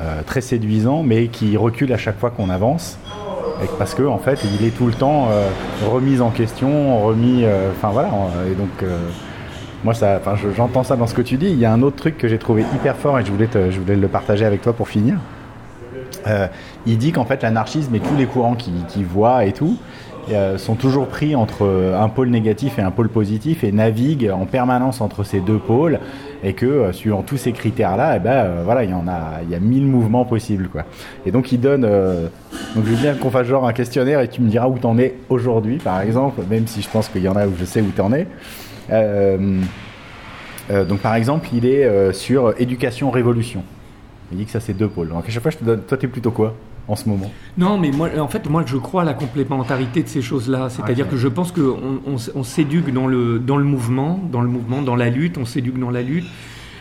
[0.00, 2.96] euh, très séduisant, mais qui recule à chaque fois qu'on avance.
[3.78, 5.50] parce que en fait, il est tout le temps euh,
[5.90, 7.44] remis en question, remis.
[7.44, 8.08] Euh, enfin voilà.
[8.50, 8.70] Et donc,
[9.84, 10.20] moi, ça,
[10.56, 11.48] j'entends ça dans ce que tu dis.
[11.50, 13.78] Il y a un autre truc que j'ai trouvé hyper fort et je voulais, je
[13.80, 15.16] voulais le partager avec toi pour finir.
[16.86, 19.76] Il dit qu'en fait, l'anarchisme et tous les courants qu'il voit et tout,
[20.58, 25.00] sont toujours pris entre un pôle négatif et un pôle positif et naviguent en permanence
[25.00, 25.98] entre ces deux pôles
[26.42, 29.06] et que euh, suivant tous ces critères là eh ben euh, voilà il y en
[29.08, 30.84] a il y a mille mouvements possibles quoi.
[31.26, 32.28] Et donc il donne euh,
[32.74, 34.96] donc je veux bien qu'on fasse genre un questionnaire et tu me diras où t'en
[34.98, 37.80] es aujourd'hui par exemple même si je pense qu'il y en a où je sais
[37.80, 38.26] où t'en es.
[40.88, 43.64] Donc par exemple il est sur éducation révolution
[44.32, 45.98] il dit que ça c'est deux pôles donc à chaque fois je te donne toi
[45.98, 46.54] t'es plutôt quoi
[46.90, 47.30] en ce moment?
[47.56, 50.68] Non, mais moi, en fait, moi, je crois à la complémentarité de ces choses-là.
[50.70, 52.00] C'est-à-dire que je pense qu'on
[52.34, 55.78] on, s'éduque dans le, dans le mouvement, dans le mouvement, dans la lutte, on s'éduque
[55.78, 56.26] dans la lutte.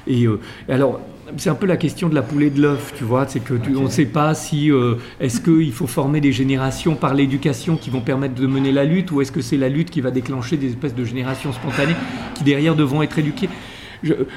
[0.08, 1.00] Et euh, alors,
[1.38, 3.28] c'est un peu la question de la poule et de l'œuf, tu vois.
[3.28, 7.14] C'est que on ne sait pas si euh, est-ce qu'il faut former des générations par
[7.14, 10.02] l'éducation qui vont permettre de mener la lutte, ou est-ce que c'est la lutte qui
[10.02, 11.96] va déclencher des espèces de générations spontanées
[12.34, 13.50] qui derrière devront être éduquées?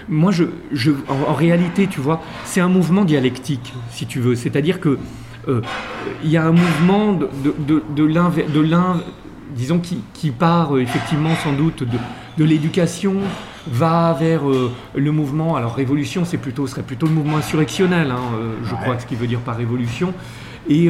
[0.09, 4.34] Moi, je, je en, réalité, tu vois, c'est un mouvement dialectique, si tu veux.
[4.34, 4.98] C'est-à-dire que
[5.48, 5.60] euh,
[6.22, 7.28] il y a un mouvement de,
[7.59, 9.01] de, de, l'un,
[9.55, 11.84] disons, qui, qui part euh, effectivement sans doute
[12.39, 13.16] de, l'éducation,
[13.68, 15.55] va vers euh, le mouvement.
[15.55, 18.22] Alors révolution, c'est plutôt serait plutôt le mouvement insurrectionnel, hein,
[18.64, 20.12] je crois, ce qu'il veut dire par révolution.
[20.68, 20.89] Et,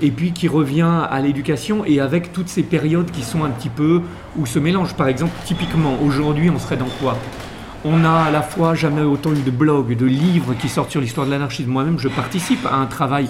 [0.00, 3.68] et puis qui revient à l'éducation et avec toutes ces périodes qui sont un petit
[3.68, 4.02] peu
[4.36, 4.94] où se mélangent.
[4.94, 7.16] Par exemple, typiquement, aujourd'hui, on serait dans quoi?
[7.84, 11.00] On a à la fois jamais autant eu de blogs, de livres qui sortent sur
[11.00, 11.70] l'histoire de l'anarchisme.
[11.70, 13.28] Moi-même, je participe à un travail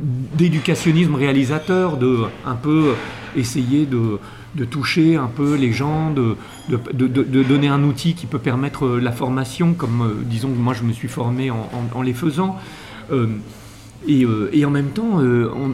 [0.00, 2.94] d'éducationnisme réalisateur, de un peu
[3.36, 4.18] essayer de,
[4.64, 6.36] toucher un peu les gens, de,
[7.42, 10.92] donner un outil qui peut permettre la formation, comme euh, disons que moi je me
[10.92, 12.56] suis formé en, en, les faisant.
[13.12, 13.26] Euh,
[14.06, 15.20] et, euh, et, en même temps,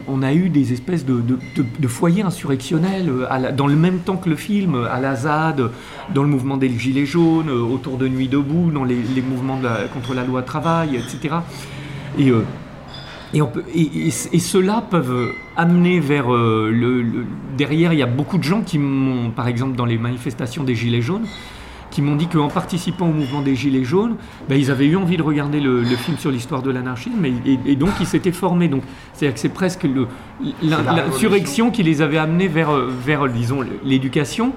[0.07, 3.11] on, a eu des espèces de, foyers insurrectionnels
[3.57, 5.69] dans le même temps que le film, à la ZAD,
[6.13, 9.59] dans le mouvement des Gilets jaunes, autour de Nuit debout, dans les, mouvements
[9.93, 11.35] contre la loi travail, etc.
[12.17, 12.31] Et
[13.33, 13.63] et, peut,
[14.39, 17.25] ceux-là peuvent amener vers euh,
[17.57, 20.75] Derrière, il y a beaucoup de gens qui m'ont, par exemple, dans les manifestations des
[20.75, 21.25] Gilets jaunes,
[21.91, 24.15] qui m'ont dit qu'en participant au mouvement des Gilets jaunes,
[24.49, 27.33] ben, ils avaient eu envie de regarder le, le film sur l'histoire de l'anarchisme et,
[27.45, 28.69] et- et donc ils s'étaient formés.
[28.69, 29.85] Donc, c'est-à-dire que c'est presque
[30.63, 34.53] l'insurrection qui les avait amenés vers, vers disons, l'éducation.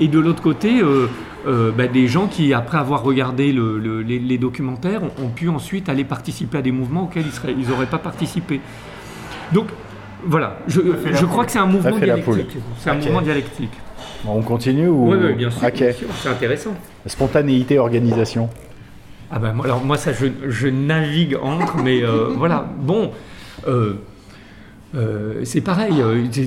[0.00, 1.06] Et de l'autre côté, euh,
[1.46, 5.28] euh, ben, des gens qui, après avoir regardé le- le- les, les documentaires, ont, ont
[5.28, 7.24] pu ensuite aller participer à des mouvements auxquels
[7.56, 8.60] ils n'auraient pas participé.
[9.52, 9.66] Donc,
[10.26, 10.80] voilà, je,
[11.12, 11.90] je crois que c'est un mouvement
[12.40, 12.56] dialectique.
[12.78, 13.70] C'est un mouvement dialectique.
[14.26, 15.74] On continue ou Oui, bien sûr, Ok.
[15.74, 16.74] bien sûr, c'est intéressant.
[17.06, 18.48] Spontanéité, organisation.
[19.30, 23.10] Ah ben moi- alors moi ça je, je navigue entre mais euh, voilà bon
[23.66, 23.94] euh,
[24.94, 25.94] euh, c'est pareil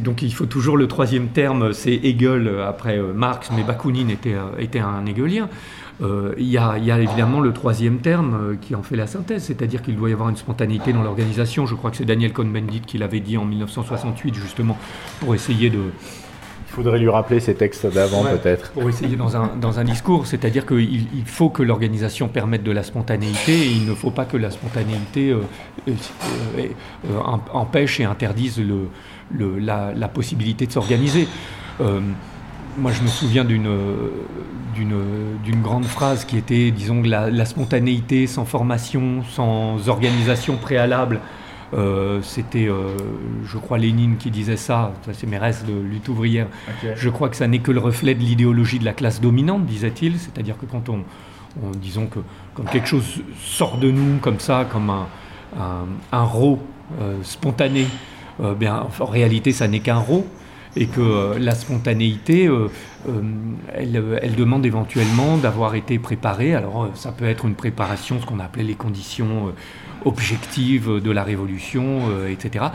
[0.02, 4.80] donc il faut toujours le troisième terme c'est Hegel après Marx mais Bakounine était, était
[4.80, 5.50] un Hegelien
[6.00, 8.96] Euh, il y, a, il y a évidemment le troisième terme euh, qui en fait
[8.96, 11.66] la synthèse, c'est-à-dire qu'il doit y avoir une spontanéité dans l'organisation.
[11.66, 14.78] Je crois que c'est Daniel Cohn-Bendit qui l'avait dit en 1968 justement
[15.20, 15.80] pour essayer de,
[16.70, 18.32] Il faudrait lui rappeler ces textes d'avant Ouais.
[18.38, 18.72] peut-être.
[18.72, 22.72] pour essayer dans un, dans un discours, c'est-à-dire qu'il il faut que l'organisation permette de
[22.72, 25.40] la spontanéité et il ne faut pas que la spontanéité euh,
[25.88, 25.92] euh,
[26.60, 28.90] euh, em- empêche et interdise le,
[29.32, 31.28] le- la, la possibilité de s'organiser.
[31.82, 32.00] Euh,
[32.78, 33.44] moi, je me souviens
[34.76, 41.20] d'une grande phrase qui était, disons, la spontanéité sans formation, sans organisation préalable.
[41.74, 42.96] Euh, C'était, euh,
[43.46, 44.94] je crois, Lénine qui disait ça.
[45.06, 46.48] Ça, c'est mes restes de lutte ouvrière.
[46.96, 50.18] Je crois que ça n'est que le reflet de l'idéologie de la classe dominante, disait-il.
[50.18, 51.00] C'est-à-dire que quand on,
[51.64, 52.20] on- disons que
[52.54, 55.08] quand quelque chose sort de nous comme ça, comme un,
[55.60, 56.60] un, un rot
[57.02, 57.86] euh, spontané,
[58.60, 60.26] bien, en réalité, ça n'est qu'un rot.
[60.80, 62.68] Et que euh, la spontanéité, euh,
[63.10, 63.22] euh,
[63.74, 66.54] elle, elle demande éventuellement d'avoir été préparée.
[66.54, 69.54] Alors, ça peut être une préparation, ce qu'on appelait les conditions
[70.06, 72.66] objectives de la révolution, euh, etc.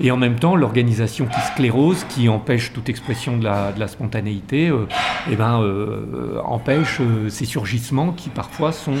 [0.00, 4.86] Et en même temps, l'organisation qui sclérose, qui empêche toute expression de la, spontanéité, euh,
[5.30, 8.94] eh ben, euh, empêche ces surgissements qui parfois sont,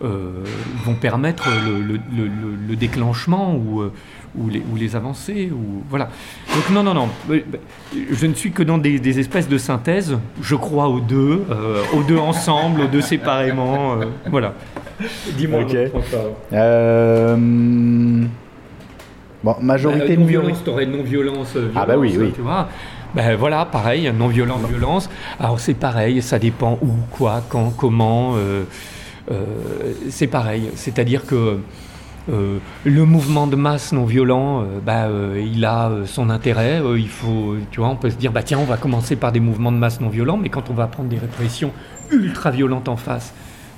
[0.00, 3.90] vont permettre le, le- le- le- le déclenchement ou,
[4.76, 5.50] les, avancées.
[5.52, 6.08] Ou, voilà.
[6.54, 7.08] Donc non, non, non.
[8.12, 10.16] Je ne suis que dans des, espèces de synthèse.
[10.40, 11.42] Je crois aux deux,
[11.94, 13.96] aux deux ensemble, aux deux séparément.
[14.30, 14.54] voilà.
[15.36, 15.60] Dis-moi.
[15.62, 15.76] Ok.
[15.90, 16.18] François.
[16.52, 17.36] Euh,
[19.44, 20.28] Bon, majorité non numérique.
[20.30, 21.52] violence, t'aurais non violence.
[21.56, 22.32] euh, Ah bah oui, oui.
[22.34, 22.68] Tu vois.
[23.14, 25.08] Ben voilà, pareil, non violence, violence.
[25.38, 28.34] Alors c'est pareil, ça dépend où, quoi, quand, comment.
[28.36, 28.64] euh,
[29.30, 29.44] euh,
[30.10, 30.70] c'est pareil.
[30.74, 31.60] C'est-à-dire que
[32.30, 35.06] euh, le mouvement de masse non violent, euh, bah,
[35.40, 36.82] il a son intérêt.
[36.96, 39.40] il faut, tu vois, on peut se dire, bah tiens, on va commencer par des
[39.40, 41.70] mouvements de masse non violents, mais quand on va prendre des répressions
[42.10, 43.32] ultra violentes en face,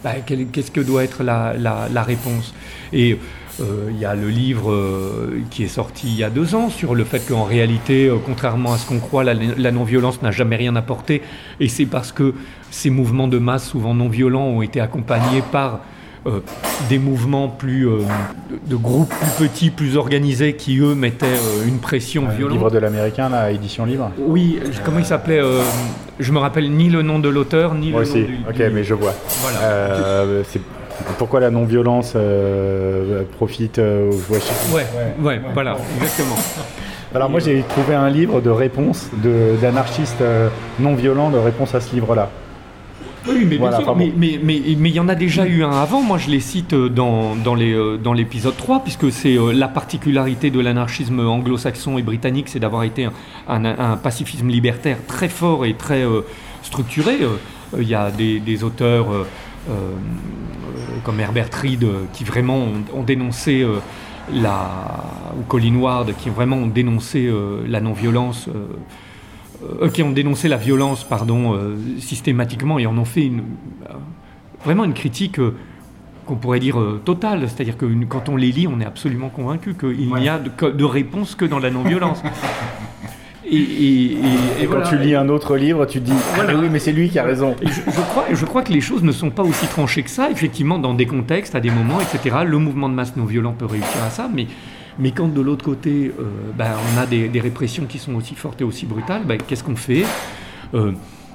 [0.04, 2.54] bah, qu'est-ce que doit être la, la- la réponse?
[2.92, 3.18] Et
[3.60, 6.70] euh, il y a le livre euh, qui est sorti il y a deux ans
[6.70, 10.30] sur le fait qu'en réalité, euh, contrairement à ce qu'on croit, la, la non-violence n'a
[10.30, 11.20] jamais rien apporté.
[11.60, 12.34] Et c'est parce que
[12.70, 15.80] ces mouvements de masse, souvent non violents, ont été accompagnés par
[16.90, 17.88] des mouvements plus
[18.66, 21.26] de, groupes plus petits, plus organisés, qui eux mettaient
[21.66, 22.52] une pression Le violente.
[22.58, 24.10] livre de l'américain, la édition libre.
[24.18, 25.40] Oui, comment il s'appelait
[26.20, 28.24] Je me rappelle ni le nom de l'auteur, ni Moi le nom aussi.
[28.24, 28.38] du.
[28.48, 29.14] Ok, du- mais je vois.
[29.42, 29.58] Voilà.
[29.62, 30.60] Euh, c'est-
[31.18, 34.86] pourquoi la non-violence euh, profite euh, aux Washington Ouais,
[35.22, 36.36] ouais, voilà, exactement.
[37.14, 40.48] Alors moi j'ai trouvé un livre de réponses de- d'anarchistes euh,
[40.78, 42.28] non violents de réponse à ce livre-là.
[43.28, 45.62] Oui, mais Voilà, bien sûr, mais mais- mais- mais il y en a déjà eu
[45.62, 46.00] un avant.
[46.02, 49.68] Moi, je les cite euh, dans, dans euh, dans l'épisode 3, puisque c'est euh, la
[49.68, 53.12] particularité de l'anarchisme anglo-saxon et britannique, c'est d'avoir été un,
[53.48, 56.22] un- un pacifisme libertaire très fort et très euh,
[56.62, 57.18] structuré.
[57.78, 59.26] Il y a des, des auteurs euh,
[59.68, 59.72] euh,
[61.04, 63.64] comme Herbert Reed qui vraiment ont, ont dénoncé
[64.32, 64.70] la...
[65.38, 67.30] ou Colin Ward qui vraiment ont dénoncé
[67.66, 68.48] la non-violence.
[69.62, 73.40] Euh, euh, qui ont dénoncé la violence, pardon, euh, systématiquement et en ont fait une,
[73.88, 73.94] euh,
[74.64, 75.54] vraiment une critique euh,
[76.26, 77.42] qu'on pourrait dire euh, totale.
[77.48, 80.48] C'est-à-dire que une- quand on les lit, on est absolument convaincu qu'il n'y a de,
[80.48, 82.22] que- de réponse que dans la non-violence.
[83.44, 84.16] et, et- et- et
[84.62, 84.88] Et quand voilà.
[84.88, 86.52] tu lis un autre livre, tu te dis Voilà.
[86.54, 87.56] Ah oui mais c'est lui qui a raison.
[87.62, 90.30] Je, je crois, je crois que les choses ne sont pas aussi tranchées que ça.
[90.30, 93.66] Effectivement, dans des contextes, à des moments, etc., le mouvement de masse non violent peut
[93.66, 94.46] réussir à ça, mais,
[94.98, 96.24] mais quand de l'autre côté, euh,
[96.56, 99.76] ben, on a des, répressions qui sont aussi fortes et aussi brutales, ben, qu'est-ce qu'on
[99.76, 100.04] fait
[100.74, 100.92] Euh,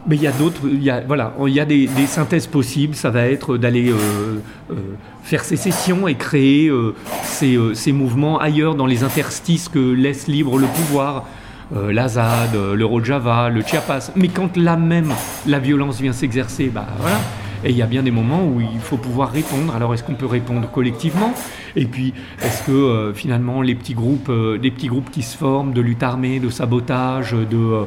[0.07, 2.95] mais il y a d'autres, il y a, voilà, il y a des, synthèses possibles.
[2.95, 4.39] Ça va être d'aller euh,
[4.71, 4.75] euh,
[5.23, 10.27] faire sécession et créer euh, ces, euh, ces mouvements ailleurs dans les interstices que laisse
[10.27, 11.25] libre le pouvoir.
[11.73, 14.11] La ZAD, euh, le Rojava, le Chiapas.
[14.15, 15.11] Mais quand là même
[15.47, 17.17] la violence vient s'exercer, bah voilà.
[17.63, 19.75] Et il y a bien des moments où il faut pouvoir répondre.
[19.75, 21.33] Alors est-ce qu'on peut répondre collectivement?
[21.75, 22.13] Et puis
[22.43, 25.81] est-ce que euh, finalement les petits groupes, euh, des petits groupes qui se forment de
[25.81, 27.83] lutte armée, de sabotage, de euh,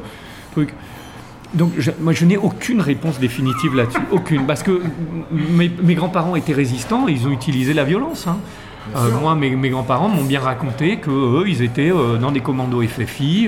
[0.51, 0.73] trucs,
[1.53, 3.99] Donc, je, moi, je n'ai aucune réponse définitive là-dessus.
[4.11, 4.45] Aucune.
[4.45, 4.81] Parce que
[5.31, 8.27] mes, mes grands-parents étaient résistants, ils ont utilisé la violence.
[8.27, 8.37] hein.
[9.21, 13.47] Moi, mes, mes grands-parents m'ont bien raconté que eux, ils étaient dans des commandos FFI.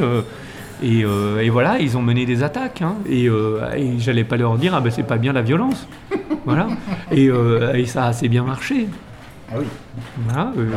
[0.82, 2.82] Euh, et, euh, et voilà, ils ont mené des attaques.
[2.82, 2.96] hein.
[3.10, 5.88] et euh, et j'allais pas leur dire, ah ben c'est pas bien la violence.
[6.46, 6.68] voilà.
[7.12, 8.88] Et, euh, et ça a assez bien marché.
[9.52, 9.66] Ah oui.
[10.28, 10.52] Voilà.
[10.58, 10.70] euh,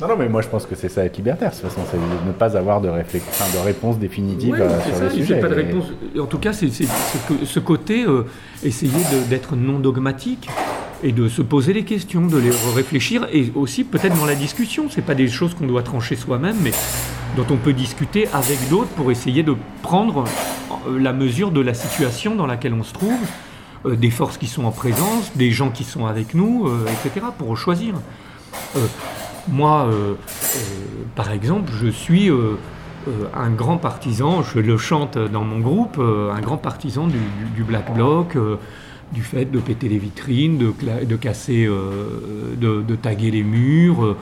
[0.00, 1.96] Non, non, mais moi je pense que c'est ça être libertaire, de toute façon, c'est
[1.98, 5.10] de ne pas avoir de, réflex- enfin, de réponse définitive Ouais, euh, sur ça, le
[5.10, 5.40] sujet.
[5.40, 5.84] pas de réponse.
[6.18, 6.84] En tout cas, c'est ce,
[7.44, 8.24] ce côté euh,
[8.62, 8.92] essayer
[9.28, 10.48] d'être non dogmatique
[11.02, 14.84] et de se poser des questions, de les réfléchir et aussi peut-être dans la discussion.
[14.90, 16.72] C'est pas des choses qu'on doit trancher soi-même, mais
[17.36, 20.24] dont on peut discuter avec d'autres pour essayer de prendre
[20.86, 23.18] euh, la mesure de la situation dans laquelle on se trouve,
[23.86, 27.26] euh, des forces qui sont en présence, des gens qui sont avec nous, euh, etc.
[27.38, 27.94] pour choisir.
[29.48, 29.88] Moi,
[31.16, 32.30] par exemple, je suis
[33.34, 38.36] un grand partisan, je le chante dans mon groupe, un grand partisan du, Black Bloc,
[39.12, 44.16] du fait de péter les vitrines, de, casser, de, taguer les murs,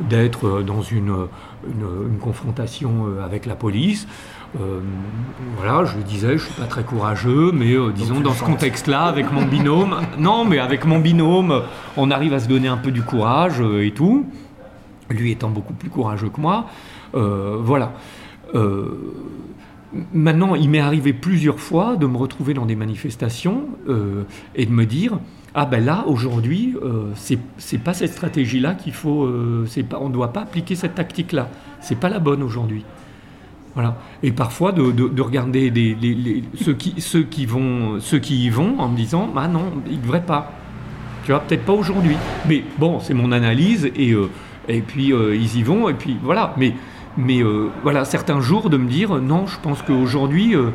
[0.00, 1.28] d'être dans une,
[1.70, 4.06] une- une confrontation euh, avec la police.
[4.60, 4.80] Euh,
[5.58, 9.02] voilà, je le disais, je suis pas très courageux, mais euh, disons dans ce contexte-là,
[9.04, 11.62] avec mon binôme, non, mais avec mon binôme,
[11.96, 14.26] on arrive à se donner un peu du courage euh, et tout.
[15.10, 16.66] Lui étant beaucoup plus courageux que moi,
[17.12, 17.92] voilà.
[20.12, 24.22] Maintenant, il m'est arrivé plusieurs fois de me retrouver dans des manifestations euh,
[24.54, 25.18] et de me dire
[25.54, 27.04] ah ben là aujourd'hui euh,
[27.58, 31.32] c'est pas cette stratégie là qu'il faut euh, pas on doit pas appliquer cette tactique
[31.32, 31.48] là
[31.80, 32.84] c'est pas la bonne aujourd'hui
[33.74, 33.96] voilà.
[34.22, 38.44] Et parfois de, de- de regarder les- les- ceux qui ceux qui vont ceux qui
[38.46, 40.52] y vont en me disant ah non ils devraient pas
[41.24, 42.16] tu vois peut-être pas aujourd'hui.
[42.48, 44.28] Mais bon c'est mon analyse et euh,
[44.68, 46.54] et puis euh, ils y vont et puis voilà.
[46.56, 46.72] Mais
[47.16, 50.70] mais euh, voilà certains jours de me dire euh, non je pense qu'aujourd'hui euh,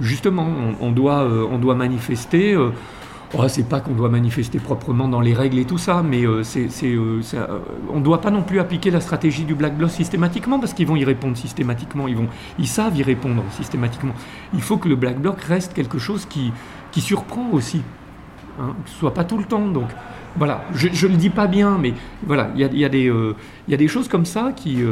[0.00, 0.46] justement
[0.80, 5.58] on, doit on doit manifester oh, c'est pas qu'on doit manifester proprement dans les règles
[5.58, 6.96] et tout ça mais c'est
[7.92, 10.96] on doit pas non plus appliquer la stratégie du black bloc systématiquement parce qu'ils vont
[10.96, 14.14] y répondre systématiquement ils vont ils savent y répondre systématiquement
[14.54, 16.50] il faut que le black bloc reste quelque chose qui
[16.92, 17.82] qui surprend aussi
[18.58, 19.66] hein, que ce soit pas tout le temps.
[19.68, 19.88] Donc
[20.36, 21.94] voilà, je, je le dis pas bien, mais
[22.24, 24.82] voilà, il y a, y a des choses comme ça qui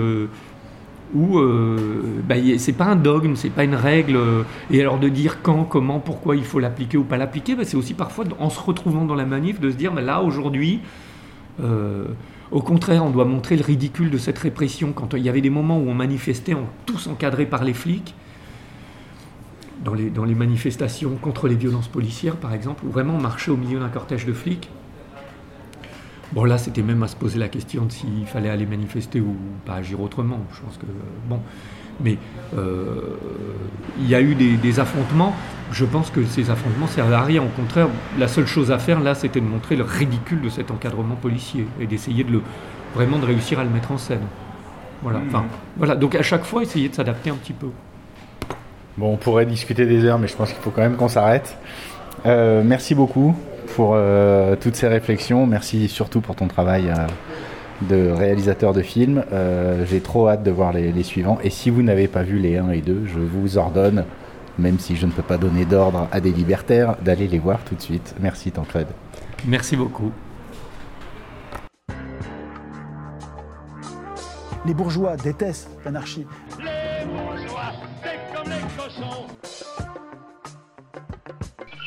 [1.14, 4.16] où euh, bah, c'est pas un dogme, c'est pas une règle.
[4.16, 7.64] euh, et alors de dire quand, comment, pourquoi il faut l'appliquer ou pas l'appliquer, bah,
[7.64, 10.80] c'est aussi parfois en se retrouvant dans la manif de se dire, bah, là aujourd'hui.
[11.62, 12.06] euh,
[12.50, 14.92] au contraire, on doit montrer le ridicule de cette répression.
[14.92, 16.56] Quand il y avait des moments où on manifestait,
[16.86, 18.14] tous encadrés par les flics,
[19.84, 23.50] dans les, dans les manifestations contre les violences policières, par exemple, où vraiment on marchait
[23.50, 24.70] au milieu d'un cortège de flics.
[26.32, 29.34] Bon, là, c'était même à se poser la question de s'il fallait aller manifester ou
[29.64, 30.40] pas agir autrement.
[30.54, 30.86] Je pense que.
[31.28, 31.40] Bon.
[32.00, 32.16] Mais
[32.56, 33.16] euh,
[33.98, 35.34] il y a eu des, affrontements.
[35.72, 37.42] Je pense que ces affrontements servent à rien.
[37.42, 37.88] Au contraire,
[38.18, 41.66] la seule chose à faire, là, c'était de montrer le ridicule de cet encadrement policier
[41.80, 42.42] et d'essayer de le,
[42.94, 44.26] vraiment de réussir à le mettre en scène.
[45.02, 45.20] Voilà.
[45.26, 45.44] Enfin,
[45.76, 45.96] voilà.
[45.96, 47.68] Donc, à chaque fois, essayer de s'adapter un petit peu.
[48.96, 51.56] Bon, on pourrait discuter des heures, mais je pense qu'il faut quand même qu'on s'arrête.
[52.26, 53.34] Euh, merci beaucoup
[53.74, 55.46] pour euh, toutes ces réflexions.
[55.46, 57.06] Merci surtout pour ton travail euh,
[57.82, 59.24] de réalisateur de films.
[59.32, 61.38] Euh, J'ai trop hâte de voir les, les suivants.
[61.42, 64.04] Et si vous n'avez pas vu les 1 et 2, je vous ordonne,
[64.58, 67.74] même si je ne peux pas donner d'ordre à des libertaires, d'aller les voir tout
[67.74, 68.14] de suite.
[68.20, 68.88] Merci Tancred.
[69.46, 70.12] Merci beaucoup.
[74.66, 76.26] Les bourgeois détestent l'anarchie.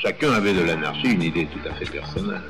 [0.01, 2.41] Chacun avait de l'anarchie une idée tout à fait personnelle.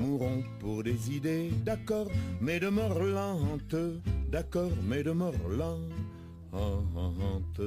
[0.00, 2.06] Mourons pour des idées, d'accord,
[2.40, 3.76] mais de mort lente,
[4.30, 7.60] d'accord, mais de mort lente.